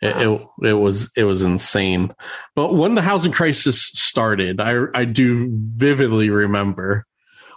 Wow. 0.00 0.08
It, 0.10 0.16
it, 0.16 0.68
it 0.68 0.74
was 0.74 1.10
it 1.16 1.24
was 1.24 1.42
insane. 1.42 2.14
But 2.54 2.74
when 2.74 2.94
the 2.94 3.02
housing 3.02 3.32
crisis 3.32 3.82
started, 3.82 4.60
I 4.60 4.84
I 4.94 5.04
do 5.04 5.48
vividly 5.52 6.30
remember 6.30 7.04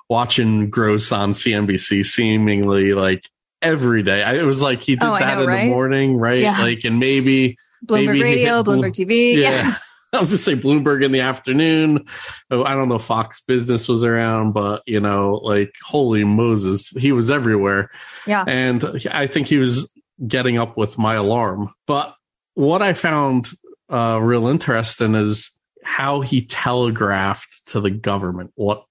watching 0.10 0.70
Gross 0.70 1.12
on 1.12 1.32
CNBC, 1.34 2.06
seemingly 2.06 2.94
like 2.94 3.30
every 3.62 4.02
day. 4.02 4.24
I, 4.24 4.36
it 4.38 4.44
was 4.44 4.62
like 4.62 4.82
he 4.82 4.96
did 4.96 5.04
oh, 5.04 5.18
that 5.20 5.38
know, 5.38 5.44
in 5.44 5.50
right? 5.50 5.64
the 5.66 5.70
morning, 5.70 6.18
right? 6.18 6.42
Yeah. 6.42 6.60
Like 6.60 6.84
and 6.84 7.00
maybe 7.00 7.58
Bloomberg 7.86 8.06
maybe 8.06 8.24
Radio, 8.24 8.64
Bloomberg 8.64 8.94
TV. 8.94 9.36
yeah. 9.36 9.50
yeah. 9.50 9.76
I 10.14 10.20
was 10.20 10.32
just 10.32 10.44
say 10.44 10.56
Bloomberg 10.56 11.06
in 11.06 11.14
the 11.14 11.22
afternoon. 11.22 12.06
Oh, 12.50 12.66
I 12.66 12.76
don't 12.76 12.90
know 12.90 13.00
Fox 13.00 13.40
Business 13.40 13.88
was 13.88 14.04
around, 14.04 14.52
but 14.52 14.84
you 14.86 15.00
know, 15.00 15.36
like 15.36 15.74
holy 15.82 16.26
Moses, 16.26 16.90
he 16.90 17.14
was 17.14 17.32
everywhere. 17.32 17.90
Yeah. 18.28 18.44
And 18.46 18.84
I 19.10 19.28
think 19.28 19.48
he 19.48 19.58
was 19.58 19.90
getting 20.28 20.58
up 20.58 20.76
with 20.76 20.98
my 20.98 21.14
alarm. 21.14 21.74
But 21.88 22.14
what 22.56 22.82
I 22.82 22.92
found 22.92 23.48
uh, 23.90 24.20
real 24.22 24.48
interesting 24.48 25.16
is 25.16 25.50
how 25.84 26.20
he 26.20 26.46
telegraphed 26.46 27.68
to 27.68 27.80
the 27.80 27.92
government 27.92 28.52
what 28.56 28.84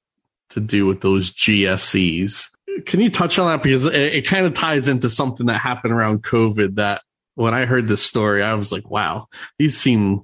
to 0.50 0.60
do 0.60 0.86
with 0.86 1.02
those 1.02 1.32
GSEs. 1.32 2.50
Can 2.86 3.00
you 3.00 3.10
touch 3.10 3.38
on 3.38 3.46
that? 3.46 3.62
Because 3.62 3.84
it, 3.84 3.94
it 3.94 4.26
kind 4.26 4.46
of 4.46 4.54
ties 4.54 4.88
into 4.88 5.10
something 5.10 5.46
that 5.46 5.58
happened 5.58 5.92
around 5.92 6.22
COVID 6.22 6.76
that 6.76 7.02
when 7.40 7.54
I 7.54 7.64
heard 7.64 7.88
this 7.88 8.02
story, 8.02 8.42
I 8.42 8.54
was 8.54 8.70
like, 8.70 8.90
wow, 8.90 9.26
these 9.58 9.76
seem 9.76 10.22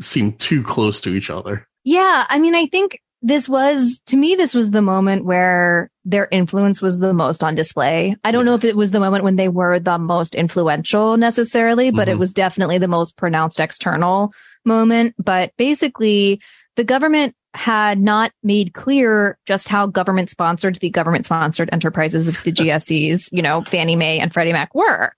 seem 0.00 0.32
too 0.32 0.62
close 0.62 1.00
to 1.02 1.10
each 1.10 1.30
other. 1.30 1.66
Yeah. 1.84 2.26
I 2.28 2.38
mean, 2.38 2.54
I 2.54 2.66
think 2.66 3.00
this 3.22 3.48
was, 3.48 4.00
to 4.06 4.16
me, 4.16 4.34
this 4.34 4.54
was 4.54 4.72
the 4.72 4.82
moment 4.82 5.24
where 5.24 5.90
their 6.04 6.28
influence 6.30 6.82
was 6.82 6.98
the 6.98 7.14
most 7.14 7.42
on 7.42 7.54
display. 7.54 8.14
I 8.24 8.30
don't 8.30 8.44
know 8.44 8.54
if 8.54 8.64
it 8.64 8.76
was 8.76 8.90
the 8.90 9.00
moment 9.00 9.24
when 9.24 9.36
they 9.36 9.48
were 9.48 9.78
the 9.78 9.98
most 9.98 10.34
influential 10.34 11.16
necessarily, 11.16 11.90
but 11.90 12.08
mm-hmm. 12.08 12.16
it 12.16 12.18
was 12.18 12.34
definitely 12.34 12.78
the 12.78 12.88
most 12.88 13.16
pronounced 13.16 13.58
external 13.58 14.34
moment. 14.66 15.14
But 15.18 15.52
basically, 15.56 16.42
the 16.74 16.84
government 16.84 17.34
had 17.54 17.98
not 17.98 18.32
made 18.42 18.74
clear 18.74 19.38
just 19.46 19.68
how 19.68 19.86
government 19.86 20.28
sponsored 20.28 20.76
the 20.76 20.90
government 20.90 21.24
sponsored 21.24 21.70
enterprises 21.72 22.28
of 22.28 22.42
the 22.42 22.52
GSEs, 22.52 23.28
you 23.32 23.40
know, 23.40 23.62
Fannie 23.62 23.96
Mae 23.96 24.18
and 24.18 24.32
Freddie 24.32 24.52
Mac 24.52 24.74
were. 24.74 25.12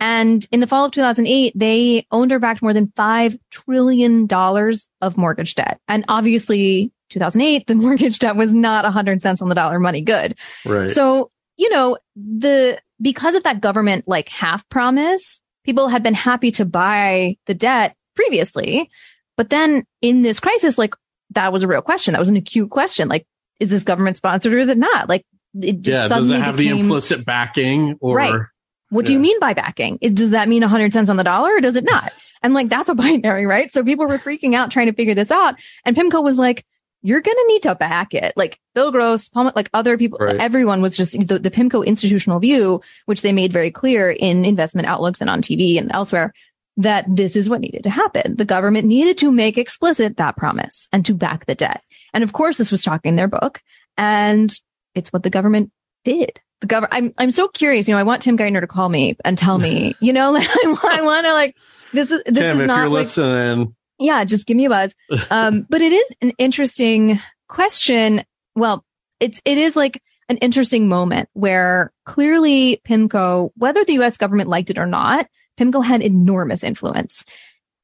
And 0.00 0.46
in 0.50 0.60
the 0.60 0.66
fall 0.66 0.86
of 0.86 0.92
2008, 0.92 1.52
they 1.54 2.06
owned 2.10 2.32
or 2.32 2.38
backed 2.38 2.62
more 2.62 2.72
than 2.72 2.88
$5 2.88 3.38
trillion 3.50 4.26
of 5.02 5.18
mortgage 5.18 5.54
debt. 5.54 5.78
And 5.88 6.06
obviously 6.08 6.90
2008, 7.10 7.66
the 7.66 7.74
mortgage 7.76 8.18
debt 8.18 8.36
was 8.36 8.54
not 8.54 8.84
100 8.84 9.20
cents 9.20 9.42
on 9.42 9.50
the 9.50 9.54
dollar 9.54 9.78
money 9.78 10.00
good. 10.00 10.36
Right. 10.64 10.88
So, 10.88 11.30
you 11.58 11.68
know, 11.68 11.98
the, 12.16 12.80
because 13.00 13.34
of 13.34 13.42
that 13.42 13.60
government 13.60 14.08
like 14.08 14.30
half 14.30 14.66
promise, 14.70 15.40
people 15.64 15.88
had 15.88 16.02
been 16.02 16.14
happy 16.14 16.50
to 16.52 16.64
buy 16.64 17.36
the 17.46 17.54
debt 17.54 17.94
previously. 18.16 18.90
But 19.36 19.50
then 19.50 19.84
in 20.00 20.22
this 20.22 20.40
crisis, 20.40 20.78
like 20.78 20.94
that 21.30 21.52
was 21.52 21.62
a 21.62 21.68
real 21.68 21.82
question. 21.82 22.12
That 22.12 22.18
was 22.18 22.28
an 22.28 22.36
acute 22.36 22.70
question. 22.70 23.08
Like, 23.08 23.26
is 23.58 23.70
this 23.70 23.84
government 23.84 24.16
sponsored 24.16 24.54
or 24.54 24.58
is 24.58 24.68
it 24.68 24.78
not? 24.78 25.08
Like, 25.08 25.26
it 25.54 25.86
yeah, 25.86 26.08
does 26.08 26.30
it 26.30 26.40
have 26.40 26.56
became, 26.56 26.76
the 26.76 26.80
implicit 26.80 27.26
backing 27.26 27.98
or 28.00 28.16
right. 28.16 28.40
What 28.90 29.04
yeah. 29.04 29.06
do 29.06 29.12
you 29.14 29.18
mean 29.20 29.40
by 29.40 29.54
backing? 29.54 29.98
It, 30.00 30.14
does 30.14 30.30
that 30.30 30.48
mean 30.48 30.62
100 30.62 30.92
cents 30.92 31.08
on 31.08 31.16
the 31.16 31.24
dollar 31.24 31.56
or 31.56 31.60
does 31.60 31.76
it 31.76 31.84
not? 31.84 32.12
And 32.42 32.54
like, 32.54 32.68
that's 32.68 32.88
a 32.88 32.94
binary, 32.96 33.46
right? 33.46 33.72
So 33.72 33.82
people 33.84 34.06
were 34.06 34.18
freaking 34.18 34.54
out 34.54 34.70
trying 34.70 34.86
to 34.86 34.92
figure 34.92 35.14
this 35.14 35.30
out. 35.30 35.54
And 35.84 35.96
PIMCO 35.96 36.22
was 36.22 36.38
like, 36.38 36.64
you're 37.02 37.22
going 37.22 37.36
to 37.36 37.44
need 37.48 37.62
to 37.62 37.74
back 37.74 38.12
it. 38.12 38.34
Like 38.36 38.60
Bill 38.74 38.92
Gross, 38.92 39.30
like 39.34 39.70
other 39.72 39.96
people, 39.96 40.18
right. 40.18 40.36
everyone 40.36 40.82
was 40.82 40.96
just 40.96 41.12
the, 41.12 41.38
the 41.38 41.50
PIMCO 41.50 41.86
institutional 41.86 42.40
view, 42.40 42.82
which 43.06 43.22
they 43.22 43.32
made 43.32 43.52
very 43.52 43.70
clear 43.70 44.10
in 44.10 44.44
investment 44.44 44.86
outlooks 44.86 45.20
and 45.20 45.30
on 45.30 45.40
TV 45.40 45.78
and 45.78 45.90
elsewhere 45.92 46.34
that 46.76 47.04
this 47.08 47.36
is 47.36 47.48
what 47.48 47.60
needed 47.60 47.84
to 47.84 47.90
happen. 47.90 48.36
The 48.36 48.44
government 48.44 48.86
needed 48.86 49.18
to 49.18 49.32
make 49.32 49.56
explicit 49.56 50.16
that 50.18 50.36
promise 50.36 50.88
and 50.92 51.04
to 51.06 51.14
back 51.14 51.46
the 51.46 51.54
debt. 51.54 51.82
And 52.12 52.22
of 52.22 52.32
course, 52.32 52.58
this 52.58 52.70
was 52.70 52.82
talking 52.82 53.16
their 53.16 53.28
book 53.28 53.62
and 53.96 54.54
it's 54.94 55.12
what 55.12 55.22
the 55.22 55.30
government 55.30 55.72
did 56.04 56.40
the 56.60 56.66
government. 56.66 56.92
I'm 56.94 57.14
I'm 57.18 57.30
so 57.30 57.48
curious. 57.48 57.88
You 57.88 57.94
know, 57.94 58.00
I 58.00 58.04
want 58.04 58.22
Tim 58.22 58.36
Geithner 58.36 58.60
to 58.60 58.66
call 58.66 58.88
me 58.88 59.16
and 59.24 59.36
tell 59.36 59.58
me. 59.58 59.94
You 60.00 60.12
know, 60.12 60.30
like 60.30 60.48
I, 60.48 60.98
I 60.98 61.02
want 61.02 61.26
to 61.26 61.32
like 61.32 61.56
this 61.92 62.10
is 62.10 62.22
this 62.24 62.38
Tim, 62.38 62.60
is 62.60 62.66
not 62.66 62.78
if 62.78 62.82
you're 62.82 62.88
like, 62.88 62.92
listening. 62.92 63.74
Yeah, 63.98 64.24
just 64.24 64.46
give 64.46 64.56
me 64.56 64.64
a 64.66 64.68
buzz. 64.68 64.94
Um, 65.30 65.66
but 65.68 65.80
it 65.82 65.92
is 65.92 66.16
an 66.22 66.32
interesting 66.38 67.20
question. 67.48 68.24
Well, 68.54 68.84
it's 69.20 69.40
it 69.44 69.58
is 69.58 69.76
like 69.76 70.02
an 70.28 70.38
interesting 70.38 70.88
moment 70.88 71.28
where 71.34 71.92
clearly 72.06 72.80
PIMCO, 72.86 73.50
whether 73.56 73.84
the 73.84 73.94
U.S. 73.94 74.16
government 74.16 74.48
liked 74.48 74.70
it 74.70 74.78
or 74.78 74.86
not, 74.86 75.26
PIMCO 75.58 75.84
had 75.84 76.02
enormous 76.02 76.64
influence. 76.64 77.24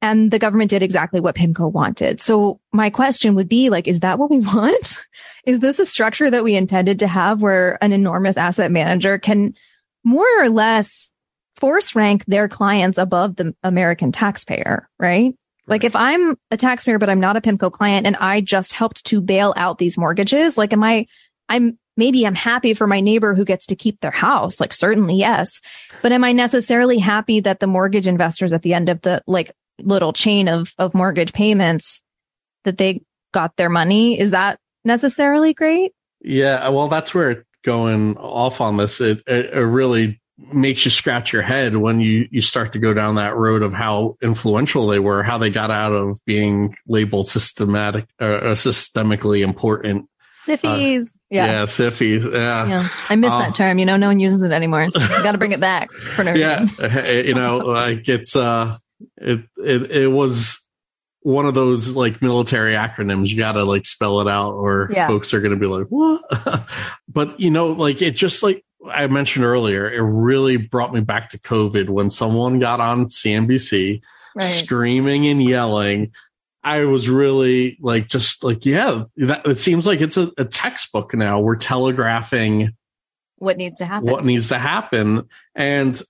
And 0.01 0.29
the 0.29 0.39
government 0.39 0.69
did 0.69 0.83
exactly 0.83 1.19
what 1.19 1.35
PIMCO 1.35 1.71
wanted. 1.71 2.21
So 2.21 2.59
my 2.71 2.89
question 2.89 3.33
would 3.35 3.49
be 3.49 3.69
like, 3.69 3.87
is 3.87 4.01
that 4.01 4.19
what 4.19 4.29
we 4.29 4.39
want? 4.53 5.03
is 5.45 5.59
this 5.59 5.79
a 5.79 5.85
structure 5.85 6.29
that 6.29 6.43
we 6.43 6.55
intended 6.55 6.99
to 6.99 7.07
have 7.07 7.41
where 7.41 7.81
an 7.83 7.93
enormous 7.93 8.37
asset 8.37 8.71
manager 8.71 9.17
can 9.17 9.55
more 10.03 10.27
or 10.39 10.49
less 10.49 11.11
force 11.55 11.95
rank 11.95 12.25
their 12.25 12.47
clients 12.47 12.97
above 12.97 13.35
the 13.35 13.55
American 13.63 14.11
taxpayer, 14.11 14.87
right? 14.99 15.33
Like 15.65 15.83
if 15.83 15.95
I'm 15.95 16.37
a 16.51 16.57
taxpayer, 16.57 16.99
but 16.99 17.09
I'm 17.09 17.19
not 17.19 17.35
a 17.35 17.41
PIMCO 17.41 17.71
client 17.71 18.05
and 18.05 18.15
I 18.17 18.41
just 18.41 18.73
helped 18.73 19.05
to 19.05 19.21
bail 19.21 19.53
out 19.57 19.77
these 19.77 19.97
mortgages, 19.97 20.57
like 20.57 20.73
am 20.73 20.83
I, 20.83 21.07
I'm 21.49 21.77
maybe 21.97 22.25
I'm 22.25 22.35
happy 22.35 22.73
for 22.73 22.87
my 22.87 23.01
neighbor 23.01 23.33
who 23.33 23.43
gets 23.43 23.65
to 23.67 23.75
keep 23.75 23.99
their 23.99 24.11
house. 24.11 24.59
Like 24.59 24.73
certainly 24.73 25.15
yes. 25.15 25.59
But 26.01 26.11
am 26.11 26.23
I 26.23 26.31
necessarily 26.31 26.99
happy 26.99 27.39
that 27.41 27.59
the 27.59 27.67
mortgage 27.67 28.07
investors 28.07 28.53
at 28.53 28.61
the 28.61 28.73
end 28.73 28.87
of 28.87 29.01
the 29.01 29.21
like 29.27 29.51
little 29.81 30.13
chain 30.13 30.47
of 30.47 30.73
of 30.77 30.93
mortgage 30.93 31.33
payments 31.33 32.01
that 32.63 32.77
they 32.77 33.01
got 33.33 33.55
their 33.57 33.69
money. 33.69 34.19
Is 34.19 34.31
that 34.31 34.59
necessarily 34.83 35.53
great? 35.53 35.93
Yeah, 36.21 36.69
well, 36.69 36.87
that's 36.87 37.13
where 37.13 37.45
going 37.63 38.17
off 38.17 38.61
on 38.61 38.77
this. 38.77 39.01
It, 39.01 39.21
it, 39.27 39.53
it 39.53 39.65
really 39.65 40.19
makes 40.37 40.85
you 40.85 40.91
scratch 40.91 41.33
your 41.33 41.41
head 41.41 41.75
when 41.75 41.99
you 41.99 42.27
you 42.31 42.41
start 42.41 42.71
to 42.71 42.79
go 42.79 42.93
down 42.93 43.15
that 43.15 43.35
road 43.35 43.63
of 43.63 43.73
how 43.73 44.15
influential 44.21 44.87
they 44.87 44.99
were, 44.99 45.23
how 45.23 45.37
they 45.37 45.49
got 45.49 45.71
out 45.71 45.93
of 45.93 46.19
being 46.25 46.75
labeled 46.87 47.27
systematic 47.27 48.07
uh, 48.21 48.25
uh 48.25 48.55
systemically 48.55 49.41
important. 49.41 50.07
SIFIs. 50.45 51.07
Uh, 51.07 51.19
yeah. 51.29 51.45
Yeah, 51.45 51.63
SIFIs. 51.63 52.31
Yeah. 52.31 52.67
yeah. 52.67 52.89
I 53.09 53.15
miss 53.15 53.31
uh, 53.31 53.39
that 53.39 53.55
term. 53.55 53.79
You 53.79 53.85
know, 53.85 53.97
no 53.97 54.07
one 54.07 54.19
uses 54.19 54.41
it 54.41 54.51
anymore. 54.51 54.89
So 54.89 54.99
you 54.99 55.07
got 55.07 55.33
to 55.33 55.37
bring 55.37 55.51
it 55.51 55.59
back 55.59 55.91
for 55.91 56.23
no 56.23 56.33
Yeah. 56.35 56.67
you 57.11 57.33
know, 57.33 57.57
like 57.57 58.07
it's, 58.07 58.35
uh, 58.35 58.77
it 59.17 59.41
it 59.57 59.91
it 59.91 60.07
was 60.07 60.59
one 61.21 61.45
of 61.45 61.53
those 61.53 61.95
like 61.95 62.21
military 62.21 62.73
acronyms. 62.73 63.29
You 63.29 63.37
got 63.37 63.53
to 63.53 63.63
like 63.63 63.85
spell 63.85 64.21
it 64.21 64.27
out, 64.27 64.53
or 64.53 64.89
yeah. 64.91 65.07
folks 65.07 65.33
are 65.33 65.41
going 65.41 65.51
to 65.51 65.59
be 65.59 65.67
like, 65.67 65.87
"What?" 65.87 66.23
but 67.07 67.39
you 67.39 67.51
know, 67.51 67.67
like 67.67 68.01
it 68.01 68.15
just 68.15 68.43
like 68.43 68.63
I 68.91 69.07
mentioned 69.07 69.45
earlier, 69.45 69.89
it 69.89 70.01
really 70.01 70.57
brought 70.57 70.93
me 70.93 71.01
back 71.01 71.29
to 71.29 71.39
COVID 71.39 71.89
when 71.89 72.09
someone 72.09 72.59
got 72.59 72.79
on 72.79 73.05
CNBC 73.05 74.01
right. 74.35 74.43
screaming 74.43 75.27
and 75.27 75.41
yelling. 75.41 76.11
I 76.63 76.83
was 76.83 77.09
really 77.09 77.77
like, 77.79 78.07
just 78.07 78.43
like, 78.43 78.65
yeah, 78.65 79.05
that, 79.17 79.45
it 79.47 79.57
seems 79.57 79.87
like 79.87 80.01
it's 80.01 80.17
a, 80.17 80.31
a 80.37 80.43
textbook 80.43 81.13
now. 81.13 81.39
We're 81.39 81.55
telegraphing 81.55 82.73
what 83.37 83.57
needs 83.57 83.77
to 83.77 83.85
happen. 83.85 84.09
What 84.09 84.25
needs 84.25 84.49
to 84.49 84.57
happen. 84.57 85.29
And 85.55 86.01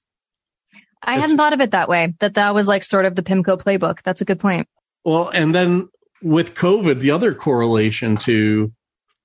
I 1.08 1.20
hadn't 1.20 1.38
thought 1.38 1.54
of 1.54 1.62
it 1.62 1.72
that 1.72 1.88
way, 1.88 2.14
that 2.20 2.34
that 2.36 2.54
was 2.54 2.68
like 2.68 2.84
sort 2.84 3.06
of 3.06 3.16
the 3.16 3.24
PIMCO 3.24 3.62
playbook. 3.62 4.04
That's 4.04 4.22
a 4.22 4.26
good 4.26 4.40
point. 4.40 4.68
Well, 5.06 5.30
and 5.30 5.56
then 5.56 5.88
with 6.22 6.56
COVID, 6.56 7.00
the 7.00 7.12
other 7.12 7.34
correlation 7.34 8.18
to 8.18 8.72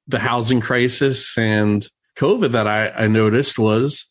the 0.07 0.21
housing 0.21 0.61
crisis 0.61 1.37
and 1.37 1.87
COVID 2.17 2.53
that 2.53 2.69
I, 2.69 2.91
I 2.91 3.07
noticed 3.09 3.59
was 3.59 4.07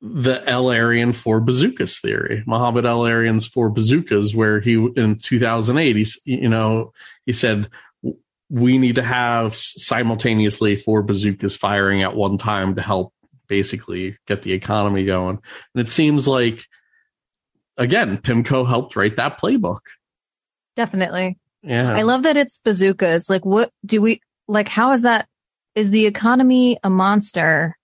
the 0.00 0.42
El-Erian 0.48 1.14
four 1.14 1.40
bazookas 1.40 2.00
theory, 2.00 2.42
Mohamed 2.46 2.84
El-Erian's 2.84 3.46
four 3.46 3.70
bazookas, 3.70 4.34
where 4.34 4.58
he 4.58 4.74
in 4.96 5.16
2008, 5.16 5.96
he, 5.96 6.06
you 6.24 6.48
know, 6.48 6.92
he 7.24 7.32
said, 7.32 7.68
we 8.50 8.78
need 8.78 8.96
to 8.96 9.02
have 9.02 9.54
simultaneously 9.54 10.76
four 10.76 11.02
bazookas 11.02 11.56
firing 11.56 12.02
at 12.02 12.16
one 12.16 12.36
time 12.36 12.74
to 12.74 12.82
help 12.82 13.14
basically 13.52 14.16
get 14.26 14.40
the 14.40 14.52
economy 14.54 15.04
going. 15.04 15.38
And 15.74 15.82
it 15.82 15.88
seems 15.88 16.26
like, 16.26 16.64
again, 17.76 18.16
PIMCO 18.16 18.66
helped 18.66 18.96
write 18.96 19.16
that 19.16 19.38
playbook. 19.38 19.80
Definitely. 20.74 21.36
Yeah. 21.62 21.92
I 21.92 22.00
love 22.00 22.22
that 22.22 22.38
it's 22.38 22.60
bazookas. 22.64 23.28
Like, 23.28 23.44
what 23.44 23.70
do 23.84 24.00
we 24.00 24.22
like? 24.48 24.68
How 24.68 24.92
is 24.92 25.02
that? 25.02 25.28
Is 25.74 25.90
the 25.90 26.06
economy 26.06 26.78
a 26.82 26.88
monster? 26.88 27.76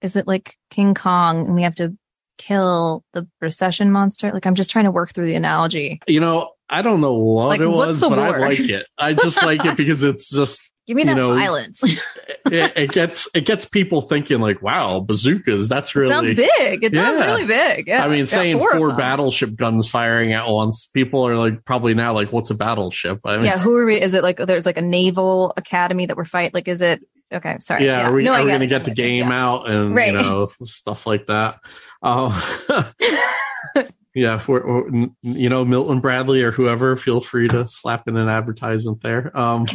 Is 0.00 0.16
it 0.16 0.26
like 0.26 0.56
King 0.70 0.92
Kong 0.92 1.46
and 1.46 1.54
we 1.54 1.62
have 1.62 1.76
to 1.76 1.96
kill 2.36 3.04
the 3.12 3.28
recession 3.40 3.92
monster? 3.92 4.32
Like, 4.32 4.44
I'm 4.44 4.56
just 4.56 4.70
trying 4.70 4.86
to 4.86 4.90
work 4.90 5.14
through 5.14 5.26
the 5.26 5.36
analogy. 5.36 6.00
You 6.08 6.18
know, 6.18 6.50
I 6.68 6.82
don't 6.82 7.00
know 7.00 7.14
what 7.14 7.46
like, 7.46 7.60
it 7.60 7.68
was, 7.68 8.00
but? 8.00 8.18
I 8.18 8.38
like 8.38 8.58
it. 8.58 8.86
I 8.98 9.14
just 9.14 9.40
like 9.44 9.64
it 9.64 9.76
because 9.82 10.02
it's 10.02 10.30
just 10.30 10.71
Give 10.86 10.96
me 10.96 11.04
that 11.04 11.14
know, 11.14 11.34
violence. 11.34 11.80
it, 12.46 12.72
it, 12.76 12.90
gets 12.90 13.28
it 13.34 13.46
gets 13.46 13.64
people 13.64 14.02
thinking 14.02 14.40
like, 14.40 14.62
wow, 14.62 14.98
bazookas. 14.98 15.68
That's 15.68 15.94
really 15.94 16.10
it 16.10 16.14
sounds 16.14 16.34
big. 16.34 16.84
It 16.84 16.92
yeah. 16.92 17.04
sounds 17.04 17.20
really 17.20 17.46
big. 17.46 17.86
Yeah. 17.86 18.04
I 18.04 18.08
mean, 18.08 18.26
saying 18.26 18.58
four, 18.58 18.72
four 18.72 18.96
battleship 18.96 19.54
guns 19.54 19.88
firing 19.88 20.32
at 20.32 20.48
once, 20.48 20.86
people 20.86 21.26
are 21.26 21.36
like 21.36 21.64
probably 21.64 21.94
now 21.94 22.12
like, 22.12 22.32
what's 22.32 22.50
a 22.50 22.56
battleship? 22.56 23.20
I 23.24 23.36
mean, 23.36 23.46
yeah. 23.46 23.58
Who 23.58 23.76
are 23.76 23.86
we? 23.86 24.00
Is 24.00 24.12
it 24.12 24.24
like 24.24 24.38
there's 24.38 24.66
like 24.66 24.76
a 24.76 24.82
naval 24.82 25.54
academy 25.56 26.06
that 26.06 26.16
we're 26.16 26.24
fighting? 26.24 26.50
Like, 26.52 26.66
is 26.66 26.82
it 26.82 27.00
okay? 27.32 27.58
Sorry. 27.60 27.84
Yeah. 27.84 27.98
yeah. 27.98 28.08
Are 28.08 28.12
we, 28.12 28.24
no, 28.24 28.32
are 28.32 28.42
we 28.42 28.48
going 28.48 28.60
to 28.60 28.66
get 28.66 28.84
the 28.84 28.90
game 28.90 29.28
yeah. 29.28 29.44
out 29.44 29.68
and 29.68 29.94
right. 29.94 30.08
you 30.08 30.14
know 30.14 30.48
stuff 30.62 31.06
like 31.06 31.26
that? 31.28 31.60
Um, 32.02 32.34
yeah, 34.14 34.42
or, 34.48 34.90
you 35.22 35.48
know 35.48 35.64
Milton 35.64 36.00
Bradley 36.00 36.42
or 36.42 36.50
whoever, 36.50 36.96
feel 36.96 37.20
free 37.20 37.46
to 37.48 37.68
slap 37.68 38.08
in 38.08 38.16
an 38.16 38.28
advertisement 38.28 39.00
there. 39.02 39.30
Um, 39.38 39.66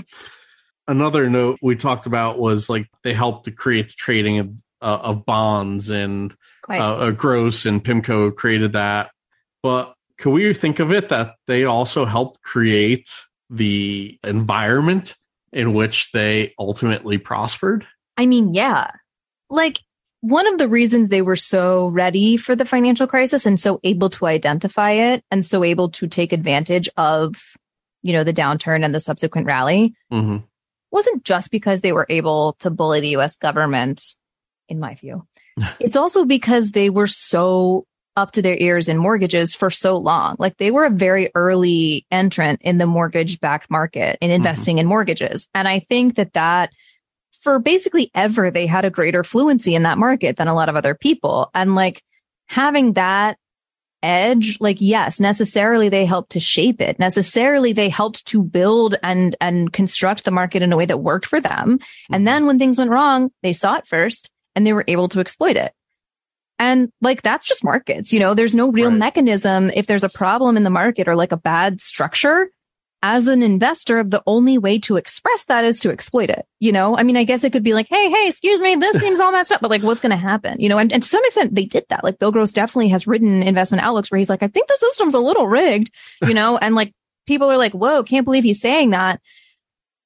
another 0.87 1.29
note 1.29 1.59
we 1.61 1.75
talked 1.75 2.05
about 2.05 2.39
was 2.39 2.69
like 2.69 2.89
they 3.03 3.13
helped 3.13 3.45
to 3.45 3.51
create 3.51 3.89
the 3.89 3.93
trading 3.93 4.39
of, 4.39 4.49
uh, 4.81 4.99
of 5.03 5.25
bonds 5.25 5.89
and 5.89 6.35
uh, 6.69 7.11
Gross 7.11 7.65
and 7.65 7.83
Pimco 7.83 8.35
created 8.35 8.73
that. 8.73 9.11
But 9.63 9.93
can 10.17 10.31
we 10.31 10.53
think 10.53 10.79
of 10.79 10.91
it 10.91 11.09
that 11.09 11.35
they 11.45 11.65
also 11.65 12.05
helped 12.05 12.41
create 12.41 13.09
the 13.49 14.17
environment 14.23 15.15
in 15.53 15.73
which 15.73 16.11
they 16.11 16.53
ultimately 16.59 17.17
prospered? 17.17 17.85
I 18.17 18.25
mean, 18.25 18.53
yeah. 18.53 18.91
Like 19.49 19.79
one 20.21 20.47
of 20.47 20.57
the 20.57 20.67
reasons 20.67 21.09
they 21.09 21.21
were 21.21 21.35
so 21.35 21.87
ready 21.87 22.37
for 22.37 22.55
the 22.55 22.65
financial 22.65 23.07
crisis 23.07 23.45
and 23.45 23.59
so 23.59 23.79
able 23.83 24.09
to 24.09 24.25
identify 24.25 24.91
it 24.91 25.23
and 25.31 25.45
so 25.45 25.63
able 25.63 25.89
to 25.89 26.07
take 26.07 26.33
advantage 26.33 26.89
of, 26.97 27.35
you 28.01 28.13
know, 28.13 28.23
the 28.23 28.33
downturn 28.33 28.83
and 28.83 28.93
the 28.93 28.99
subsequent 28.99 29.47
rally 29.47 29.93
mm-hmm 30.11 30.37
wasn't 30.91 31.23
just 31.23 31.51
because 31.51 31.81
they 31.81 31.91
were 31.91 32.05
able 32.09 32.53
to 32.59 32.69
bully 32.69 33.01
the 33.01 33.15
US 33.17 33.35
government, 33.35 34.15
in 34.69 34.79
my 34.79 34.95
view. 34.95 35.25
it's 35.79 35.95
also 35.95 36.25
because 36.25 36.71
they 36.71 36.89
were 36.89 37.07
so 37.07 37.85
up 38.15 38.31
to 38.31 38.41
their 38.41 38.57
ears 38.57 38.87
in 38.87 38.97
mortgages 38.97 39.53
for 39.53 39.69
so 39.69 39.95
long. 39.95 40.35
Like 40.39 40.57
they 40.57 40.71
were 40.71 40.85
a 40.85 40.89
very 40.89 41.29
early 41.35 42.05
entrant 42.09 42.61
in 42.63 42.79
the 42.79 42.87
mortgage 42.87 43.39
backed 43.39 43.69
market 43.69 44.17
in 44.21 44.29
mm-hmm. 44.29 44.37
investing 44.37 44.77
mm-hmm. 44.77 44.81
in 44.81 44.87
mortgages. 44.87 45.47
And 45.53 45.67
I 45.67 45.79
think 45.79 46.15
that 46.15 46.33
that 46.33 46.71
for 47.41 47.59
basically 47.59 48.09
ever, 48.15 48.49
they 48.49 48.65
had 48.65 48.85
a 48.85 48.89
greater 48.89 49.23
fluency 49.23 49.75
in 49.75 49.83
that 49.83 49.99
market 49.99 50.35
than 50.35 50.47
a 50.47 50.55
lot 50.55 50.67
of 50.67 50.75
other 50.75 50.95
people. 50.95 51.51
And 51.53 51.75
like 51.75 52.01
having 52.47 52.93
that 52.93 53.37
edge 54.07 54.57
like 54.59 54.77
yes 54.79 55.19
necessarily 55.19 55.89
they 55.89 56.05
helped 56.05 56.31
to 56.31 56.39
shape 56.39 56.81
it. 56.81 56.97
Necessarily 56.97 57.73
they 57.73 57.89
helped 57.89 58.25
to 58.27 58.41
build 58.43 58.95
and 59.03 59.35
and 59.41 59.73
construct 59.73 60.23
the 60.23 60.31
market 60.31 60.61
in 60.61 60.73
a 60.73 60.77
way 60.77 60.85
that 60.85 60.99
worked 60.99 61.25
for 61.25 61.41
them. 61.41 61.77
Mm-hmm. 61.77 62.13
and 62.13 62.27
then 62.27 62.45
when 62.45 62.57
things 62.57 62.77
went 62.77 62.91
wrong 62.91 63.31
they 63.43 63.53
saw 63.53 63.75
it 63.75 63.87
first 63.87 64.31
and 64.55 64.65
they 64.65 64.73
were 64.73 64.85
able 64.87 65.09
to 65.09 65.19
exploit 65.19 65.57
it. 65.57 65.73
And 66.59 66.89
like 67.01 67.21
that's 67.21 67.45
just 67.45 67.63
markets 67.63 68.11
you 68.13 68.19
know? 68.19 68.33
There's 68.33 68.55
no 68.55 68.71
real 68.71 68.89
right. 68.89 68.97
mechanism. 68.97 69.69
If 69.75 69.87
there's 69.87 70.03
a 70.03 70.09
problem 70.09 70.57
in 70.57 70.63
the 70.63 70.69
market 70.69 71.07
or 71.07 71.15
like 71.15 71.31
a 71.31 71.37
bad 71.37 71.81
structure 71.81 72.49
as 73.03 73.27
an 73.27 73.43
investor, 73.43 74.03
the 74.03 74.23
only 74.25 74.57
way 74.57 74.79
to 74.79 74.97
express 74.97 75.45
that 75.45 75.63
is 75.63 75.79
to 75.81 75.91
exploit 75.91 76.29
it. 76.29 76.45
You 76.59 76.71
know, 76.71 76.97
I 76.97 77.03
mean, 77.03 77.15
I 77.15 77.23
guess 77.23 77.43
it 77.43 77.51
could 77.51 77.63
be 77.63 77.73
like, 77.73 77.87
Hey, 77.87 78.09
hey, 78.09 78.27
excuse 78.27 78.59
me, 78.59 78.75
this 78.75 78.99
seems 78.99 79.19
all 79.19 79.31
messed 79.31 79.51
up, 79.51 79.61
but 79.61 79.69
like, 79.69 79.83
what's 79.83 80.01
going 80.01 80.11
to 80.11 80.17
happen? 80.17 80.59
You 80.59 80.69
know, 80.69 80.77
and, 80.77 80.91
and 80.91 81.03
to 81.03 81.09
some 81.09 81.23
extent 81.25 81.53
they 81.53 81.65
did 81.65 81.85
that. 81.89 82.03
Like 82.03 82.19
Bill 82.19 82.31
Gross 82.31 82.53
definitely 82.53 82.89
has 82.89 83.07
written 83.07 83.43
investment 83.43 83.83
outlooks 83.83 84.09
where 84.09 84.17
he's 84.17 84.29
like, 84.29 84.43
I 84.43 84.47
think 84.47 84.67
the 84.67 84.77
system's 84.77 85.13
a 85.13 85.19
little 85.19 85.47
rigged, 85.47 85.91
you 86.23 86.33
know, 86.33 86.57
and 86.61 86.75
like 86.75 86.93
people 87.27 87.51
are 87.51 87.57
like, 87.57 87.73
whoa, 87.73 88.03
can't 88.03 88.25
believe 88.25 88.43
he's 88.43 88.61
saying 88.61 88.89
that, 88.91 89.21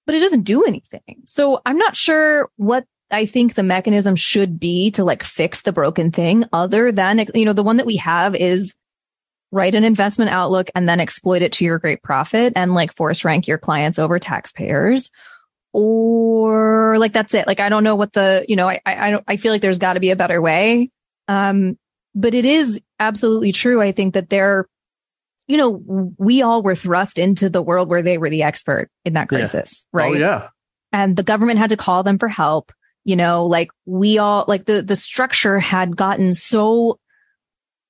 but 0.06 0.16
it 0.16 0.20
doesn't 0.20 0.44
do 0.44 0.64
anything. 0.64 1.24
So 1.26 1.62
I'm 1.66 1.78
not 1.78 1.96
sure 1.96 2.50
what 2.58 2.86
I 3.12 3.26
think 3.26 3.54
the 3.54 3.64
mechanism 3.64 4.16
should 4.16 4.60
be 4.60 4.92
to 4.92 5.04
like 5.04 5.24
fix 5.24 5.62
the 5.62 5.74
broken 5.74 6.12
thing 6.12 6.46
other 6.54 6.92
than, 6.92 7.26
you 7.36 7.46
know, 7.46 7.54
the 7.54 7.64
one 7.64 7.78
that 7.78 7.86
we 7.86 7.98
have 7.98 8.36
is 8.36 8.74
write 9.52 9.76
an 9.76 9.84
investment 9.84 10.32
outlook 10.32 10.70
and 10.74 10.88
then 10.88 11.00
exploit 11.00 11.42
it 11.42 11.52
to 11.54 11.66
your 11.66 11.78
great 11.78 12.02
profit 12.02 12.54
and 12.56 12.74
like 12.74 12.96
force 12.96 13.26
rank 13.26 13.48
your 13.48 13.58
clients 13.58 14.00
over 14.00 14.18
taxpayers. 14.18 15.12
Or 15.74 16.98
like 16.98 17.14
that's 17.14 17.34
it. 17.34 17.48
Like 17.48 17.60
i 17.60 17.70
don't 17.70 17.84
know 17.84 17.96
what 17.96 18.14
the 18.14 18.46
you 18.48 18.56
know 18.56 18.68
i 18.68 18.82
i, 18.86 19.20
I 19.28 19.38
feel 19.38 19.52
like 19.52 19.62
there's 19.62 19.78
got 19.78 19.94
to 19.94 20.00
be 20.00 20.12
a 20.12 20.16
better 20.16 20.42
way. 20.42 20.90
Um 21.28 21.78
but 22.14 22.34
it 22.34 22.46
is 22.46 22.82
absolutely 23.00 23.52
true 23.52 23.82
i 23.82 23.92
think 23.92 24.14
that 24.14 24.30
they're 24.30 24.68
you 25.48 25.58
know 25.58 26.14
we 26.18 26.42
all 26.42 26.62
were 26.62 26.76
thrust 26.76 27.18
into 27.18 27.50
the 27.50 27.62
world 27.62 27.90
where 27.90 28.02
they 28.02 28.18
were 28.18 28.30
the 28.30 28.44
expert 28.44 28.90
in 29.06 29.14
that 29.14 29.30
crisis 29.30 29.86
yeah. 29.94 30.00
right? 30.00 30.16
oh 30.16 30.18
yeah. 30.18 30.48
And 30.94 31.16
the 31.16 31.24
government 31.24 31.58
had 31.58 31.70
to 31.70 31.78
call 31.78 32.04
them 32.04 32.20
for 32.20 32.28
help 32.28 32.72
you 33.04 33.16
know 33.16 33.46
like 33.46 33.72
we 33.86 34.18
all 34.18 34.46
like 34.48 34.66
the 34.66 34.82
the 34.82 34.96
structure 34.96 35.60
had 35.60 35.96
gotten 35.96 36.34
so 36.34 37.00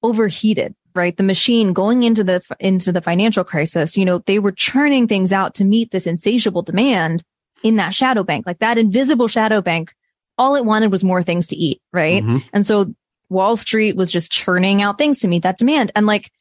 overheated 0.03 0.75
right? 0.93 1.15
The 1.15 1.23
machine 1.23 1.73
going 1.73 2.03
into 2.03 2.23
the, 2.23 2.41
into 2.59 2.91
the 2.91 3.01
financial 3.01 3.43
crisis, 3.43 3.97
you 3.97 4.05
know, 4.05 4.19
they 4.19 4.39
were 4.39 4.51
churning 4.51 5.07
things 5.07 5.31
out 5.31 5.55
to 5.55 5.65
meet 5.65 5.91
this 5.91 6.07
insatiable 6.07 6.61
demand 6.61 7.23
in 7.63 7.75
that 7.77 7.93
shadow 7.93 8.23
bank, 8.23 8.45
like 8.45 8.59
that 8.59 8.77
invisible 8.77 9.27
shadow 9.27 9.61
bank. 9.61 9.93
All 10.37 10.55
it 10.55 10.65
wanted 10.65 10.91
was 10.91 11.03
more 11.03 11.23
things 11.23 11.47
to 11.47 11.55
eat, 11.55 11.81
right? 11.93 12.23
Mm-hmm. 12.23 12.37
And 12.53 12.65
so 12.65 12.93
Wall 13.29 13.55
Street 13.55 13.95
was 13.95 14.11
just 14.11 14.31
churning 14.31 14.81
out 14.81 14.97
things 14.97 15.19
to 15.19 15.27
meet 15.27 15.43
that 15.43 15.57
demand. 15.57 15.91
And 15.95 16.05
like, 16.05 16.31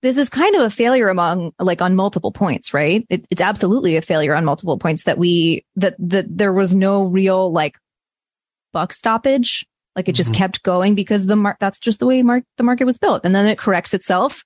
this 0.00 0.16
is 0.16 0.28
kind 0.28 0.54
of 0.54 0.62
a 0.62 0.70
failure 0.70 1.08
among 1.08 1.52
like 1.58 1.82
on 1.82 1.96
multiple 1.96 2.32
points, 2.32 2.72
right? 2.72 3.04
It, 3.10 3.26
it's 3.30 3.42
absolutely 3.42 3.96
a 3.96 4.02
failure 4.02 4.34
on 4.34 4.44
multiple 4.44 4.78
points 4.78 5.04
that 5.04 5.18
we, 5.18 5.64
that, 5.76 5.96
that 5.98 6.26
there 6.28 6.52
was 6.52 6.74
no 6.74 7.04
real 7.04 7.52
like 7.52 7.76
buck 8.72 8.92
stoppage 8.92 9.66
like 9.98 10.08
it 10.08 10.14
just 10.14 10.30
mm-hmm. 10.30 10.38
kept 10.38 10.62
going 10.62 10.94
because 10.94 11.26
the 11.26 11.34
mar- 11.34 11.56
that's 11.58 11.80
just 11.80 11.98
the 11.98 12.06
way 12.06 12.22
mar- 12.22 12.44
the 12.56 12.62
market 12.62 12.84
was 12.84 12.98
built. 12.98 13.22
And 13.24 13.34
then 13.34 13.46
it 13.46 13.58
corrects 13.58 13.92
itself. 13.92 14.44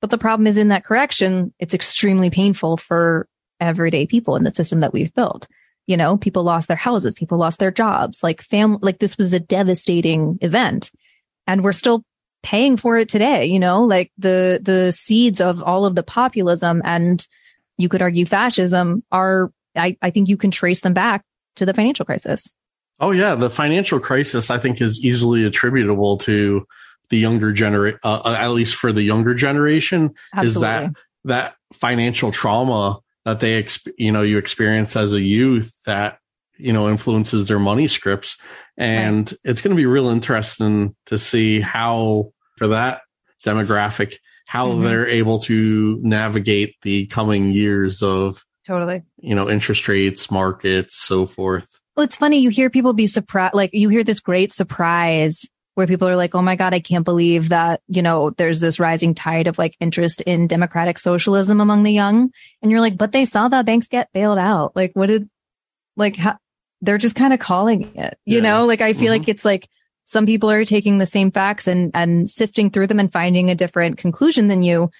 But 0.00 0.10
the 0.10 0.18
problem 0.18 0.48
is 0.48 0.58
in 0.58 0.68
that 0.68 0.84
correction, 0.84 1.54
it's 1.60 1.72
extremely 1.72 2.30
painful 2.30 2.76
for 2.76 3.28
everyday 3.60 4.06
people 4.06 4.34
in 4.34 4.42
the 4.42 4.50
system 4.50 4.80
that 4.80 4.92
we've 4.92 5.14
built. 5.14 5.46
You 5.86 5.96
know, 5.96 6.16
people 6.16 6.42
lost 6.42 6.66
their 6.66 6.76
houses, 6.76 7.14
people 7.14 7.38
lost 7.38 7.60
their 7.60 7.70
jobs, 7.70 8.24
like 8.24 8.42
fam, 8.42 8.78
like 8.82 8.98
this 8.98 9.16
was 9.16 9.32
a 9.32 9.38
devastating 9.38 10.36
event 10.40 10.90
and 11.46 11.62
we're 11.62 11.72
still 11.72 12.02
paying 12.42 12.76
for 12.76 12.98
it 12.98 13.08
today. 13.08 13.46
You 13.46 13.60
know, 13.60 13.84
like 13.84 14.10
the, 14.18 14.58
the 14.60 14.90
seeds 14.90 15.40
of 15.40 15.62
all 15.62 15.84
of 15.84 15.94
the 15.94 16.02
populism 16.02 16.82
and 16.84 17.24
you 17.78 17.88
could 17.88 18.02
argue 18.02 18.26
fascism 18.26 19.04
are, 19.12 19.52
I, 19.76 19.96
I 20.02 20.10
think 20.10 20.28
you 20.28 20.36
can 20.36 20.50
trace 20.50 20.80
them 20.80 20.92
back 20.92 21.22
to 21.54 21.64
the 21.64 21.72
financial 21.72 22.04
crisis. 22.04 22.52
Oh 22.98 23.10
yeah, 23.10 23.34
the 23.34 23.50
financial 23.50 24.00
crisis 24.00 24.50
I 24.50 24.58
think 24.58 24.80
is 24.80 25.04
easily 25.04 25.44
attributable 25.44 26.16
to 26.18 26.66
the 27.08 27.18
younger 27.18 27.52
generation, 27.52 27.98
uh, 28.04 28.22
uh, 28.24 28.36
at 28.38 28.48
least 28.48 28.76
for 28.76 28.92
the 28.92 29.02
younger 29.02 29.34
generation, 29.34 30.14
Absolutely. 30.34 30.48
is 30.48 30.60
that 30.60 30.92
that 31.24 31.54
financial 31.72 32.32
trauma 32.32 32.98
that 33.24 33.40
they, 33.40 33.62
exp- 33.62 33.92
you 33.98 34.12
know, 34.12 34.22
you 34.22 34.38
experience 34.38 34.96
as 34.96 35.14
a 35.14 35.20
youth 35.20 35.72
that 35.84 36.18
you 36.56 36.72
know 36.72 36.88
influences 36.88 37.48
their 37.48 37.58
money 37.58 37.86
scripts, 37.86 38.38
and 38.76 39.30
right. 39.30 39.40
it's 39.44 39.60
going 39.60 39.74
to 39.74 39.80
be 39.80 39.86
real 39.86 40.08
interesting 40.08 40.96
to 41.06 41.18
see 41.18 41.60
how 41.60 42.32
for 42.56 42.68
that 42.68 43.02
demographic 43.44 44.16
how 44.46 44.68
mm-hmm. 44.68 44.84
they're 44.84 45.08
able 45.08 45.38
to 45.40 45.98
navigate 46.02 46.76
the 46.82 47.06
coming 47.06 47.50
years 47.50 48.02
of 48.02 48.44
totally 48.66 49.02
you 49.18 49.34
know 49.34 49.48
interest 49.48 49.86
rates 49.88 50.30
markets 50.30 50.96
so 50.96 51.26
forth 51.26 51.80
well, 51.96 52.04
it's 52.04 52.16
funny. 52.16 52.38
You 52.38 52.50
hear 52.50 52.68
people 52.70 52.92
be 52.92 53.06
surprised, 53.06 53.54
like 53.54 53.70
you 53.72 53.88
hear 53.88 54.04
this 54.04 54.20
great 54.20 54.52
surprise 54.52 55.48
where 55.74 55.86
people 55.86 56.08
are 56.08 56.16
like, 56.16 56.34
Oh 56.34 56.42
my 56.42 56.56
God, 56.56 56.74
I 56.74 56.80
can't 56.80 57.04
believe 57.04 57.50
that, 57.50 57.80
you 57.88 58.02
know, 58.02 58.30
there's 58.30 58.60
this 58.60 58.80
rising 58.80 59.14
tide 59.14 59.46
of 59.46 59.58
like 59.58 59.76
interest 59.80 60.20
in 60.22 60.46
democratic 60.46 60.98
socialism 60.98 61.60
among 61.60 61.82
the 61.82 61.92
young. 61.92 62.30
And 62.62 62.70
you're 62.70 62.80
like, 62.80 62.96
but 62.96 63.12
they 63.12 63.24
saw 63.24 63.48
that 63.48 63.66
banks 63.66 63.88
get 63.88 64.12
bailed 64.12 64.38
out. 64.38 64.74
Like, 64.74 64.92
what 64.94 65.06
did, 65.06 65.28
like, 65.96 66.16
how, 66.16 66.38
they're 66.82 66.98
just 66.98 67.16
kind 67.16 67.32
of 67.32 67.40
calling 67.40 67.94
it, 67.94 68.18
you 68.24 68.36
yeah. 68.36 68.42
know, 68.42 68.66
like 68.66 68.80
I 68.80 68.92
feel 68.92 69.12
mm-hmm. 69.12 69.20
like 69.20 69.28
it's 69.28 69.44
like 69.44 69.68
some 70.04 70.26
people 70.26 70.50
are 70.50 70.64
taking 70.64 70.98
the 70.98 71.06
same 71.06 71.30
facts 71.30 71.66
and, 71.66 71.90
and 71.94 72.28
sifting 72.28 72.70
through 72.70 72.86
them 72.86 73.00
and 73.00 73.12
finding 73.12 73.50
a 73.50 73.54
different 73.54 73.98
conclusion 73.98 74.46
than 74.48 74.62
you. 74.62 74.90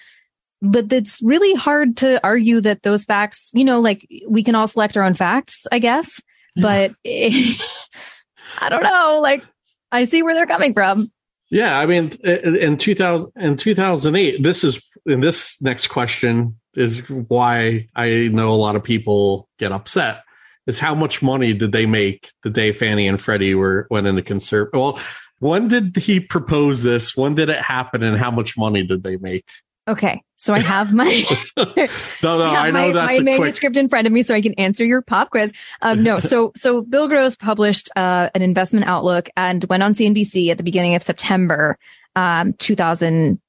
but 0.61 0.91
it's 0.91 1.21
really 1.21 1.53
hard 1.53 1.97
to 1.97 2.19
argue 2.23 2.61
that 2.61 2.81
those 2.83 3.05
facts, 3.05 3.51
you 3.53 3.63
know, 3.63 3.79
like 3.79 4.07
we 4.27 4.43
can 4.43 4.55
all 4.55 4.67
select 4.67 4.97
our 4.97 5.03
own 5.03 5.13
facts, 5.13 5.67
I 5.71 5.79
guess, 5.79 6.21
but 6.61 6.93
it, 7.03 7.61
I 8.61 8.69
don't 8.69 8.83
know. 8.83 9.19
Like 9.21 9.43
I 9.91 10.05
see 10.05 10.23
where 10.23 10.33
they're 10.33 10.47
coming 10.47 10.73
from. 10.73 11.11
Yeah, 11.49 11.79
I 11.79 11.85
mean, 11.85 12.11
in 12.23 12.77
2000 12.77 13.31
in 13.37 13.55
2008, 13.55 14.43
this 14.43 14.63
is 14.63 14.81
in 15.05 15.21
this 15.21 15.61
next 15.61 15.87
question 15.87 16.59
is 16.73 17.07
why 17.09 17.87
I 17.95 18.29
know 18.31 18.51
a 18.51 18.55
lot 18.55 18.75
of 18.75 18.83
people 18.83 19.47
get 19.57 19.71
upset. 19.71 20.23
Is 20.67 20.79
how 20.79 20.93
much 20.93 21.21
money 21.21 21.53
did 21.53 21.71
they 21.71 21.85
make 21.85 22.29
the 22.43 22.49
day 22.49 22.73
Fannie 22.73 23.07
and 23.07 23.19
Freddie 23.19 23.55
were 23.55 23.87
went 23.89 24.07
into 24.07 24.21
conserve? 24.21 24.67
Well, 24.73 24.99
when 25.39 25.69
did 25.69 25.95
he 25.95 26.19
propose 26.19 26.83
this? 26.83 27.15
When 27.15 27.35
did 27.35 27.49
it 27.49 27.61
happen? 27.61 28.03
And 28.03 28.17
how 28.17 28.31
much 28.31 28.57
money 28.57 28.85
did 28.85 29.03
they 29.03 29.15
make? 29.15 29.45
Okay, 29.87 30.21
so 30.35 30.53
I 30.53 30.59
have 30.59 30.93
my 30.93 31.23
no, 31.57 31.63
no, 31.65 32.41
I, 32.43 32.67
I 32.67 32.71
know 32.71 32.87
my, 32.87 32.91
that's 32.91 33.17
my 33.19 33.23
manuscript 33.23 33.75
quick... 33.75 33.83
in 33.83 33.89
front 33.89 34.05
of 34.05 34.11
me, 34.11 34.21
so 34.21 34.35
I 34.35 34.41
can 34.41 34.53
answer 34.55 34.83
your 34.83 35.01
pop 35.01 35.29
quiz. 35.29 35.53
Um, 35.81 36.03
no, 36.03 36.19
so 36.19 36.51
so 36.57 36.81
Bill 36.81 37.07
Gross 37.07 37.37
published 37.37 37.89
uh, 37.95 38.29
an 38.35 38.41
investment 38.41 38.85
outlook 38.85 39.29
and 39.37 39.63
went 39.65 39.83
on 39.83 39.93
CNBC 39.93 40.49
at 40.49 40.57
the 40.57 40.63
beginning 40.63 40.95
of 40.95 41.03
September, 41.03 41.77
um, 42.15 42.53
2000. 42.53 43.39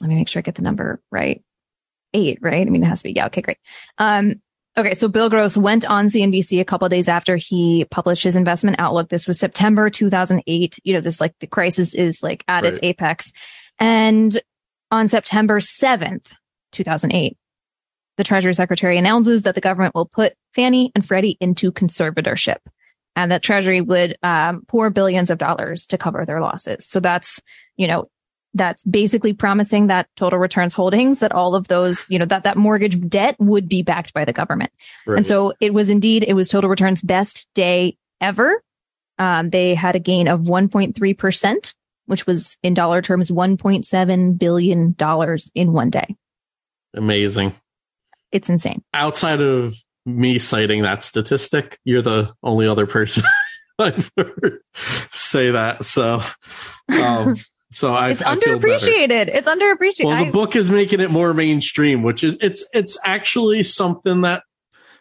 Let 0.00 0.10
me 0.10 0.16
make 0.16 0.28
sure 0.28 0.40
I 0.40 0.42
get 0.42 0.56
the 0.56 0.62
number 0.62 1.00
right. 1.12 1.42
Eight, 2.12 2.38
right? 2.42 2.66
I 2.66 2.70
mean, 2.70 2.82
it 2.82 2.86
has 2.86 3.00
to 3.00 3.08
be. 3.08 3.12
Yeah. 3.12 3.26
Okay, 3.26 3.40
great. 3.40 3.58
Um, 3.98 4.42
okay, 4.76 4.94
so 4.94 5.06
Bill 5.06 5.30
Gross 5.30 5.56
went 5.56 5.88
on 5.88 6.06
CNBC 6.06 6.60
a 6.60 6.64
couple 6.64 6.88
days 6.88 7.08
after 7.08 7.36
he 7.36 7.84
published 7.90 8.24
his 8.24 8.34
investment 8.34 8.80
outlook. 8.80 9.08
This 9.10 9.28
was 9.28 9.38
September 9.38 9.90
2008. 9.90 10.78
You 10.82 10.94
know, 10.94 11.00
this 11.00 11.20
like 11.20 11.38
the 11.38 11.46
crisis 11.46 11.94
is 11.94 12.20
like 12.20 12.42
at 12.48 12.64
right. 12.64 12.72
its 12.72 12.80
apex, 12.82 13.32
and 13.78 14.36
on 14.90 15.08
September 15.08 15.60
7th, 15.60 16.32
2008, 16.72 17.36
the 18.16 18.24
Treasury 18.24 18.54
Secretary 18.54 18.96
announces 18.96 19.42
that 19.42 19.54
the 19.54 19.60
government 19.60 19.94
will 19.94 20.06
put 20.06 20.34
Fannie 20.54 20.92
and 20.94 21.04
Freddie 21.04 21.36
into 21.40 21.72
conservatorship 21.72 22.58
and 23.16 23.30
that 23.30 23.42
Treasury 23.42 23.80
would 23.80 24.16
um, 24.22 24.64
pour 24.66 24.90
billions 24.90 25.30
of 25.30 25.38
dollars 25.38 25.86
to 25.88 25.98
cover 25.98 26.24
their 26.24 26.40
losses. 26.40 26.86
So 26.86 27.00
that's, 27.00 27.40
you 27.76 27.86
know, 27.86 28.08
that's 28.54 28.84
basically 28.84 29.32
promising 29.32 29.88
that 29.88 30.08
total 30.16 30.38
returns 30.38 30.74
holdings 30.74 31.18
that 31.18 31.32
all 31.32 31.56
of 31.56 31.66
those, 31.66 32.06
you 32.08 32.20
know, 32.20 32.24
that 32.26 32.44
that 32.44 32.56
mortgage 32.56 33.00
debt 33.08 33.34
would 33.40 33.68
be 33.68 33.82
backed 33.82 34.14
by 34.14 34.24
the 34.24 34.32
government. 34.32 34.72
Right. 35.06 35.18
And 35.18 35.26
so 35.26 35.54
it 35.60 35.74
was 35.74 35.90
indeed, 35.90 36.24
it 36.24 36.34
was 36.34 36.48
total 36.48 36.70
returns 36.70 37.02
best 37.02 37.48
day 37.54 37.96
ever. 38.20 38.62
Um, 39.18 39.50
they 39.50 39.74
had 39.74 39.96
a 39.96 40.00
gain 40.00 40.28
of 40.28 40.40
1.3% 40.40 41.74
which 42.06 42.26
was 42.26 42.58
in 42.62 42.74
dollar 42.74 43.02
terms 43.02 43.30
$1.7 43.30 44.38
billion 44.38 44.96
in 45.54 45.72
one 45.72 45.90
day. 45.90 46.16
Amazing. 46.94 47.54
It's 48.32 48.48
insane. 48.48 48.82
Outside 48.92 49.40
of 49.40 49.74
me 50.06 50.38
citing 50.38 50.82
that 50.82 51.04
statistic, 51.04 51.78
you're 51.84 52.02
the 52.02 52.32
only 52.42 52.66
other 52.66 52.86
person 52.86 53.24
I've 53.78 54.10
heard 54.16 54.60
say 55.12 55.50
that. 55.50 55.84
So, 55.84 56.20
um, 57.00 57.36
so 57.72 57.94
I, 57.94 58.10
it's 58.10 58.22
I 58.22 58.36
underappreciated. 58.36 59.28
It's 59.28 59.48
underappreciated. 59.48 60.06
Well, 60.06 60.24
the 60.24 60.28
I, 60.28 60.30
book 60.30 60.56
is 60.56 60.70
making 60.70 61.00
it 61.00 61.10
more 61.10 61.34
mainstream, 61.34 62.02
which 62.02 62.22
is 62.22 62.36
it's 62.40 62.64
it's 62.72 62.98
actually 63.04 63.64
something 63.64 64.22
that 64.22 64.42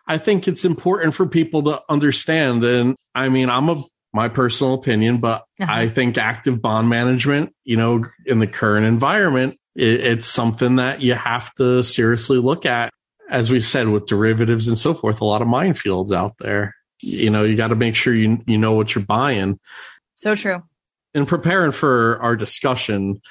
I 0.07 0.17
think 0.17 0.47
it's 0.47 0.65
important 0.65 1.13
for 1.13 1.27
people 1.27 1.63
to 1.63 1.81
understand. 1.89 2.63
And 2.63 2.95
I 3.13 3.29
mean, 3.29 3.49
I'm 3.49 3.69
a 3.69 3.83
my 4.13 4.29
personal 4.29 4.75
opinion, 4.75 5.17
but 5.17 5.43
uh-huh. 5.59 5.71
I 5.71 5.89
think 5.89 6.17
active 6.17 6.61
bond 6.61 6.87
management, 6.87 7.53
you 7.63 7.75
know, 7.75 8.05
in 8.25 8.39
the 8.39 8.47
current 8.47 8.85
environment, 8.85 9.59
it, 9.75 10.01
it's 10.01 10.27
something 10.27 10.75
that 10.77 11.01
you 11.01 11.15
have 11.15 11.53
to 11.55 11.83
seriously 11.83 12.37
look 12.37 12.65
at. 12.65 12.91
As 13.29 13.49
we 13.49 13.61
said, 13.61 13.87
with 13.87 14.05
derivatives 14.05 14.67
and 14.67 14.77
so 14.77 14.93
forth, 14.93 15.21
a 15.21 15.25
lot 15.25 15.41
of 15.41 15.47
minefields 15.47 16.15
out 16.15 16.37
there. 16.39 16.75
You 17.01 17.29
know, 17.29 17.43
you 17.43 17.55
got 17.55 17.69
to 17.69 17.75
make 17.75 17.95
sure 17.95 18.13
you 18.13 18.41
you 18.45 18.57
know 18.57 18.73
what 18.73 18.93
you're 18.93 19.03
buying. 19.03 19.59
So 20.15 20.35
true. 20.35 20.61
In 21.15 21.25
preparing 21.25 21.71
for 21.71 22.21
our 22.21 22.35
discussion, 22.35 23.21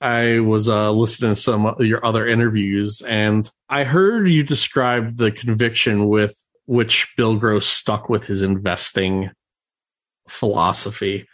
I 0.00 0.40
was 0.40 0.68
uh, 0.68 0.90
listening 0.92 1.32
to 1.32 1.36
some 1.36 1.66
of 1.66 1.84
your 1.84 2.04
other 2.04 2.26
interviews, 2.26 3.02
and 3.02 3.48
I 3.68 3.84
heard 3.84 4.28
you 4.28 4.42
describe 4.42 5.16
the 5.16 5.30
conviction 5.30 6.08
with 6.08 6.34
which 6.66 7.12
Bill 7.16 7.36
Gross 7.36 7.66
stuck 7.66 8.08
with 8.08 8.24
his 8.24 8.42
investing 8.42 9.30
philosophy. 10.30 11.26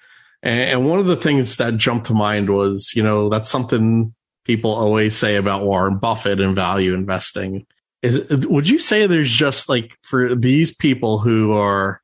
And, 0.43 0.89
one 0.89 0.99
of 0.99 1.07
the 1.07 1.17
things 1.17 1.57
that 1.57 1.77
jumped 1.77 2.07
to 2.07 2.15
mind 2.15 2.51
was, 2.51 2.93
you 2.95 3.03
know, 3.03 3.29
that's 3.29 3.49
something 3.49 4.15
people 4.45 4.71
always 4.71 5.17
say 5.17 5.37
about 5.37 5.65
Warren 5.65 5.99
Buffett 5.99 6.41
and 6.41 6.55
value 6.55 6.95
investing. 6.95 7.67
Is 8.03 8.29
would 8.47 8.69
you 8.69 8.79
say 8.79 9.07
there's 9.07 9.31
just 9.31 9.69
like 9.69 9.93
for 10.03 10.35
these 10.35 10.75
people 10.75 11.19
who 11.19 11.53
are, 11.53 12.01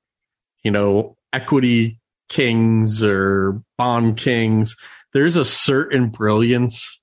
you 0.65 0.71
know, 0.71 1.17
equity 1.33 2.01
kings 2.29 3.03
or 3.03 3.63
bond 3.79 4.17
kings, 4.17 4.75
there's 5.13 5.37
a 5.37 5.45
certain 5.45 6.09
brilliance 6.09 6.99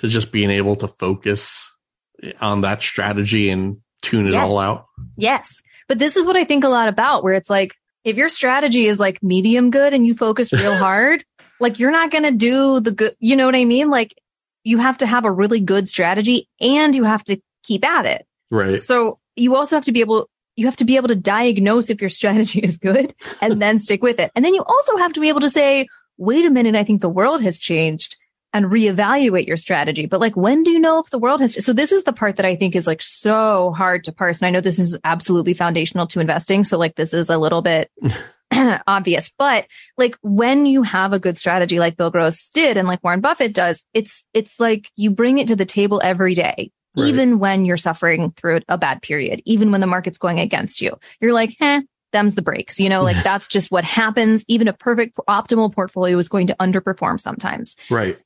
to 0.00 0.08
just 0.08 0.32
being 0.32 0.50
able 0.50 0.76
to 0.76 0.88
focus 0.88 1.72
on 2.40 2.62
that 2.62 2.82
strategy 2.82 3.48
and 3.48 3.78
tune 4.02 4.26
it 4.26 4.32
yes. 4.32 4.42
all 4.42 4.58
out. 4.58 4.86
Yes. 5.16 5.62
But 5.88 5.98
this 5.98 6.16
is 6.16 6.26
what 6.26 6.36
I 6.36 6.44
think 6.44 6.64
a 6.64 6.68
lot 6.68 6.88
about 6.88 7.22
where 7.22 7.34
it's 7.34 7.50
like 7.50 7.74
if 8.06 8.16
your 8.16 8.28
strategy 8.28 8.86
is 8.86 9.00
like 9.00 9.22
medium 9.22 9.70
good 9.70 9.92
and 9.92 10.06
you 10.06 10.14
focus 10.14 10.52
real 10.52 10.76
hard, 10.78 11.24
like 11.60 11.78
you're 11.78 11.90
not 11.90 12.10
going 12.10 12.22
to 12.22 12.30
do 12.30 12.80
the 12.80 12.92
good, 12.92 13.14
you 13.18 13.36
know 13.36 13.44
what 13.44 13.56
I 13.56 13.64
mean? 13.66 13.90
Like 13.90 14.14
you 14.64 14.78
have 14.78 14.96
to 14.98 15.06
have 15.06 15.24
a 15.24 15.30
really 15.30 15.60
good 15.60 15.88
strategy 15.88 16.48
and 16.60 16.94
you 16.94 17.02
have 17.02 17.24
to 17.24 17.38
keep 17.64 17.84
at 17.84 18.06
it. 18.06 18.24
Right. 18.50 18.80
So 18.80 19.18
you 19.34 19.56
also 19.56 19.76
have 19.76 19.84
to 19.86 19.92
be 19.92 20.00
able, 20.00 20.30
you 20.54 20.66
have 20.66 20.76
to 20.76 20.84
be 20.84 20.94
able 20.96 21.08
to 21.08 21.16
diagnose 21.16 21.90
if 21.90 22.00
your 22.00 22.08
strategy 22.20 22.60
is 22.60 22.78
good 22.78 23.12
and 23.42 23.60
then 23.60 23.80
stick 23.80 24.02
with 24.02 24.20
it. 24.20 24.30
And 24.36 24.44
then 24.44 24.54
you 24.54 24.62
also 24.62 24.96
have 24.96 25.12
to 25.14 25.20
be 25.20 25.28
able 25.28 25.40
to 25.40 25.50
say, 25.50 25.88
wait 26.16 26.46
a 26.46 26.50
minute, 26.50 26.76
I 26.76 26.84
think 26.84 27.00
the 27.00 27.08
world 27.08 27.42
has 27.42 27.58
changed 27.58 28.16
and 28.52 28.66
reevaluate 28.66 29.46
your 29.46 29.56
strategy. 29.56 30.06
But 30.06 30.20
like, 30.20 30.36
when 30.36 30.62
do 30.62 30.70
you 30.70 30.80
know 30.80 30.98
if 30.98 31.10
the 31.10 31.18
world 31.18 31.40
has? 31.40 31.62
So 31.64 31.72
this 31.72 31.92
is 31.92 32.04
the 32.04 32.12
part 32.12 32.36
that 32.36 32.46
I 32.46 32.56
think 32.56 32.74
is 32.74 32.86
like 32.86 33.02
so 33.02 33.72
hard 33.76 34.04
to 34.04 34.12
parse. 34.12 34.38
And 34.40 34.46
I 34.46 34.50
know 34.50 34.60
this 34.60 34.78
is 34.78 34.98
absolutely 35.04 35.54
foundational 35.54 36.06
to 36.08 36.20
investing. 36.20 36.64
So 36.64 36.78
like, 36.78 36.94
this 36.94 37.12
is 37.12 37.28
a 37.28 37.38
little 37.38 37.62
bit 37.62 37.90
obvious, 38.86 39.32
but 39.38 39.66
like 39.98 40.16
when 40.22 40.66
you 40.66 40.82
have 40.82 41.12
a 41.12 41.18
good 41.18 41.36
strategy, 41.36 41.78
like 41.78 41.96
Bill 41.96 42.10
Gross 42.10 42.48
did 42.48 42.76
and 42.76 42.88
like 42.88 43.02
Warren 43.04 43.20
Buffett 43.20 43.52
does, 43.52 43.84
it's, 43.92 44.24
it's 44.32 44.58
like 44.58 44.90
you 44.96 45.10
bring 45.10 45.38
it 45.38 45.48
to 45.48 45.56
the 45.56 45.66
table 45.66 46.00
every 46.02 46.34
day. 46.34 46.70
Right. 46.98 47.08
Even 47.08 47.38
when 47.38 47.66
you're 47.66 47.76
suffering 47.76 48.32
through 48.32 48.60
a 48.68 48.78
bad 48.78 49.02
period, 49.02 49.42
even 49.44 49.70
when 49.70 49.82
the 49.82 49.86
market's 49.86 50.16
going 50.16 50.40
against 50.40 50.80
you, 50.80 50.96
you're 51.20 51.34
like, 51.34 51.54
eh, 51.60 51.82
them's 52.12 52.34
the 52.34 52.42
breaks. 52.42 52.80
You 52.80 52.88
know, 52.88 53.02
like 53.02 53.22
that's 53.22 53.48
just 53.48 53.70
what 53.70 53.84
happens. 53.84 54.44
Even 54.48 54.68
a 54.68 54.72
perfect 54.72 55.18
optimal 55.28 55.72
portfolio 55.72 56.18
is 56.18 56.28
going 56.28 56.46
to 56.48 56.56
underperform 56.58 57.20
sometimes. 57.20 57.76
Right. 57.90 58.18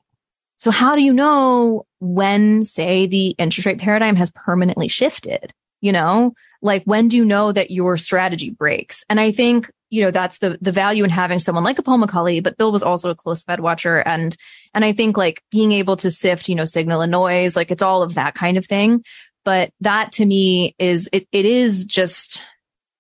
So 0.61 0.71
how 0.71 0.95
do 0.95 1.01
you 1.01 1.15
know 1.15 1.87
when, 2.01 2.63
say, 2.63 3.07
the 3.07 3.29
interest 3.39 3.65
rate 3.65 3.79
paradigm 3.79 4.15
has 4.17 4.31
permanently 4.31 4.89
shifted? 4.89 5.55
You 5.81 5.93
know, 5.93 6.35
like 6.61 6.85
when 6.85 7.09
do 7.09 7.17
you 7.17 7.25
know 7.25 7.51
that 7.51 7.71
your 7.71 7.97
strategy 7.97 8.51
breaks? 8.51 9.03
And 9.09 9.19
I 9.19 9.33
think, 9.33 9.71
you 9.89 10.03
know, 10.03 10.11
that's 10.11 10.37
the, 10.37 10.59
the 10.61 10.71
value 10.71 11.03
in 11.03 11.09
having 11.09 11.39
someone 11.39 11.65
like 11.65 11.79
a 11.79 11.83
Paul 11.83 11.99
McCulley, 11.99 12.43
but 12.43 12.59
Bill 12.59 12.73
was 12.73 12.83
also 12.83 13.09
a 13.09 13.15
close 13.15 13.43
Fed 13.43 13.61
watcher. 13.61 14.01
And, 14.01 14.37
and 14.75 14.85
I 14.85 14.93
think 14.93 15.17
like 15.17 15.43
being 15.51 15.73
able 15.73 15.97
to 15.97 16.11
sift, 16.11 16.51
you 16.51 16.55
know, 16.55 16.67
signal 16.67 17.01
and 17.01 17.11
noise, 17.11 17.57
like 17.57 17.71
it's 17.71 17.83
all 17.83 18.03
of 18.03 18.15
that 18.17 18.35
kind 18.35 18.59
of 18.59 18.67
thing. 18.67 19.03
But 19.47 19.71
that 19.81 20.13
to 20.13 20.27
me 20.27 20.75
is, 20.79 21.09
it, 21.11 21.27
it 21.33 21.47
is 21.47 21.87
just, 21.87 22.45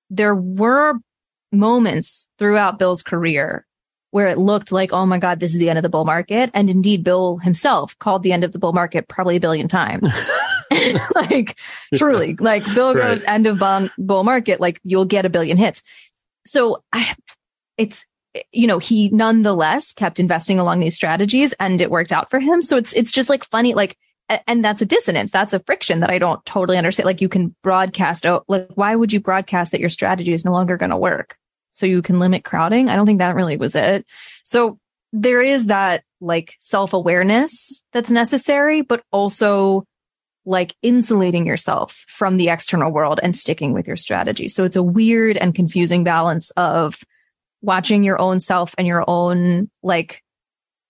there 0.08 0.34
were 0.34 0.94
moments 1.52 2.26
throughout 2.38 2.78
Bill's 2.78 3.02
career 3.02 3.66
where 4.10 4.28
it 4.28 4.38
looked 4.38 4.72
like, 4.72 4.92
oh 4.92 5.06
my 5.06 5.18
God, 5.18 5.40
this 5.40 5.52
is 5.52 5.58
the 5.58 5.70
end 5.70 5.78
of 5.78 5.82
the 5.82 5.88
bull 5.88 6.04
market. 6.04 6.50
And 6.52 6.68
indeed, 6.68 7.04
Bill 7.04 7.38
himself 7.38 7.98
called 7.98 8.22
the 8.22 8.32
end 8.32 8.44
of 8.44 8.52
the 8.52 8.58
bull 8.58 8.72
market 8.72 9.08
probably 9.08 9.36
a 9.36 9.40
billion 9.40 9.68
times. 9.68 10.02
like 11.14 11.56
truly, 11.94 12.34
like 12.38 12.64
Bill 12.74 12.94
right. 12.94 13.02
goes 13.02 13.24
end 13.24 13.46
of 13.46 13.60
bull 13.98 14.24
market, 14.24 14.60
like 14.60 14.80
you'll 14.84 15.04
get 15.04 15.24
a 15.24 15.30
billion 15.30 15.56
hits. 15.56 15.82
So 16.46 16.82
I, 16.92 17.14
it's, 17.76 18.06
you 18.52 18.66
know, 18.66 18.78
he 18.78 19.08
nonetheless 19.10 19.92
kept 19.92 20.20
investing 20.20 20.60
along 20.60 20.80
these 20.80 20.94
strategies 20.94 21.52
and 21.54 21.80
it 21.80 21.90
worked 21.90 22.12
out 22.12 22.30
for 22.30 22.38
him. 22.38 22.62
So 22.62 22.76
it's, 22.76 22.92
it's 22.92 23.12
just 23.12 23.28
like 23.28 23.44
funny, 23.44 23.74
like, 23.74 23.96
and 24.46 24.64
that's 24.64 24.80
a 24.80 24.86
dissonance. 24.86 25.32
That's 25.32 25.52
a 25.52 25.60
friction 25.60 26.00
that 26.00 26.10
I 26.10 26.18
don't 26.18 26.44
totally 26.46 26.78
understand. 26.78 27.06
Like 27.06 27.20
you 27.20 27.28
can 27.28 27.54
broadcast, 27.62 28.24
oh, 28.26 28.44
like, 28.46 28.68
why 28.74 28.94
would 28.94 29.12
you 29.12 29.18
broadcast 29.20 29.72
that 29.72 29.80
your 29.80 29.88
strategy 29.88 30.32
is 30.32 30.44
no 30.44 30.52
longer 30.52 30.76
going 30.76 30.90
to 30.90 30.96
work? 30.96 31.36
So 31.80 31.86
you 31.86 32.02
can 32.02 32.18
limit 32.18 32.44
crowding. 32.44 32.90
I 32.90 32.94
don't 32.94 33.06
think 33.06 33.20
that 33.20 33.34
really 33.34 33.56
was 33.56 33.74
it. 33.74 34.06
So 34.44 34.78
there 35.14 35.40
is 35.40 35.66
that 35.66 36.04
like 36.20 36.54
self 36.60 36.92
awareness 36.92 37.82
that's 37.92 38.10
necessary, 38.10 38.82
but 38.82 39.02
also 39.10 39.84
like 40.44 40.74
insulating 40.82 41.46
yourself 41.46 42.04
from 42.06 42.36
the 42.36 42.50
external 42.50 42.92
world 42.92 43.18
and 43.22 43.34
sticking 43.34 43.72
with 43.72 43.86
your 43.86 43.96
strategy. 43.96 44.48
So 44.48 44.64
it's 44.64 44.76
a 44.76 44.82
weird 44.82 45.38
and 45.38 45.54
confusing 45.54 46.04
balance 46.04 46.50
of 46.52 46.96
watching 47.62 48.04
your 48.04 48.20
own 48.20 48.40
self 48.40 48.74
and 48.76 48.86
your 48.86 49.04
own 49.06 49.70
like 49.82 50.22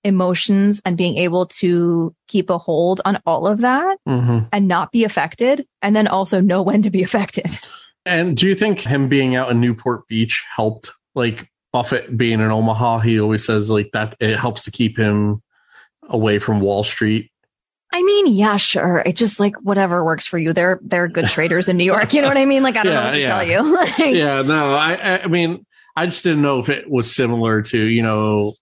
emotions 0.02 0.82
and 0.84 0.96
being 0.96 1.18
able 1.18 1.46
to 1.46 2.14
keep 2.26 2.50
a 2.50 2.58
hold 2.58 3.00
on 3.04 3.20
all 3.26 3.46
of 3.46 3.60
that 3.60 3.98
mm-hmm. 4.08 4.40
and 4.52 4.66
not 4.66 4.90
be 4.90 5.04
affected 5.04 5.66
and 5.82 5.94
then 5.94 6.08
also 6.08 6.40
know 6.40 6.62
when 6.62 6.82
to 6.82 6.90
be 6.90 7.02
affected. 7.04 7.46
And 8.06 8.36
do 8.36 8.46
you 8.46 8.54
think 8.54 8.80
him 8.80 9.08
being 9.08 9.36
out 9.36 9.50
in 9.50 9.60
Newport 9.60 10.06
Beach 10.08 10.44
helped 10.54 10.90
like 11.14 11.50
Buffett 11.72 12.16
being 12.16 12.40
in 12.40 12.50
Omaha, 12.50 13.00
he 13.00 13.20
always 13.20 13.44
says 13.44 13.70
like 13.70 13.90
that 13.92 14.16
it 14.20 14.38
helps 14.38 14.64
to 14.64 14.70
keep 14.70 14.98
him 14.98 15.42
away 16.08 16.38
from 16.38 16.60
Wall 16.60 16.84
Street. 16.84 17.30
I 17.92 18.02
mean, 18.02 18.28
yeah, 18.28 18.56
sure. 18.56 19.02
It 19.04 19.16
just 19.16 19.40
like 19.40 19.56
whatever 19.62 20.04
works 20.04 20.26
for 20.26 20.38
you. 20.38 20.52
They're 20.52 20.80
they're 20.82 21.08
good 21.08 21.26
traders 21.28 21.68
in 21.68 21.76
New 21.76 21.84
York. 21.84 22.12
You 22.12 22.22
know 22.22 22.28
what 22.28 22.36
I 22.36 22.46
mean? 22.46 22.62
Like 22.62 22.76
I 22.76 22.82
don't 22.82 22.92
yeah, 22.92 23.00
know 23.00 23.06
what 23.06 23.12
to 23.12 23.20
yeah. 23.20 23.28
tell 23.28 23.46
you. 23.46 23.74
like, 24.08 24.14
yeah, 24.14 24.42
no, 24.42 24.74
I 24.74 25.22
I 25.22 25.26
mean, 25.26 25.64
I 25.96 26.06
just 26.06 26.22
didn't 26.22 26.42
know 26.42 26.58
if 26.58 26.68
it 26.68 26.90
was 26.90 27.14
similar 27.14 27.62
to 27.62 27.78
you 27.78 28.02
know 28.02 28.54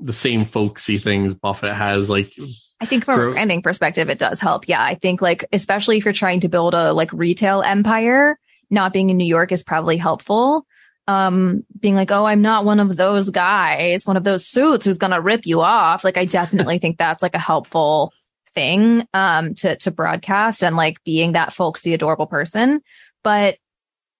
the 0.00 0.12
same 0.12 0.44
folksy 0.44 0.98
things 0.98 1.34
Buffett 1.34 1.74
has. 1.74 2.10
Like, 2.10 2.32
I 2.80 2.86
think 2.86 3.04
from 3.04 3.20
a 3.20 3.32
branding 3.32 3.62
perspective, 3.62 4.08
it 4.08 4.18
does 4.18 4.40
help. 4.40 4.68
Yeah, 4.68 4.82
I 4.82 4.94
think 4.96 5.22
like 5.22 5.44
especially 5.52 5.96
if 5.98 6.04
you're 6.04 6.12
trying 6.12 6.40
to 6.40 6.48
build 6.48 6.74
a 6.74 6.92
like 6.92 7.12
retail 7.12 7.62
empire, 7.62 8.36
not 8.72 8.92
being 8.92 9.10
in 9.10 9.16
New 9.16 9.26
York 9.26 9.52
is 9.52 9.62
probably 9.62 9.96
helpful 9.96 10.66
um, 11.08 11.64
being 11.78 11.94
like, 11.94 12.10
oh, 12.10 12.24
I'm 12.24 12.42
not 12.42 12.64
one 12.64 12.80
of 12.80 12.96
those 12.96 13.30
guys, 13.30 14.06
one 14.06 14.16
of 14.16 14.24
those 14.24 14.46
suits 14.46 14.84
who's 14.84 14.98
going 14.98 15.10
to 15.10 15.20
rip 15.20 15.46
you 15.46 15.60
off. 15.60 16.04
Like, 16.04 16.16
I 16.16 16.24
definitely 16.24 16.78
think 16.80 16.98
that's 16.98 17.22
like 17.22 17.34
a 17.34 17.40
helpful 17.40 18.12
thing, 18.54 19.06
um, 19.14 19.54
to, 19.54 19.76
to 19.78 19.90
broadcast 19.90 20.62
and 20.62 20.76
like 20.76 21.02
being 21.04 21.32
that 21.32 21.52
folksy, 21.52 21.94
adorable 21.94 22.26
person. 22.26 22.82
But 23.24 23.56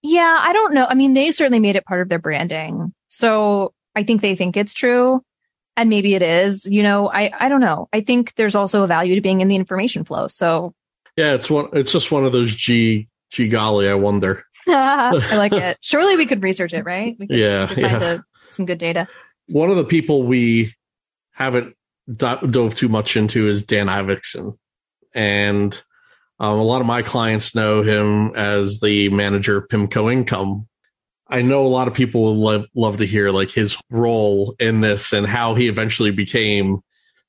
yeah, 0.02 0.38
I 0.40 0.52
don't 0.52 0.74
know. 0.74 0.86
I 0.88 0.94
mean, 0.94 1.14
they 1.14 1.30
certainly 1.30 1.60
made 1.60 1.76
it 1.76 1.84
part 1.84 2.00
of 2.00 2.08
their 2.08 2.18
branding. 2.18 2.92
So 3.08 3.74
I 3.94 4.02
think 4.02 4.20
they 4.20 4.34
think 4.34 4.56
it's 4.56 4.74
true. 4.74 5.22
And 5.76 5.88
maybe 5.88 6.14
it 6.14 6.22
is, 6.22 6.66
you 6.66 6.82
know, 6.82 7.08
I, 7.08 7.30
I 7.38 7.48
don't 7.48 7.60
know. 7.60 7.88
I 7.92 8.02
think 8.02 8.34
there's 8.34 8.54
also 8.54 8.82
a 8.82 8.86
value 8.86 9.14
to 9.14 9.20
being 9.20 9.40
in 9.40 9.48
the 9.48 9.56
information 9.56 10.04
flow. 10.04 10.28
So 10.28 10.74
yeah, 11.16 11.34
it's 11.34 11.50
one, 11.50 11.68
it's 11.72 11.92
just 11.92 12.10
one 12.10 12.24
of 12.24 12.32
those 12.32 12.54
G, 12.54 13.08
G 13.32 13.48
golly, 13.48 13.88
I 13.88 13.94
wonder. 13.94 14.44
I 14.68 15.36
like 15.36 15.52
it. 15.52 15.78
Surely 15.80 16.16
we 16.16 16.26
could 16.26 16.42
research 16.42 16.72
it, 16.72 16.84
right? 16.84 17.16
We 17.18 17.26
could, 17.26 17.38
yeah, 17.38 17.68
we 17.68 17.74
could 17.74 17.84
find 17.84 18.02
yeah. 18.02 18.12
A, 18.12 18.20
some 18.50 18.66
good 18.66 18.78
data. 18.78 19.08
One 19.48 19.70
of 19.70 19.76
the 19.76 19.84
people 19.84 20.22
we 20.22 20.74
haven't 21.32 21.74
do- 22.08 22.46
dove 22.48 22.74
too 22.74 22.88
much 22.88 23.16
into 23.16 23.48
is 23.48 23.64
Dan 23.64 23.88
Ivascyn, 23.88 24.56
and 25.14 25.82
um, 26.38 26.58
a 26.58 26.62
lot 26.62 26.80
of 26.80 26.86
my 26.86 27.02
clients 27.02 27.54
know 27.54 27.82
him 27.82 28.34
as 28.36 28.80
the 28.80 29.08
manager 29.08 29.56
of 29.56 29.68
Pimco 29.68 30.12
Income. 30.12 30.68
I 31.28 31.40
know 31.40 31.64
a 31.64 31.68
lot 31.68 31.88
of 31.88 31.94
people 31.94 32.24
would 32.24 32.38
love, 32.38 32.66
love 32.74 32.98
to 32.98 33.06
hear 33.06 33.30
like 33.30 33.50
his 33.50 33.80
role 33.90 34.54
in 34.60 34.82
this 34.82 35.14
and 35.14 35.26
how 35.26 35.54
he 35.54 35.68
eventually 35.68 36.10
became 36.10 36.80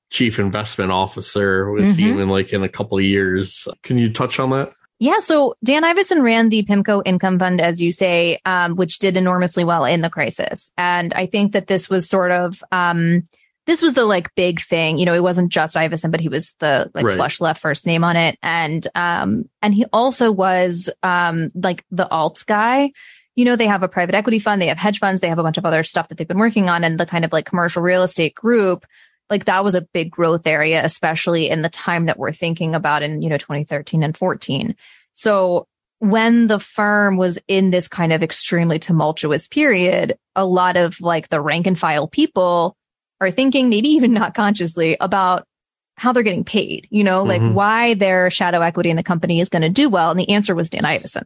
chief 0.10 0.39
investment 0.39 0.92
officer. 0.92 1.72
Was 1.72 1.96
mm-hmm. 1.96 2.10
even 2.10 2.30
like 2.30 2.52
in 2.52 2.63
a 2.63 2.70
couple 2.70 2.98
of 2.98 3.04
years? 3.06 3.68
Can 3.84 3.98
you 3.98 4.12
touch 4.12 4.39
on 4.39 4.50
that? 4.50 4.74
Yeah. 5.04 5.20
So 5.20 5.56
Dan 5.62 5.84
Ivascyn 5.84 6.24
ran 6.24 6.48
the 6.48 6.63
PIMCO 6.63 7.02
income 7.06 7.38
fund, 7.38 7.60
as 7.60 7.82
you 7.82 7.92
say, 7.92 8.39
um, 8.46 8.78
which 8.78 9.00
did 9.00 9.18
enormously 9.18 9.66
well 9.66 9.84
in 9.84 10.00
the 10.00 10.10
crisis. 10.10 10.72
And 10.78 11.13
I 11.13 11.26
think 11.26 11.52
that 11.52 11.68
this 11.68 11.89
was 11.89 12.08
sort 12.08 12.32
of, 12.32 12.63
um, 12.72 13.24
this 13.66 13.82
was 13.82 13.96
the 13.96 14.06
like 14.06 14.34
big 14.36 14.62
thing. 14.62 14.98
You 14.98 15.06
know, 15.06 15.13
it 15.13 15.22
wasn't 15.22 15.52
just 15.52 15.76
Ivascyn, 15.76 16.10
but 16.10 16.22
he 16.22 16.30
was 16.30 16.56
the 16.60 16.89
like 16.94 17.04
right. 17.04 17.18
flush 17.18 17.42
left 17.42 17.62
first 17.62 17.86
name 17.86 18.06
on 18.06 18.16
it. 18.16 18.39
And, 18.42 18.88
um, 18.96 19.50
and 19.62 19.74
he 19.74 19.84
also 19.92 20.32
was, 20.32 20.89
um, 21.04 21.50
like 21.54 21.84
the 21.92 22.08
alts 22.10 22.46
guy. 22.46 22.94
You 23.36 23.44
know, 23.44 23.58
they 23.58 23.68
have 23.68 23.84
a 23.84 23.89
private 23.89 24.16
equity 24.16 24.39
fund, 24.39 24.62
they 24.62 24.68
have 24.68 24.78
hedge 24.78 25.00
funds, 25.00 25.20
they 25.20 25.28
have 25.28 25.39
a 25.39 25.44
bunch 25.44 25.58
of 25.58 25.66
other 25.66 25.84
stuff 25.84 26.08
that 26.08 26.18
they've 26.18 26.26
been 26.26 26.39
working 26.39 26.70
on 26.70 26.86
and 26.86 26.98
the 26.98 27.06
kind 27.06 27.26
of 27.26 27.34
like 27.34 27.46
commercial 27.46 27.84
real 27.84 28.04
estate 28.04 28.36
group 28.36 28.86
like 29.30 29.46
that 29.46 29.64
was 29.64 29.76
a 29.76 29.82
big 29.94 30.12
growth 30.12 30.46
area, 30.46 30.84
especially 30.84 31.50
in 31.50 31.62
the 31.62 31.70
time 31.70 32.06
that 32.06 32.20
we're 32.20 32.32
thinking 32.32 32.76
about 32.76 33.04
in, 33.04 33.22
you 33.22 33.30
know, 33.30 33.38
2013 33.38 34.04
and 34.04 34.18
14. 34.18 34.76
So 35.14 35.68
when 36.00 36.48
the 36.48 36.60
firm 36.60 37.18
was 37.18 37.40
in 37.48 37.72
this 37.72 37.88
kind 37.88 38.12
of 38.12 38.24
extremely 38.24 38.80
tumultuous 38.80 39.48
period, 39.48 40.18
a 40.36 40.46
lot 40.46 40.76
of 40.76 41.00
like 41.00 41.30
the 41.30 41.40
rank 41.40 41.66
and 41.66 41.80
file 41.80 42.08
people 42.08 42.76
are 43.22 43.32
thinking, 43.32 43.70
maybe 43.70 43.90
even 43.90 44.14
not 44.14 44.36
consciously, 44.36 44.98
about 45.00 45.48
how 45.96 46.12
they're 46.12 46.24
getting 46.24 46.44
paid, 46.44 46.88
you 46.90 47.04
know, 47.04 47.24
like 47.24 47.42
mm-hmm. 47.42 47.54
why 47.54 47.94
their 47.94 48.30
shadow 48.30 48.62
equity 48.62 48.90
in 48.90 48.98
the 48.98 49.04
company 49.04 49.40
is 49.40 49.50
going 49.50 49.62
to 49.62 49.70
do 49.70 49.90
well. 49.90 50.12
And 50.12 50.20
the 50.20 50.30
answer 50.30 50.56
was 50.56 50.70
Dan 50.70 50.84
Ivascyn. 50.84 51.24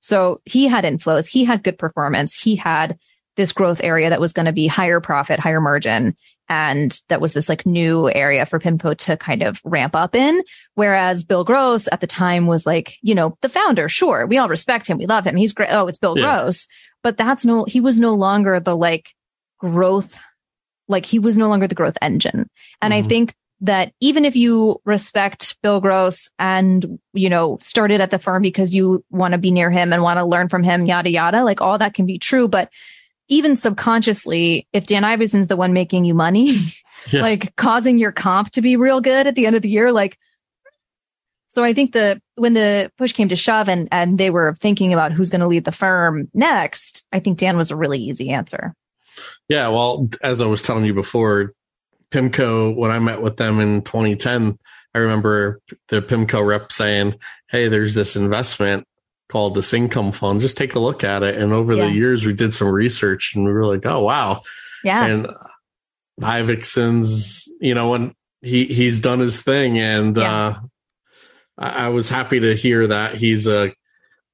So 0.00 0.40
he 0.44 0.68
had 0.68 0.84
inflows, 0.84 1.26
he 1.26 1.44
had 1.44 1.64
good 1.64 1.78
performance, 1.78 2.38
he 2.38 2.56
had 2.56 2.98
this 3.36 3.52
growth 3.52 3.82
area 3.82 4.10
that 4.10 4.20
was 4.20 4.32
going 4.32 4.46
to 4.46 4.52
be 4.52 4.66
higher 4.66 5.00
profit, 5.00 5.40
higher 5.40 5.60
margin. 5.60 6.16
And 6.48 7.00
that 7.08 7.20
was 7.20 7.32
this 7.32 7.48
like 7.48 7.64
new 7.64 8.10
area 8.10 8.44
for 8.44 8.58
PIMCO 8.58 8.96
to 8.98 9.16
kind 9.16 9.42
of 9.42 9.60
ramp 9.64 9.96
up 9.96 10.14
in. 10.14 10.42
Whereas 10.74 11.24
Bill 11.24 11.44
Gross 11.44 11.88
at 11.90 12.00
the 12.00 12.06
time 12.06 12.46
was 12.46 12.66
like, 12.66 12.96
you 13.00 13.14
know, 13.14 13.36
the 13.40 13.48
founder. 13.48 13.88
Sure. 13.88 14.26
We 14.26 14.38
all 14.38 14.48
respect 14.48 14.86
him. 14.86 14.98
We 14.98 15.06
love 15.06 15.26
him. 15.26 15.36
He's 15.36 15.54
great. 15.54 15.70
Oh, 15.70 15.86
it's 15.86 15.98
Bill 15.98 16.18
yeah. 16.18 16.42
Gross. 16.42 16.66
But 17.02 17.16
that's 17.16 17.44
no, 17.44 17.64
he 17.64 17.80
was 17.80 17.98
no 17.98 18.14
longer 18.14 18.60
the 18.60 18.76
like 18.76 19.14
growth, 19.58 20.18
like 20.88 21.06
he 21.06 21.18
was 21.18 21.38
no 21.38 21.48
longer 21.48 21.66
the 21.66 21.74
growth 21.74 21.96
engine. 22.02 22.48
And 22.82 22.92
mm-hmm. 22.92 23.04
I 23.04 23.08
think 23.08 23.34
that 23.60 23.92
even 24.00 24.26
if 24.26 24.36
you 24.36 24.80
respect 24.84 25.56
Bill 25.62 25.80
Gross 25.80 26.30
and, 26.38 26.98
you 27.14 27.30
know, 27.30 27.56
started 27.62 28.00
at 28.02 28.10
the 28.10 28.18
firm 28.18 28.42
because 28.42 28.74
you 28.74 29.02
want 29.10 29.32
to 29.32 29.38
be 29.38 29.50
near 29.50 29.70
him 29.70 29.92
and 29.92 30.02
want 30.02 30.18
to 30.18 30.24
learn 30.24 30.48
from 30.50 30.62
him, 30.62 30.84
yada, 30.84 31.08
yada, 31.08 31.44
like 31.44 31.62
all 31.62 31.78
that 31.78 31.94
can 31.94 32.04
be 32.04 32.18
true. 32.18 32.48
But 32.48 32.68
even 33.28 33.56
subconsciously, 33.56 34.66
if 34.72 34.86
Dan 34.86 35.02
Ivascyn's 35.02 35.48
the 35.48 35.56
one 35.56 35.72
making 35.72 36.04
you 36.04 36.14
money, 36.14 36.58
yeah. 37.10 37.22
like 37.22 37.54
causing 37.56 37.98
your 37.98 38.12
comp 38.12 38.50
to 38.50 38.62
be 38.62 38.76
real 38.76 39.00
good 39.00 39.26
at 39.26 39.34
the 39.34 39.46
end 39.46 39.56
of 39.56 39.62
the 39.62 39.68
year, 39.68 39.92
like, 39.92 40.18
so 41.48 41.62
I 41.62 41.72
think 41.72 41.92
the 41.92 42.20
when 42.34 42.54
the 42.54 42.90
push 42.98 43.12
came 43.12 43.28
to 43.28 43.36
shove 43.36 43.68
and 43.68 43.88
and 43.92 44.18
they 44.18 44.30
were 44.30 44.56
thinking 44.58 44.92
about 44.92 45.12
who's 45.12 45.30
going 45.30 45.40
to 45.40 45.46
lead 45.46 45.64
the 45.64 45.72
firm 45.72 46.28
next, 46.34 47.06
I 47.12 47.20
think 47.20 47.38
Dan 47.38 47.56
was 47.56 47.70
a 47.70 47.76
really 47.76 48.00
easy 48.00 48.30
answer. 48.30 48.74
Yeah, 49.48 49.68
well, 49.68 50.08
as 50.22 50.40
I 50.40 50.46
was 50.46 50.62
telling 50.62 50.84
you 50.84 50.94
before, 50.94 51.52
Pimco 52.10 52.74
when 52.74 52.90
I 52.90 52.98
met 52.98 53.22
with 53.22 53.36
them 53.36 53.60
in 53.60 53.82
2010, 53.82 54.58
I 54.94 54.98
remember 54.98 55.60
the 55.88 56.02
Pimco 56.02 56.44
rep 56.44 56.72
saying, 56.72 57.14
"Hey, 57.48 57.68
there's 57.68 57.94
this 57.94 58.16
investment 58.16 58.88
called 59.28 59.54
this 59.54 59.72
income 59.72 60.12
fund. 60.12 60.40
Just 60.40 60.56
take 60.56 60.74
a 60.74 60.78
look 60.78 61.04
at 61.04 61.22
it. 61.22 61.36
And 61.36 61.52
over 61.52 61.74
yeah. 61.74 61.86
the 61.86 61.92
years, 61.92 62.24
we 62.24 62.32
did 62.32 62.54
some 62.54 62.68
research 62.68 63.32
and 63.34 63.44
we 63.44 63.52
were 63.52 63.66
like, 63.66 63.86
oh, 63.86 64.00
wow. 64.00 64.42
Yeah. 64.82 65.06
And 65.06 65.28
Ivascyn's, 66.20 67.48
you 67.60 67.74
know, 67.74 67.90
when 67.90 68.14
he, 68.42 68.66
he's 68.66 69.00
done 69.00 69.20
his 69.20 69.42
thing. 69.42 69.78
And 69.78 70.16
yeah. 70.16 70.32
uh, 70.32 70.60
I, 71.58 71.86
I 71.86 71.88
was 71.88 72.08
happy 72.08 72.40
to 72.40 72.54
hear 72.54 72.86
that 72.86 73.14
he's 73.14 73.46
a, 73.46 73.72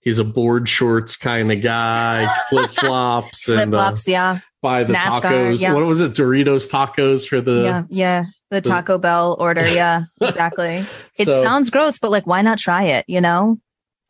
he's 0.01 0.19
a 0.19 0.25
board 0.25 0.69
shorts 0.69 1.17
kind 1.17 1.53
of 1.53 1.63
guy, 1.63 2.35
flip 2.49 2.71
flops 2.71 3.49
and 3.49 3.59
flip 3.59 3.71
flops, 3.71 4.09
uh, 4.09 4.11
yeah. 4.11 4.39
Buy 4.63 4.85
the 4.85 4.93
NASCAR, 4.93 5.23
tacos. 5.23 5.63
Yeah. 5.63 5.73
What 5.73 5.87
was 5.87 6.03
it? 6.03 6.13
Doritos 6.13 6.71
tacos 6.71 7.27
for 7.27 7.41
the 7.41 7.63
yeah, 7.63 7.83
yeah, 7.89 8.25
the 8.51 8.61
Taco 8.61 8.99
Bell 8.99 9.35
order. 9.39 9.67
Yeah, 9.67 10.03
exactly. 10.21 10.85
It 11.19 11.25
so, 11.25 11.43
sounds 11.43 11.71
gross, 11.71 11.99
but 11.99 12.11
like, 12.11 12.27
why 12.27 12.43
not 12.43 12.59
try 12.59 12.85
it? 12.85 13.07
You 13.09 13.23
know? 13.23 13.59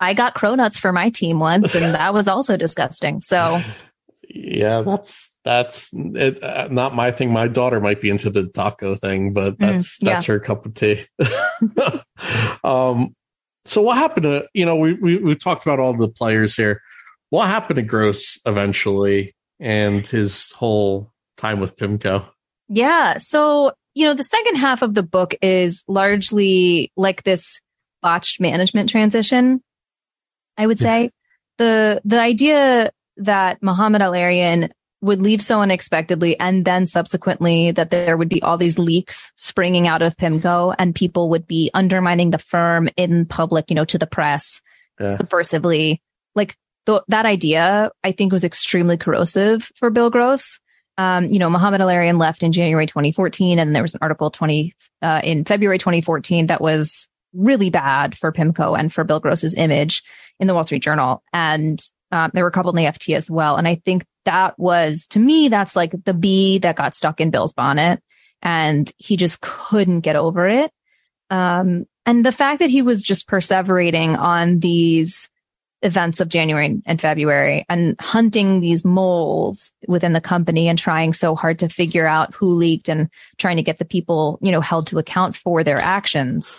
I 0.01 0.15
got 0.15 0.35
cronuts 0.35 0.81
for 0.81 0.93
my 0.93 1.11
team 1.11 1.39
once, 1.39 1.75
and 1.75 1.95
that 1.95 2.15
was 2.15 2.27
also 2.27 2.57
disgusting. 2.57 3.21
So, 3.21 3.61
yeah, 4.29 4.81
that's 4.81 5.37
that's 5.45 5.91
it, 5.93 6.43
uh, 6.43 6.69
not 6.71 6.95
my 6.95 7.11
thing. 7.11 7.33
My 7.33 7.49
daughter 7.49 7.81
might 7.81 8.01
be 8.01 8.09
into 8.09 8.31
the 8.31 8.47
taco 8.47 8.95
thing, 8.95 9.33
but 9.33 9.55
mm, 9.55 9.59
that's 9.59 9.99
mm, 9.99 10.07
yeah. 10.07 10.13
that's 10.15 10.25
her 10.27 10.41
cup 10.41 10.65
of 10.65 10.75
tea. 10.75 11.07
um, 12.65 13.15
so 13.67 13.83
what 13.83 13.99
happened 13.99 14.25
to 14.25 14.47
you 14.55 14.65
know 14.65 14.77
we, 14.77 14.95
we 14.95 15.19
we 15.19 15.35
talked 15.35 15.67
about 15.67 15.79
all 15.79 15.95
the 15.95 16.09
players 16.09 16.57
here. 16.57 16.81
What 17.29 17.47
happened 17.47 17.77
to 17.77 17.83
Gross 17.83 18.41
eventually 18.47 19.37
and 19.61 20.05
his 20.07 20.51
whole 20.53 21.13
time 21.37 21.61
with 21.61 21.77
Pimco? 21.77 22.27
Yeah, 22.69 23.19
so 23.19 23.73
you 23.95 24.07
know 24.07 24.15
the 24.15 24.25
second 24.25 24.57
half 24.57 24.81
of 24.81 24.95
the 24.95 25.03
book 25.03 25.35
is 25.43 25.85
largely 25.87 26.91
like 26.97 27.25
this 27.25 27.61
botched 28.01 28.41
management 28.41 28.89
transition 28.89 29.63
I 30.57 30.67
would 30.67 30.79
say. 30.79 31.11
the 31.59 32.01
the 32.05 32.19
idea 32.19 32.91
that 33.19 33.63
Mohamed 33.63 34.03
El-Erian 34.03 34.71
would 35.03 35.21
leave 35.21 35.43
so 35.43 35.61
unexpectedly 35.61 36.39
and 36.39 36.65
then 36.65 36.87
subsequently 36.87 37.71
that 37.73 37.91
there 37.91 38.17
would 38.17 38.29
be 38.29 38.43
all 38.43 38.59
these 38.59 38.79
leaks 38.79 39.33
springing 39.37 39.87
out 39.87 40.03
of 40.03 40.17
PIMCO 40.17 40.74
and 40.79 40.95
people 40.95 41.31
would 41.31 41.47
be 41.47 41.70
undermining 41.72 42.31
the 42.31 42.39
firm 42.39 42.89
in 42.97 43.24
public, 43.24 43.70
you 43.70 43.74
know, 43.74 43.85
to 43.87 43.99
the 43.99 44.07
press 44.07 44.61
yeah. 44.99 45.11
subversively. 45.11 46.01
Like 46.35 46.57
th- 46.87 47.01
that 47.09 47.24
idea, 47.24 47.91
I 48.05 48.12
think 48.12 48.33
was 48.33 48.45
extremely 48.45 48.99
corrosive 48.99 49.70
for 49.77 49.91
Bill 49.91 50.11
Gross. 50.11 50.61
Um, 50.99 51.27
you 51.27 51.39
know, 51.39 51.49
Mohamed 51.49 51.81
El-Erian 51.81 52.18
left 52.18 52.43
in 52.43 52.53
January 52.53 52.87
2014 52.87 53.59
and 53.59 53.74
there 53.74 53.83
was 53.83 53.95
an 53.95 54.01
article 54.03 54.31
20, 54.31 54.74
uh, 55.01 55.20
in 55.24 55.47
February 55.47 55.79
2014 55.79 56.49
that 56.49 56.61
was 56.61 57.09
really 57.33 57.70
bad 57.70 58.16
for 58.16 58.33
PIMCO 58.33 58.78
and 58.78 58.93
for 58.93 59.05
Bill 59.05 59.20
Gross's 59.20 59.55
image 59.55 60.03
in 60.39 60.47
the 60.47 60.55
Wall 60.55 60.64
Street 60.64 60.83
Journal. 60.83 61.22
And 61.33 61.81
um, 62.12 62.31
there 62.35 62.45
were 62.45 62.49
a 62.49 62.53
couple 62.53 62.70
in 62.70 62.76
the 62.76 62.91
FT 62.91 63.16
as 63.16 63.31
well. 63.31 63.57
And 63.57 63.68
I 63.68 63.76
think 63.85 64.05
that 64.24 64.59
was, 64.59 65.07
to 65.09 65.18
me, 65.18 65.49
that's 65.49 65.76
like 65.76 65.93
the 66.05 66.14
bee 66.14 66.59
that 66.59 66.76
got 66.76 66.95
stuck 66.95 67.20
in 67.20 67.31
Bill's 67.31 67.53
bonnet. 67.53 68.03
and 68.43 68.91
he 68.97 69.16
just 69.16 69.41
couldn't 69.41 70.01
get 70.01 70.16
over 70.16 70.49
it. 70.49 70.72
Um, 71.31 71.87
and 72.07 72.24
the 72.24 72.33
fact 72.33 72.61
that 72.61 72.70
he 72.70 72.83
was 72.83 73.03
just 73.03 73.28
perseverating 73.28 74.18
on 74.18 74.59
these 74.61 75.28
events 75.83 76.20
of 76.20 76.28
January 76.28 76.83
and 76.85 77.01
February 77.01 77.64
and 77.68 77.97
hunting 78.01 78.61
these 78.61 78.85
moles 78.85 79.72
within 79.89 80.12
the 80.12 80.20
company 80.20 80.68
and 80.68 80.78
trying 80.78 81.14
so 81.14 81.35
hard 81.35 81.59
to 81.61 81.68
figure 81.68 82.07
out 82.07 82.35
who 82.35 82.47
leaked 82.49 82.89
and 82.89 83.09
trying 83.39 83.57
to 83.57 83.62
get 83.62 83.78
the 83.78 83.85
people, 83.85 84.39
you 84.43 84.53
know, 84.53 84.61
held 84.61 84.89
to 84.89 84.99
account 84.99 85.37
for 85.37 85.64
their 85.64 85.78
actions. 85.78 86.59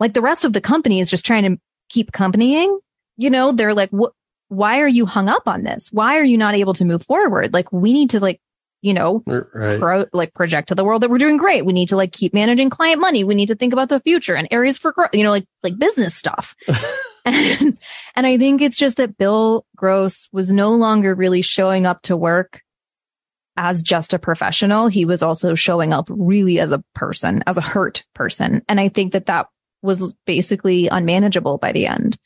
Like 0.00 0.14
the 0.14 0.22
rest 0.22 0.44
of 0.44 0.52
the 0.52 0.60
company 0.60 1.00
is 1.00 1.10
just 1.10 1.24
trying 1.24 1.44
to 1.44 1.60
keep 1.88 2.12
companying. 2.12 2.78
You 3.16 3.30
know, 3.30 3.52
they're 3.52 3.74
like, 3.74 3.90
what, 3.90 4.12
why 4.48 4.80
are 4.80 4.88
you 4.88 5.06
hung 5.06 5.28
up 5.28 5.48
on 5.48 5.62
this? 5.62 5.88
Why 5.92 6.18
are 6.18 6.24
you 6.24 6.38
not 6.38 6.54
able 6.54 6.74
to 6.74 6.84
move 6.84 7.04
forward? 7.04 7.52
Like 7.52 7.72
we 7.72 7.92
need 7.92 8.10
to 8.10 8.20
like, 8.20 8.40
you 8.82 8.94
know, 8.94 9.22
right. 9.26 9.80
pro, 9.80 10.04
like 10.12 10.34
project 10.34 10.68
to 10.68 10.74
the 10.74 10.84
world 10.84 11.02
that 11.02 11.10
we're 11.10 11.18
doing 11.18 11.38
great. 11.38 11.64
We 11.64 11.72
need 11.72 11.88
to 11.88 11.96
like 11.96 12.12
keep 12.12 12.34
managing 12.34 12.70
client 12.70 13.00
money. 13.00 13.24
We 13.24 13.34
need 13.34 13.46
to 13.46 13.56
think 13.56 13.72
about 13.72 13.88
the 13.88 14.00
future 14.00 14.36
and 14.36 14.46
areas 14.50 14.78
for 14.78 14.92
growth, 14.92 15.10
you 15.12 15.24
know, 15.24 15.30
like, 15.30 15.46
like 15.62 15.78
business 15.78 16.14
stuff. 16.14 16.54
and, 17.24 17.78
and 18.14 18.26
I 18.26 18.38
think 18.38 18.60
it's 18.60 18.76
just 18.76 18.98
that 18.98 19.16
Bill 19.16 19.66
Gross 19.74 20.28
was 20.30 20.52
no 20.52 20.70
longer 20.70 21.14
really 21.14 21.42
showing 21.42 21.86
up 21.86 22.02
to 22.02 22.16
work 22.16 22.62
as 23.56 23.82
just 23.82 24.12
a 24.12 24.18
professional. 24.18 24.86
He 24.86 25.04
was 25.04 25.22
also 25.22 25.54
showing 25.54 25.92
up 25.92 26.08
really 26.10 26.60
as 26.60 26.72
a 26.72 26.84
person, 26.94 27.42
as 27.46 27.56
a 27.56 27.62
hurt 27.62 28.04
person. 28.14 28.62
And 28.68 28.78
I 28.78 28.88
think 28.88 29.12
that 29.12 29.26
that 29.26 29.48
was 29.86 30.12
basically 30.26 30.88
unmanageable 30.88 31.58
by 31.58 31.72
the 31.72 31.86
end. 31.86 32.18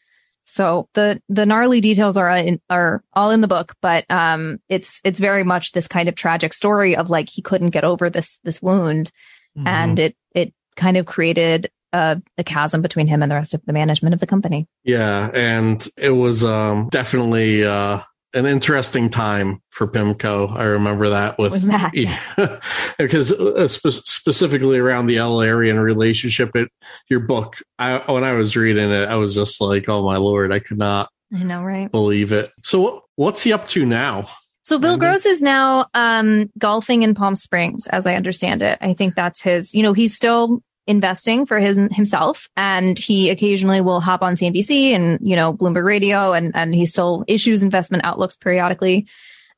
So 0.47 0.89
the 0.95 1.23
the 1.29 1.47
gnarly 1.47 1.81
details 1.81 2.17
are 2.17 2.31
in, 2.37 2.61
are 2.69 3.05
all 3.13 3.31
in 3.31 3.41
the 3.41 3.49
book, 3.49 3.77
but 3.81 4.05
um, 4.11 4.59
it's 4.69 5.01
it's 5.05 5.21
very 5.21 5.45
much 5.45 5.73
this 5.73 5.87
kind 5.87 6.09
of 6.09 6.17
tragic 6.17 6.53
story 6.53 6.97
of 6.97 7.09
like 7.09 7.29
he 7.29 7.43
couldn't 7.43 7.71
get 7.71 7.85
over 7.85 8.11
this 8.11 8.39
this 8.43 8.61
wound, 8.61 9.13
mm-hmm. 9.57 9.69
and 9.69 9.99
it 9.99 10.17
it 10.35 10.53
kind 10.77 10.97
of 10.97 11.07
created 11.07 11.71
a, 11.93 12.21
a, 12.39 12.45
chasm 12.45 12.83
between 12.83 13.07
him 13.07 13.23
and 13.23 13.31
the 13.31 13.37
rest 13.37 13.55
of 13.55 13.65
the 13.65 13.73
management 13.73 14.15
of 14.15 14.21
the 14.21 14.27
company. 14.27 14.67
Yeah, 14.85 15.31
and 15.33 15.87
it 15.97 16.11
was 16.11 16.45
um, 16.45 16.89
definitely 16.91 17.65
uh, 17.65 18.01
an 18.35 18.47
interesting 18.47 19.11
time 19.11 19.61
for 19.71 19.87
Pimco. 19.87 20.57
I 20.57 20.65
remember 20.65 21.11
that 21.11 21.39
with 21.39 21.53
was 21.53 21.67
that 21.67 21.95
yeah, 21.95 22.21
because 22.99 23.33
uh, 23.33 23.67
spe- 23.67 24.07
specifically 24.07 24.79
around 24.79 25.07
the 25.07 25.19
El-Erian 25.19 25.83
relationship. 25.83 26.51
It 26.55 26.71
your 27.09 27.21
book. 27.21 27.57
I, 27.79 27.99
when 28.11 28.25
I 28.25 28.33
was 28.33 28.57
reading 28.57 28.91
it, 28.91 29.09
I 29.09 29.17
was 29.17 29.35
just 29.35 29.61
like, 29.61 29.89
"Oh 29.89 30.05
my 30.05 30.17
lord!" 30.17 30.53
I 30.53 30.59
could 30.59 30.79
not. 30.79 31.11
I 31.35 31.43
know, 31.43 31.63
right? 31.63 31.91
Believe 31.91 32.33
it. 32.33 32.51
So, 32.63 33.05
what's 33.17 33.43
he 33.43 33.53
up 33.53 33.69
to 33.69 33.85
now? 33.87 34.29
So 34.63 34.79
Bill 34.79 34.99
Gross 34.99 35.25
is 35.25 35.43
now 35.43 35.87
um, 35.95 36.51
golfing 36.59 37.03
in 37.03 37.15
Palm 37.15 37.35
Springs, 37.35 37.87
as 37.89 38.07
I 38.07 38.15
understand 38.15 38.63
it. 38.63 38.79
I 38.81 38.93
think 38.93 39.15
that's 39.15 39.43
his. 39.43 39.75
You 39.75 39.83
know, 39.83 39.95
he's 39.95 40.15
still 40.15 40.63
investing 40.91 41.47
for 41.47 41.61
his 41.61 41.79
himself 41.93 42.49
and 42.57 42.99
he 42.99 43.31
occasionally 43.31 43.81
will 43.81 44.01
hop 44.01 44.23
on 44.23 44.35
CNBC 44.35 44.91
and 44.91 45.19
you 45.23 45.37
know 45.37 45.55
Bloomberg 45.55 45.85
Radio 45.85 46.33
and 46.33 46.55
and 46.55 46.75
he 46.75 46.85
still 46.85 47.25
issues 47.29 47.63
investment 47.63 48.05
outlooks 48.05 48.37
periodically. 48.37 49.07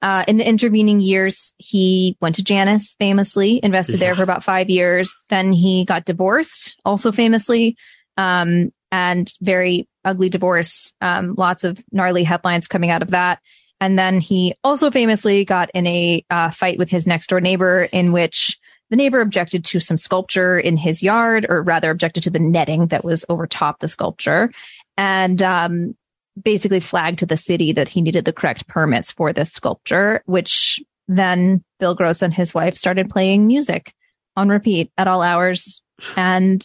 Uh, 0.03 0.25
in 0.27 0.37
the 0.37 0.47
intervening 0.47 1.01
years, 1.01 1.55
he 1.59 2.17
went 2.21 2.35
to 2.35 2.43
Janus 2.43 2.97
famously, 2.99 3.61
invested 3.63 4.01
yeah. 4.01 4.07
there 4.07 4.15
for 4.17 4.25
about 4.25 4.43
five 4.43 4.69
years. 4.69 5.15
Then 5.31 5.53
he 5.53 5.85
got 5.85 6.05
divorced, 6.05 6.77
also 6.85 7.13
famously, 7.13 7.77
um, 8.17 8.73
and 8.91 9.33
very 9.41 9.89
ugly 10.05 10.29
divorce. 10.29 10.93
Um, 11.01 11.37
lots 11.39 11.63
of 11.63 11.83
gnarly 11.93 12.25
headlines 12.25 12.67
coming 12.67 12.91
out 12.91 13.03
of 13.03 13.11
that. 13.11 13.39
And 13.81 13.97
then 13.97 14.21
he 14.21 14.57
also 14.65 14.91
famously 14.91 15.45
got 15.45 15.71
in 15.73 15.87
a 15.87 16.25
uh, 16.31 16.51
fight 16.51 16.79
with 16.79 16.91
his 16.91 17.07
next 17.07 17.29
door 17.29 17.41
neighbor 17.41 17.89
in 17.93 18.11
which 18.11 18.59
the 18.93 18.97
neighbor 18.97 19.23
objected 19.23 19.65
to 19.65 19.81
some 19.81 19.97
sculpture 19.97 20.59
in 20.59 20.77
his 20.77 21.03
yard, 21.03 21.47
or 21.49 21.63
rather 21.63 21.91
objected 21.91 22.23
to 22.25 22.31
the 22.31 22.39
netting 22.39 22.89
that 22.89 23.07
was 23.07 23.25
over 23.31 23.47
top 23.47 23.79
the 23.79 23.89
sculpture. 23.89 24.53
And 24.99 25.41
um, 25.41 25.97
basically 26.41 26.79
flagged 26.79 27.21
to 27.21 27.27
the 27.27 27.39
city 27.39 27.73
that 27.73 27.89
he 27.89 28.03
needed 28.03 28.27
the 28.27 28.35
correct 28.35 28.69
permits 28.69 29.11
for 29.11 29.33
this 29.33 29.51
sculpture, 29.51 30.23
which 30.27 30.79
then 31.09 31.65
Bill 31.81 31.95
Gross 31.95 32.21
and 32.21 32.35
his 32.35 32.53
wife 32.53 32.77
started 32.77 33.09
playing 33.09 33.47
music 33.47 33.95
on 34.37 34.51
repeat 34.51 34.93
at 34.99 35.09
all 35.09 35.23
hours. 35.23 35.81
And 36.15 36.63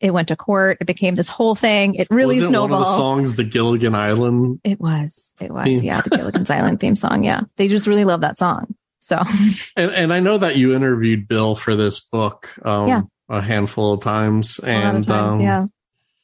it 0.00 0.12
went 0.12 0.28
to 0.28 0.36
court. 0.36 0.78
It 0.80 0.86
became 0.86 1.14
this 1.14 1.28
whole 1.28 1.54
thing. 1.54 1.96
It 1.96 2.08
really 2.08 2.36
Wasn't 2.36 2.52
snowballed. 2.52 2.70
One 2.70 2.80
of 2.80 2.86
the 2.86 2.96
songs, 2.96 3.36
the 3.36 3.44
Gilligan 3.44 3.94
Island. 3.94 4.60
It 4.64 4.80
was. 4.80 5.34
It 5.42 5.50
was. 5.50 5.84
Yeah, 5.84 6.00
the 6.00 6.16
Gilligan's 6.16 6.48
Island 6.48 6.80
theme 6.80 6.96
song. 6.96 7.22
Yeah, 7.22 7.42
they 7.56 7.68
just 7.68 7.86
really 7.86 8.06
love 8.06 8.22
that 8.22 8.38
song. 8.38 8.74
So, 9.00 9.22
and, 9.76 9.92
and 9.92 10.12
I 10.12 10.20
know 10.20 10.38
that 10.38 10.56
you 10.56 10.74
interviewed 10.74 11.28
Bill 11.28 11.54
for 11.54 11.76
this 11.76 12.00
book, 12.00 12.50
um, 12.64 12.88
yeah. 12.88 13.02
a 13.28 13.40
handful 13.40 13.92
of 13.92 14.00
times, 14.00 14.58
and 14.60 14.98
of 14.98 15.06
times, 15.06 15.32
um, 15.34 15.40
yeah, 15.40 15.66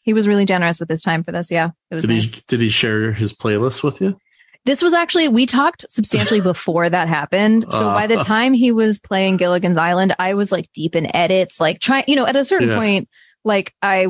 he 0.03 0.13
was 0.15 0.27
really 0.27 0.45
generous 0.45 0.81
with 0.81 0.89
his 0.89 1.01
time 1.01 1.23
for 1.23 1.33
this. 1.33 1.51
Yeah, 1.51 1.71
it 1.91 1.95
was. 1.95 2.05
Did 2.05 2.15
nice. 2.15 2.35
he 2.35 2.43
did 2.49 2.61
he 2.61 2.71
share 2.71 3.13
his 3.13 3.33
playlist 3.33 3.83
with 3.83 4.01
you? 4.01 4.17
This 4.65 4.83
was 4.83 4.93
actually 4.93 5.29
we 5.29 5.47
talked 5.47 5.85
substantially 5.89 6.41
before 6.53 6.89
that 6.89 7.09
happened. 7.09 7.65
So 7.71 7.89
uh, 7.89 7.95
by 7.95 8.07
the 8.07 8.17
time 8.17 8.53
he 8.53 8.73
was 8.73 8.99
playing 8.99 9.37
Gilligan's 9.37 9.79
Island, 9.79 10.15
I 10.19 10.35
was 10.35 10.53
like 10.53 10.71
deep 10.73 10.95
in 10.95 11.15
edits, 11.15 11.61
like 11.61 11.81
trying, 11.81 12.05
you 12.07 12.17
know, 12.17 12.27
at 12.27 12.37
a 12.37 12.45
certain 12.45 12.71
yeah. 12.71 12.79
point, 12.79 13.09
like 13.45 13.75
I 13.83 14.07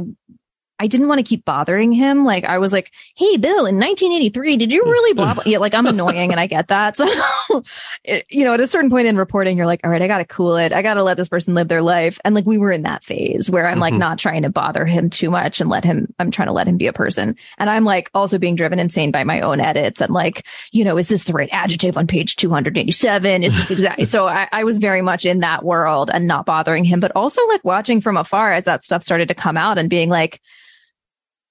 I 0.83 0.89
didn't 0.89 1.07
want 1.07 1.21
to 1.21 1.23
keep 1.23 1.45
bothering 1.45 1.93
him. 1.93 2.25
Like 2.25 2.43
I 2.43 2.59
was 2.59 2.73
like, 2.73 2.91
Hey, 3.15 3.37
Bill, 3.37 3.67
in 3.67 3.79
1983, 3.79 4.57
did 4.57 4.73
you 4.73 4.83
really 4.83 5.15
blah, 5.15 5.35
blah? 5.35 5.45
Yeah, 5.47 5.59
like 5.59 5.75
I'm 5.75 5.87
annoying 5.87 6.33
and 6.33 6.41
I 6.41 6.49
get 6.49 6.69
that. 6.69 6.97
So, 7.03 7.65
it, 8.05 8.27
you 8.31 8.45
know, 8.45 8.55
at 8.55 8.61
a 8.61 8.67
certain 8.67 8.91
point 8.91 9.07
in 9.07 9.17
reporting, 9.17 9.57
you're 9.57 9.67
like, 9.67 9.81
all 9.83 9.91
right, 9.91 10.03
I 10.03 10.07
got 10.07 10.19
to 10.19 10.25
cool 10.25 10.57
it. 10.57 10.73
I 10.73 10.83
got 10.83 10.95
to 10.95 11.03
let 11.03 11.17
this 11.17 11.29
person 11.29 11.55
live 11.55 11.69
their 11.69 11.83
life. 11.83 12.21
And 12.25 12.35
like 12.35 12.47
we 12.47 12.59
were 12.59 12.71
in 12.71 12.83
that 12.83 13.05
phase 13.05 13.51
where 13.51 13.67
I'm 13.67 13.79
like 13.79 13.93
mm-hmm. 13.93 14.01
not 14.01 14.19
trying 14.19 14.43
to 14.43 14.51
bother 14.51 14.87
him 14.87 15.11
too 15.11 15.31
much 15.31 15.61
and 15.61 15.69
let 15.69 15.85
him, 15.85 16.13
I'm 16.19 16.31
trying 16.31 16.49
to 16.49 16.53
let 16.53 16.69
him 16.69 16.77
be 16.77 16.87
a 16.87 16.93
person. 16.93 17.37
And 17.59 17.69
I'm 17.69 17.85
like 17.85 18.11
also 18.15 18.39
being 18.39 18.55
driven 18.55 18.79
insane 18.79 19.11
by 19.11 19.25
my 19.25 19.41
own 19.41 19.61
edits 19.61 20.01
and 20.01 20.13
like, 20.13 20.47
you 20.71 20.85
know, 20.85 20.97
is 20.99 21.09
this 21.09 21.25
the 21.25 21.33
right 21.33 21.49
adjective 21.51 21.97
on 21.97 22.07
page 22.07 22.37
287? 22.37 23.43
Is 23.43 23.57
this 23.57 23.71
exactly? 23.71 24.05
so 24.05 24.27
I, 24.27 24.49
I 24.53 24.65
was 24.65 24.79
very 24.79 25.03
much 25.03 25.25
in 25.25 25.39
that 25.39 25.65
world 25.65 26.11
and 26.13 26.27
not 26.27 26.47
bothering 26.47 26.85
him, 26.85 27.01
but 27.01 27.13
also 27.15 27.45
like 27.49 27.65
watching 27.65 28.01
from 28.01 28.17
afar 28.17 28.53
as 28.53 28.65
that 28.65 28.85
stuff 28.85 29.03
started 29.03 29.29
to 29.29 29.35
come 29.35 29.57
out 29.57 29.79
and 29.79 29.91
being 29.91 30.09
like, 30.09 30.41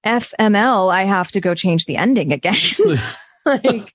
FML, 0.06 0.91
I 0.91 1.04
have 1.04 1.32
to 1.32 1.41
go 1.41 1.56
change 1.56 1.86
the 1.86 1.97
ending 1.97 2.32
again. 2.34 2.56
like, 3.45 3.93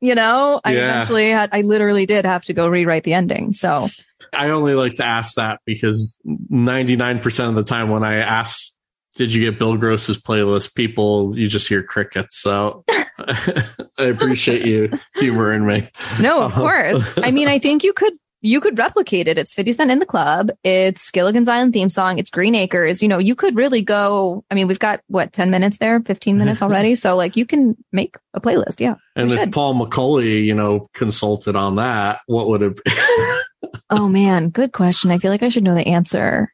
you 0.00 0.14
know, 0.14 0.60
I 0.64 0.74
yeah. 0.74 0.78
eventually 0.80 1.30
had, 1.30 1.50
I 1.52 1.62
literally 1.62 2.06
did 2.06 2.24
have 2.24 2.44
to 2.44 2.52
go 2.52 2.68
rewrite 2.68 3.04
the 3.04 3.14
ending. 3.14 3.52
So 3.52 3.88
I 4.32 4.50
only 4.50 4.74
like 4.74 4.96
to 4.96 5.04
ask 5.04 5.36
that 5.36 5.60
because 5.64 6.18
99% 6.26 7.48
of 7.48 7.54
the 7.54 7.62
time 7.62 7.90
when 7.90 8.04
I 8.04 8.16
ask, 8.16 8.70
did 9.14 9.32
you 9.32 9.50
get 9.50 9.58
Bill 9.58 9.76
Gross's 9.76 10.20
playlist? 10.20 10.74
People, 10.74 11.36
you 11.36 11.48
just 11.48 11.68
hear 11.68 11.82
crickets. 11.82 12.40
So 12.40 12.84
I 13.18 13.64
appreciate 13.98 14.64
you 14.64 14.90
humoring 15.16 15.66
me. 15.66 15.88
No, 16.20 16.42
of 16.42 16.52
uh-huh. 16.52 16.60
course. 16.60 17.18
I 17.18 17.30
mean, 17.30 17.48
I 17.48 17.58
think 17.58 17.82
you 17.82 17.92
could 17.92 18.14
you 18.40 18.60
could 18.60 18.78
replicate 18.78 19.28
it. 19.28 19.38
It's 19.38 19.54
50 19.54 19.72
Cent 19.72 19.90
in 19.90 19.98
the 19.98 20.06
Club. 20.06 20.50
It's 20.64 21.10
Gilligan's 21.10 21.48
Island 21.48 21.72
theme 21.72 21.90
song. 21.90 22.18
It's 22.18 22.30
Green 22.30 22.54
Acres. 22.54 23.02
You 23.02 23.08
know, 23.08 23.18
you 23.18 23.34
could 23.34 23.54
really 23.54 23.82
go. 23.82 24.44
I 24.50 24.54
mean, 24.54 24.66
we've 24.66 24.78
got 24.78 25.00
what, 25.08 25.32
10 25.32 25.50
minutes 25.50 25.78
there, 25.78 26.00
15 26.00 26.38
minutes 26.38 26.62
already. 26.62 26.94
so 26.94 27.16
like 27.16 27.36
you 27.36 27.46
can 27.46 27.76
make 27.92 28.16
a 28.34 28.40
playlist. 28.40 28.80
Yeah. 28.80 28.94
And 29.16 29.30
if 29.30 29.38
should. 29.38 29.52
Paul 29.52 29.74
McCulley, 29.74 30.44
you 30.44 30.54
know, 30.54 30.88
consulted 30.94 31.56
on 31.56 31.76
that, 31.76 32.20
what 32.26 32.48
would 32.48 32.62
it 32.62 32.84
be? 32.84 32.92
oh 33.90 34.08
man, 34.08 34.50
good 34.50 34.72
question. 34.72 35.10
I 35.10 35.18
feel 35.18 35.30
like 35.30 35.42
I 35.42 35.48
should 35.48 35.64
know 35.64 35.74
the 35.74 35.86
answer. 35.86 36.52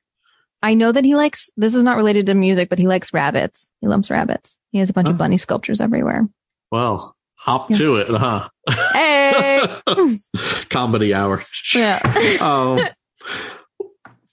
I 0.63 0.75
know 0.75 0.91
that 0.91 1.05
he 1.05 1.15
likes, 1.15 1.51
this 1.57 1.75
is 1.75 1.85
not 1.85 1.97
related 1.97 2.27
to 2.27 2.35
music, 2.35 2.69
but 2.69 2.79
he 2.79 2.89
likes 2.89 3.13
rabbits. 3.13 3.71
He 3.81 3.87
loves 3.87 4.11
rabbits. 4.11 4.59
He 4.73 4.79
has 4.79 4.91
a 4.91 4.93
bunch 4.93 5.07
huh? 5.07 5.13
of 5.13 5.19
bunny 5.19 5.37
sculptures 5.37 5.81
everywhere. 5.81 6.27
Well, 6.73 7.16
hop 7.37 7.71
to 7.71 7.97
it, 7.97 8.09
huh? 8.09 8.49
Hey, 8.93 9.63
comedy 10.71 11.15
hour. 11.15 11.43
Yeah. 11.75 12.01
um, 12.41 12.87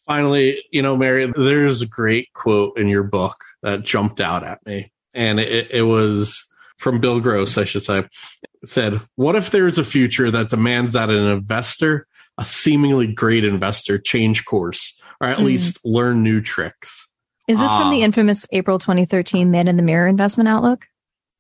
finally, 0.06 0.64
you 0.72 0.82
know, 0.82 0.98
Mary, 0.98 1.32
there's 1.36 1.82
a 1.82 1.88
great 1.88 2.32
quote 2.34 2.78
in 2.78 2.88
your 2.88 3.04
book 3.04 3.36
that 3.62 3.84
jumped 3.84 4.20
out 4.20 4.44
at 4.44 4.66
me, 4.66 4.92
and 5.14 5.40
it, 5.40 5.70
it 5.72 5.84
was 5.84 6.44
from 6.78 7.00
Bill 7.00 7.20
Gross, 7.20 7.58
I 7.58 7.66
should 7.66 7.84
say. 7.84 8.00
It 8.00 8.70
said, 8.70 9.00
"What 9.16 9.36
if 9.36 9.52
there 9.52 9.68
is 9.68 9.78
a 9.78 9.86
future 9.86 10.32
that 10.32 10.50
demands 10.50 10.94
that 10.94 11.10
an 11.10 11.28
investor, 11.28 12.08
a 12.38 12.46
seemingly 12.46 13.08
great 13.08 13.46
investor, 13.46 13.98
change 13.98 14.46
course, 14.46 15.00
or 15.22 15.28
at 15.28 15.38
mm. 15.38 15.44
least 15.44 15.80
learn 15.86 16.24
new 16.24 16.42
tricks?" 16.42 17.08
Is 17.48 17.60
this 17.60 17.72
from 17.72 17.92
the 17.92 18.02
ah. 18.02 18.06
infamous 18.06 18.48
April 18.52 18.80
2013 18.80 19.52
Man 19.52 19.68
in 19.68 19.76
the 19.76 19.84
Mirror 19.84 20.08
investment 20.08 20.48
outlook? 20.48 20.86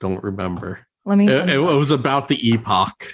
Don't 0.01 0.21
remember. 0.21 0.85
Let 1.05 1.17
me. 1.17 1.27
It, 1.27 1.49
it, 1.49 1.59
was 1.59 1.91
about 1.91 2.27
the 2.27 2.53
epoch. 2.53 3.13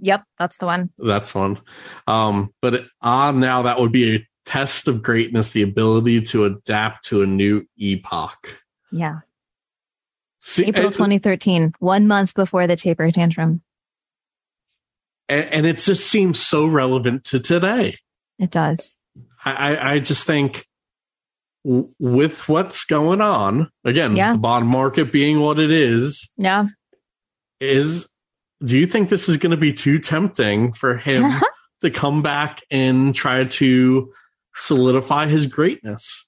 Yep, 0.00 0.24
that's 0.38 0.58
the 0.58 0.66
one. 0.66 0.90
That's 0.98 1.34
one. 1.34 1.60
Um, 2.06 2.52
but 2.60 2.74
it, 2.74 2.86
ah, 3.00 3.32
now 3.32 3.62
that 3.62 3.78
would 3.78 3.92
be 3.92 4.16
a 4.16 4.28
test 4.44 4.88
of 4.88 5.02
greatness, 5.02 5.50
the 5.50 5.62
ability 5.62 6.20
to 6.20 6.44
adapt 6.44 7.06
to 7.06 7.22
a 7.22 7.26
new 7.26 7.66
epoch. 7.78 8.60
Yeah. 8.92 9.20
See, 10.40 10.66
April 10.66 10.90
2013, 10.90 11.72
one 11.78 12.06
month 12.06 12.34
before 12.34 12.66
the 12.66 12.76
taper 12.76 13.10
tantrum. 13.10 13.62
And, 15.28 15.44
and 15.46 15.66
it 15.66 15.78
just 15.78 16.06
seems 16.06 16.38
so 16.38 16.66
relevant 16.66 17.24
to 17.24 17.40
today. 17.40 17.98
It 18.38 18.50
does. 18.50 18.94
I, 19.44 19.94
I 19.94 19.98
just 20.00 20.26
think 20.26 20.66
with 21.64 22.46
what's 22.48 22.84
going 22.84 23.22
on, 23.22 23.70
again, 23.84 24.16
Yeah. 24.16 24.32
the 24.32 24.38
bond 24.38 24.66
market 24.66 25.12
being 25.12 25.40
what 25.40 25.58
it 25.58 25.70
is, 25.70 26.30
Yeah. 26.36 26.66
Is 27.64 28.08
do 28.64 28.78
you 28.78 28.86
think 28.86 29.08
this 29.08 29.28
is 29.28 29.36
going 29.36 29.50
to 29.50 29.56
be 29.56 29.72
too 29.72 29.98
tempting 29.98 30.72
for 30.72 30.96
him 30.96 31.40
to 31.80 31.90
come 31.90 32.22
back 32.22 32.62
and 32.70 33.14
try 33.14 33.44
to 33.44 34.12
solidify 34.56 35.26
his 35.26 35.46
greatness? 35.46 36.26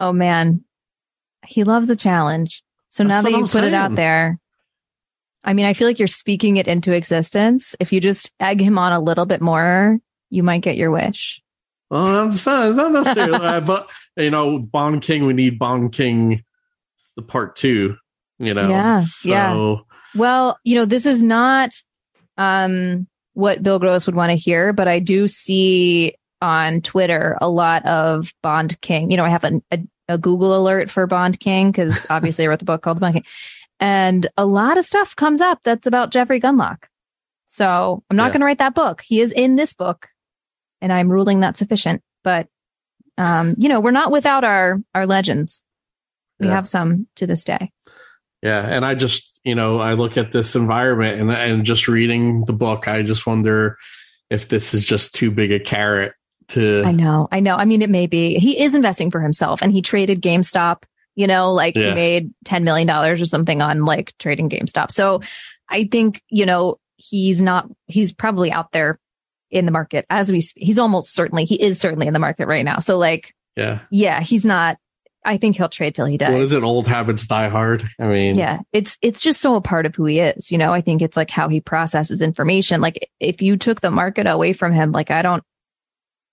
Oh 0.00 0.12
man, 0.12 0.64
he 1.46 1.64
loves 1.64 1.88
a 1.90 1.96
challenge. 1.96 2.62
So 2.88 3.04
now 3.04 3.22
that 3.22 3.30
you 3.30 3.44
put 3.44 3.64
it 3.64 3.74
out 3.74 3.94
there, 3.94 4.38
I 5.44 5.54
mean, 5.54 5.64
I 5.64 5.74
feel 5.74 5.86
like 5.86 5.98
you're 5.98 6.08
speaking 6.08 6.56
it 6.56 6.66
into 6.66 6.92
existence. 6.92 7.76
If 7.80 7.92
you 7.92 8.00
just 8.00 8.32
egg 8.40 8.60
him 8.60 8.78
on 8.78 8.92
a 8.92 9.00
little 9.00 9.26
bit 9.26 9.40
more, 9.40 9.98
you 10.28 10.42
might 10.42 10.62
get 10.62 10.76
your 10.76 10.90
wish. 10.90 11.40
Well, 11.88 12.28
that's 12.28 12.46
not, 12.46 12.74
not 12.74 12.92
necessarily, 12.92 13.34
uh, 13.46 13.60
but 13.60 13.88
you 14.16 14.30
know, 14.30 14.58
Bond 14.58 15.02
King, 15.02 15.26
we 15.26 15.32
need 15.32 15.58
Bond 15.58 15.92
King, 15.92 16.44
the 17.16 17.22
part 17.22 17.56
two. 17.56 17.96
You 18.38 18.54
know, 18.54 18.68
Yeah, 18.68 19.00
so 19.00 19.28
yeah. 19.28 19.76
Well, 20.14 20.58
you 20.64 20.74
know, 20.74 20.84
this 20.84 21.06
is 21.06 21.22
not 21.22 21.74
um, 22.36 23.06
what 23.34 23.62
Bill 23.62 23.78
Gross 23.78 24.06
would 24.06 24.14
want 24.14 24.30
to 24.30 24.36
hear, 24.36 24.72
but 24.72 24.88
I 24.88 24.98
do 24.98 25.28
see 25.28 26.14
on 26.42 26.80
Twitter 26.80 27.36
a 27.40 27.48
lot 27.48 27.84
of 27.86 28.32
Bond 28.42 28.80
King. 28.80 29.10
You 29.10 29.16
know, 29.16 29.24
I 29.24 29.28
have 29.28 29.44
a, 29.44 29.60
a, 29.70 29.78
a 30.08 30.18
Google 30.18 30.56
alert 30.56 30.90
for 30.90 31.06
Bond 31.06 31.38
King 31.38 31.70
because 31.70 32.06
obviously 32.10 32.44
I 32.44 32.48
wrote 32.48 32.58
the 32.60 32.64
book 32.64 32.82
called 32.82 32.98
Bond 33.00 33.14
King. 33.14 33.24
And 33.78 34.26
a 34.36 34.44
lot 34.46 34.78
of 34.78 34.84
stuff 34.84 35.16
comes 35.16 35.40
up 35.40 35.60
that's 35.64 35.86
about 35.86 36.10
Jeffrey 36.10 36.40
Gundlach. 36.40 36.84
So 37.46 38.02
I'm 38.10 38.16
not 38.16 38.26
Yeah. 38.26 38.32
going 38.32 38.40
to 38.40 38.46
write 38.46 38.58
that 38.58 38.74
book. 38.74 39.00
He 39.02 39.20
is 39.20 39.32
in 39.32 39.56
this 39.56 39.72
book 39.74 40.08
and 40.80 40.92
I'm 40.92 41.10
ruling 41.10 41.40
that 41.40 41.56
sufficient. 41.56 42.02
But, 42.22 42.48
um, 43.18 43.54
you 43.58 43.68
know, 43.68 43.80
we're 43.80 43.90
not 43.90 44.10
without 44.12 44.44
our, 44.44 44.78
our 44.94 45.06
legends. 45.06 45.62
We 46.38 46.46
Yeah. 46.46 46.54
have 46.56 46.68
some 46.68 47.06
to 47.16 47.26
this 47.26 47.44
day. 47.44 47.70
Yeah, 48.42 48.60
and 48.66 48.84
I 48.84 48.94
just 48.94 49.38
you 49.44 49.54
know 49.54 49.80
I 49.80 49.94
look 49.94 50.16
at 50.16 50.32
this 50.32 50.54
environment 50.56 51.20
and 51.20 51.30
and 51.30 51.64
just 51.64 51.88
reading 51.88 52.44
the 52.44 52.52
book, 52.52 52.88
I 52.88 53.02
just 53.02 53.26
wonder 53.26 53.76
if 54.30 54.48
this 54.48 54.74
is 54.74 54.84
just 54.84 55.14
too 55.14 55.30
big 55.30 55.52
a 55.52 55.60
carrot 55.60 56.12
to. 56.48 56.82
I 56.84 56.92
know. 56.92 57.28
I 57.30 57.40
know. 57.40 57.56
I 57.56 57.64
mean, 57.64 57.82
it 57.82 57.90
may 57.90 58.06
be. 58.06 58.38
He 58.38 58.60
is 58.62 58.74
investing 58.74 59.10
for 59.10 59.20
himself 59.20 59.62
and 59.62 59.72
he 59.72 59.82
traded 59.82 60.22
GameStop, 60.22 60.82
you 61.16 61.26
know, 61.26 61.52
like 61.52 61.74
Yeah. 61.76 61.88
he 61.90 61.94
made 61.94 62.34
$10 62.44 62.62
million 62.62 62.88
or 62.90 63.16
something 63.24 63.60
on 63.62 63.84
like 63.84 64.16
trading 64.18 64.48
GameStop. 64.48 64.90
So 64.90 65.20
I 65.68 65.84
think, 65.90 66.22
you 66.28 66.46
know, 66.46 66.78
he's 66.96 67.40
not, 67.42 67.68
he's 67.86 68.12
probably 68.12 68.50
out 68.52 68.72
there 68.72 68.98
in 69.50 69.64
the 69.66 69.72
market 69.72 70.06
as 70.10 70.30
we, 70.30 70.40
he's 70.56 70.78
almost 70.78 71.14
certainly, 71.14 71.44
he 71.44 71.60
is 71.60 71.80
certainly 71.80 72.06
in 72.06 72.12
the 72.12 72.18
market 72.20 72.46
right 72.46 72.64
now. 72.64 72.78
So 72.78 72.98
like, 72.98 73.34
Yeah, 73.56 73.80
yeah, 73.90 74.20
he's 74.20 74.44
not, 74.44 74.78
I 75.24 75.36
think 75.36 75.56
he'll 75.56 75.68
trade 75.68 75.94
till 75.94 76.06
he 76.06 76.16
dies. 76.16 76.32
what 76.32 76.40
is 76.40 76.52
it? 76.52 76.62
Old 76.62 76.88
habits 76.88 77.26
die 77.26 77.48
hard. 77.48 77.86
I 77.98 78.06
mean, 78.06 78.36
Yeah, 78.36 78.60
it's 78.72 78.96
it's 79.02 79.20
just 79.20 79.40
so 79.40 79.54
a 79.54 79.60
part 79.60 79.84
of 79.86 79.94
who 79.94 80.06
he 80.06 80.20
is. 80.20 80.50
You 80.50 80.58
know, 80.58 80.72
I 80.72 80.80
think 80.80 81.02
it's 81.02 81.16
like 81.16 81.30
how 81.30 81.48
he 81.48 81.60
processes 81.60 82.22
information. 82.22 82.80
Like 82.80 83.08
if 83.20 83.42
you 83.42 83.56
took 83.56 83.80
the 83.80 83.90
market 83.90 84.26
away 84.26 84.52
from 84.52 84.72
him, 84.72 84.92
like 84.92 85.10
I 85.10 85.22
don't, 85.22 85.42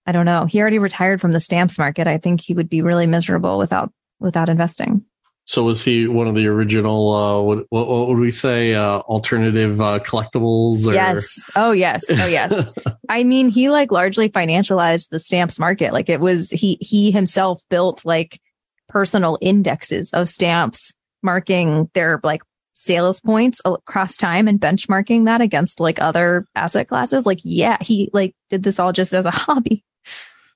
I 0.05 0.13
don't 0.13 0.25
know. 0.25 0.45
He 0.45 0.61
already 0.61 0.79
retired 0.79 1.19
from 1.19 1.33
the 1.33 1.39
stamps 1.41 1.77
market. 1.77 2.07
I 2.07 2.17
think 2.17 2.39
he 2.39 2.53
would 2.53 2.69
be 2.69 2.81
really 2.81 3.07
miserable 3.07 3.57
without 3.57 3.91
without 4.19 4.47
investing. 4.47 5.03
So 5.43 5.63
was 5.63 5.81
he 5.83 6.07
one 6.07 6.27
of 6.27 6.35
the 6.35 6.45
original? 6.47 7.13
Uh, 7.13 7.41
what, 7.41 7.65
what, 7.69 7.87
what 7.87 8.07
would 8.09 8.19
we 8.19 8.31
say? 8.31 8.73
Uh, 8.73 8.99
alternative 8.99 9.79
uh, 9.79 9.99
collectibles? 9.99 10.85
Or, 10.85 10.93
Yes. 10.93 11.41
Oh 11.55 11.71
yes. 11.71 12.03
Oh 12.09 12.25
yes. 12.25 12.53
I 13.09 13.23
mean, 13.23 13.47
he 13.47 13.69
like 13.69 13.89
largely 13.89 14.29
financialized 14.29 15.07
the 15.09 15.19
stamps 15.19 15.57
market. 15.57 15.93
Like 15.93 16.09
it 16.09 16.19
was 16.19 16.49
he 16.49 16.77
he 16.81 17.11
himself 17.11 17.63
built 17.69 18.03
like 18.05 18.41
personal 18.87 19.37
indexes 19.41 20.11
of 20.13 20.29
stamps 20.29 20.93
marking 21.23 21.89
their 21.93 22.19
like 22.23 22.41
sales 22.73 23.19
points 23.19 23.59
across 23.65 24.17
time 24.17 24.47
and 24.47 24.59
benchmarking 24.59 25.25
that 25.25 25.41
against 25.41 25.79
like 25.79 25.99
other 25.99 26.45
asset 26.55 26.87
classes. 26.87 27.25
Like 27.25 27.39
yeah, 27.43 27.77
he 27.81 28.09
like 28.13 28.35
did 28.49 28.63
this 28.63 28.79
all 28.79 28.93
just 28.93 29.13
as 29.13 29.25
a 29.25 29.31
hobby. 29.31 29.83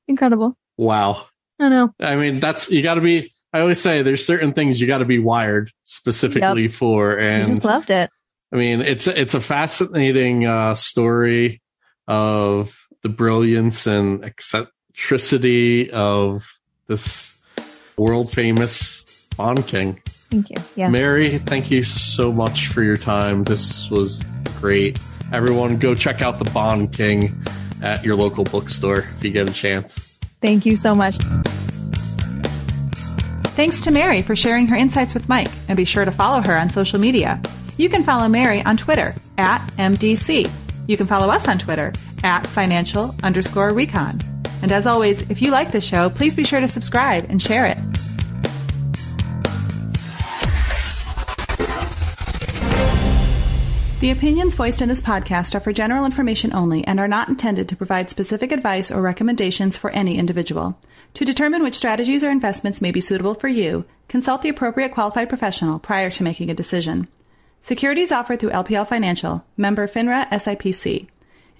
Incredible. 0.07 0.55
wow. 0.77 1.25
I 1.59 1.69
know. 1.69 1.93
I 1.99 2.15
mean, 2.15 2.39
that's 2.39 2.71
you 2.71 2.81
got 2.81 2.95
to 2.95 3.01
be. 3.01 3.31
I 3.53 3.59
always 3.59 3.79
say 3.79 4.01
there's 4.01 4.25
certain 4.25 4.53
things 4.53 4.81
you 4.81 4.87
got 4.87 4.97
to 4.99 5.05
be 5.05 5.19
wired 5.19 5.71
specifically 5.83 6.67
for, 6.69 7.17
and 7.17 7.43
I 7.43 7.45
just 7.45 7.65
loved 7.65 7.91
it. 7.91 8.09
I 8.51 8.55
mean, 8.55 8.81
it's 8.81 9.05
it's 9.05 9.35
a 9.35 9.41
fascinating 9.41 10.45
uh, 10.45 10.73
story 10.73 11.61
of 12.07 12.87
the 13.03 13.09
brilliance 13.09 13.85
and 13.85 14.25
eccentricity 14.25 15.91
of 15.91 16.47
this 16.87 17.39
world 17.97 18.31
famous 18.31 19.27
Bond 19.37 19.65
King. 19.67 20.01
Thank 20.05 20.49
you. 20.49 20.55
Yeah. 20.75 20.89
Mary, 20.89 21.39
thank 21.39 21.69
you 21.71 21.83
so 21.83 22.31
much 22.31 22.67
for 22.67 22.83
your 22.83 22.97
time. 22.97 23.43
This 23.43 23.89
was 23.89 24.23
great. 24.59 24.97
Everyone, 25.33 25.77
go 25.77 25.95
check 25.95 26.21
out 26.21 26.39
the 26.39 26.49
Bond 26.51 26.93
King 26.93 27.43
at 27.81 28.03
your 28.03 28.15
local 28.15 28.43
bookstore 28.43 28.99
if 28.99 29.23
you 29.23 29.31
get 29.31 29.49
a 29.49 29.53
chance. 29.53 30.17
Thank 30.41 30.65
you 30.65 30.75
so 30.75 30.95
much. 30.95 31.17
Thanks 33.55 33.81
to 33.81 33.91
Mary 33.91 34.21
for 34.21 34.35
sharing 34.35 34.67
her 34.67 34.75
insights 34.75 35.13
with 35.13 35.27
Mike, 35.27 35.51
and 35.67 35.75
be 35.75 35.85
sure 35.85 36.05
to 36.05 36.11
follow 36.11 36.41
her 36.41 36.57
on 36.57 36.69
social 36.69 36.99
media. 36.99 37.41
You 37.77 37.89
can 37.89 38.03
follow 38.03 38.27
Mary 38.27 38.61
on 38.63 38.77
Twitter 38.77 39.13
at 39.37 39.59
MDC. 39.77 40.49
You 40.87 40.97
can 40.97 41.07
follow 41.07 41.29
us 41.29 41.47
on 41.47 41.57
Twitter 41.57 41.93
at 42.23 42.47
financial 42.47 43.13
underscore 43.23 43.73
recon. 43.73 44.19
And 44.61 44.71
as 44.71 44.85
always, 44.85 45.21
if 45.29 45.41
you 45.41 45.51
like 45.51 45.71
this 45.71 45.85
show, 45.85 46.09
please 46.09 46.35
be 46.35 46.43
sure 46.43 46.59
to 46.59 46.67
subscribe 46.67 47.25
and 47.29 47.41
share 47.41 47.65
it. 47.65 47.77
The 54.01 54.09
opinions 54.09 54.55
voiced 54.55 54.81
in 54.81 54.89
this 54.89 54.99
podcast 54.99 55.53
are 55.53 55.59
for 55.59 55.71
general 55.71 56.05
information 56.05 56.53
only 56.53 56.83
and 56.87 56.99
are 56.99 57.07
not 57.07 57.29
intended 57.29 57.69
to 57.69 57.75
provide 57.75 58.09
specific 58.09 58.51
advice 58.51 58.89
or 58.89 58.99
recommendations 58.99 59.77
for 59.77 59.91
any 59.91 60.17
individual. 60.17 60.75
To 61.13 61.23
determine 61.23 61.61
which 61.61 61.77
strategies 61.77 62.23
or 62.23 62.31
investments 62.31 62.81
may 62.81 62.89
be 62.89 62.99
suitable 62.99 63.35
for 63.35 63.47
you, 63.47 63.85
consult 64.07 64.41
the 64.41 64.49
appropriate 64.49 64.91
qualified 64.91 65.29
professional 65.29 65.77
prior 65.77 66.09
to 66.09 66.23
making 66.23 66.49
a 66.49 66.55
decision. 66.55 67.09
Securities 67.59 68.11
offered 68.11 68.39
through 68.39 68.49
LPL 68.49 68.87
Financial, 68.87 69.45
member 69.55 69.87
FINRA 69.87 70.27
SIPC. 70.29 71.07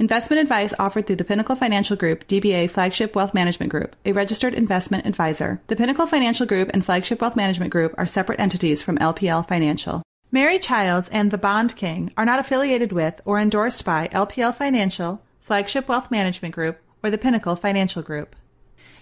Investment 0.02 0.42
advice 0.42 0.74
offered 0.80 1.06
through 1.06 1.18
the 1.18 1.24
Pinnacle 1.24 1.56
Financial 1.56 1.96
Group, 1.96 2.28
DBA 2.28 2.72
Flagship 2.72 3.14
Wealth 3.14 3.36
Management 3.36 3.72
Group, 3.72 3.96
a 4.04 4.14
registered 4.14 4.56
investment 4.56 5.06
advisor. 5.06 5.62
The 5.68 5.76
Pinnacle 5.76 6.08
Financial 6.08 6.48
Group 6.48 6.72
and 6.74 6.84
Flagship 6.84 7.22
Wealth 7.22 7.36
Management 7.36 7.72
Group 7.72 7.94
are 8.00 8.08
separate 8.08 8.40
entities 8.40 8.82
from 8.82 8.98
LPL 8.98 9.48
Financial. 9.48 10.02
Mary 10.32 10.58
Childs 10.58 11.08
and 11.10 11.30
the 11.30 11.38
Bond 11.38 11.76
King 11.76 12.12
are 12.18 12.26
not 12.26 12.40
affiliated 12.40 12.92
with 12.92 13.22
or 13.26 13.40
endorsed 13.40 13.86
by 13.86 14.08
LPL 14.08 14.56
Financial, 14.56 15.22
Flagship 15.40 15.88
Wealth 15.88 16.10
Management 16.10 16.56
Group, 16.56 16.80
or 17.04 17.12
the 17.12 17.20
Pinnacle 17.20 17.56
Financial 17.56 18.02
Group. 18.02 18.36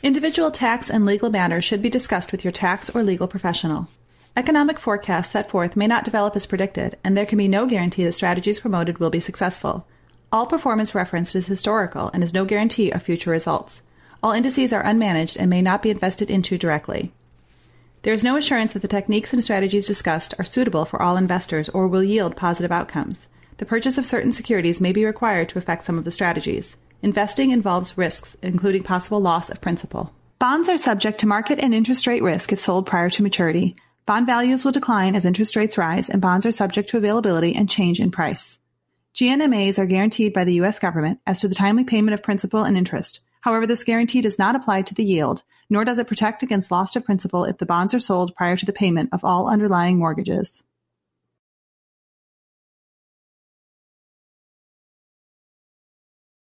Individual 0.03 0.51
tax 0.51 0.89
and 0.89 1.05
legal 1.05 1.29
matters 1.29 1.63
should 1.63 1.81
be 1.81 1.89
discussed 1.89 2.33
with 2.33 2.43
your 2.43 2.51
tax 2.51 2.89
or 2.93 3.03
legal 3.03 3.29
professional. 3.29 3.87
Economic 4.35 4.77
forecasts 4.77 5.31
set 5.31 5.49
forth 5.49 5.77
may 5.77 5.87
not 5.87 6.03
develop 6.03 6.35
as 6.35 6.45
predicted, 6.45 6.97
and 7.05 7.15
there 7.15 7.25
can 7.25 7.37
be 7.37 7.47
no 7.47 7.65
guarantee 7.65 8.03
that 8.03 8.11
strategies 8.11 8.59
promoted 8.59 8.97
will 8.97 9.09
be 9.09 9.21
successful. 9.21 9.87
All 10.31 10.45
performance 10.45 10.93
referenced 10.93 11.35
is 11.35 11.47
historical 11.47 12.11
and 12.13 12.23
is 12.23 12.35
no 12.35 12.45
guarantee 12.45 12.91
of 12.91 13.01
future 13.01 13.31
results. 13.31 13.81
All 14.21 14.31
indices 14.31 14.71
are 14.71 14.83
unmanaged 14.83 15.37
and 15.39 15.49
may 15.49 15.61
not 15.61 15.81
be 15.81 15.89
invested 15.89 16.29
into 16.29 16.55
directly. 16.55 17.11
There 18.03 18.13
is 18.13 18.23
no 18.23 18.37
assurance 18.37 18.73
that 18.73 18.83
the 18.83 18.87
techniques 18.87 19.33
and 19.33 19.43
strategies 19.43 19.87
discussed 19.87 20.35
are 20.37 20.45
suitable 20.45 20.85
for 20.85 21.01
all 21.01 21.17
investors 21.17 21.67
or 21.69 21.87
will 21.87 22.03
yield 22.03 22.35
positive 22.35 22.71
outcomes. 22.71 23.27
The 23.57 23.65
purchase 23.65 23.97
of 23.97 24.05
certain 24.05 24.31
securities 24.31 24.79
may 24.79 24.91
be 24.91 25.03
required 25.03 25.49
to 25.49 25.57
affect 25.57 25.81
some 25.81 25.97
of 25.97 26.05
the 26.05 26.11
strategies. 26.11 26.77
Investing 27.01 27.49
involves 27.49 27.97
risks, 27.97 28.37
including 28.43 28.83
possible 28.83 29.19
loss 29.19 29.49
of 29.49 29.61
principal. 29.61 30.13
Bonds 30.37 30.69
are 30.69 30.77
subject 30.77 31.19
to 31.21 31.27
market 31.27 31.57
and 31.57 31.73
interest 31.73 32.05
rate 32.05 32.21
risk 32.21 32.53
if 32.53 32.59
sold 32.59 32.85
prior 32.85 33.09
to 33.09 33.23
maturity. 33.23 33.75
Bond 34.05 34.27
values 34.27 34.63
will 34.63 34.71
decline 34.71 35.15
as 35.15 35.25
interest 35.25 35.55
rates 35.55 35.77
rise, 35.77 36.07
and 36.07 36.21
bonds 36.21 36.45
are 36.45 36.51
subject 36.51 36.89
to 36.89 36.97
availability 36.97 37.55
and 37.55 37.67
change 37.67 37.99
in 37.99 38.11
price. 38.11 38.58
GNMAs 39.15 39.79
are 39.79 39.85
guaranteed 39.85 40.33
by 40.33 40.43
the 40.43 40.53
U.S. 40.55 40.79
government 40.79 41.19
as 41.25 41.39
to 41.41 41.47
the 41.47 41.55
timely 41.55 41.83
payment 41.83 42.13
of 42.13 42.23
principal 42.23 42.63
and 42.63 42.77
interest. 42.77 43.21
However, 43.41 43.65
this 43.65 43.83
guarantee 43.83 44.21
does 44.21 44.37
not 44.37 44.55
apply 44.55 44.83
to 44.83 44.93
the 44.93 45.03
yield, 45.03 45.43
nor 45.69 45.83
does 45.83 45.99
it 45.99 46.07
protect 46.07 46.43
against 46.43 46.71
loss 46.71 46.95
of 46.95 47.05
principal 47.05 47.45
if 47.45 47.57
the 47.57 47.65
bonds 47.65 47.93
are 47.93 47.99
sold 47.99 48.35
prior 48.35 48.55
to 48.55 48.65
the 48.65 48.73
payment 48.73 49.09
of 49.11 49.23
all 49.23 49.49
underlying 49.49 49.97
mortgages. 49.97 50.63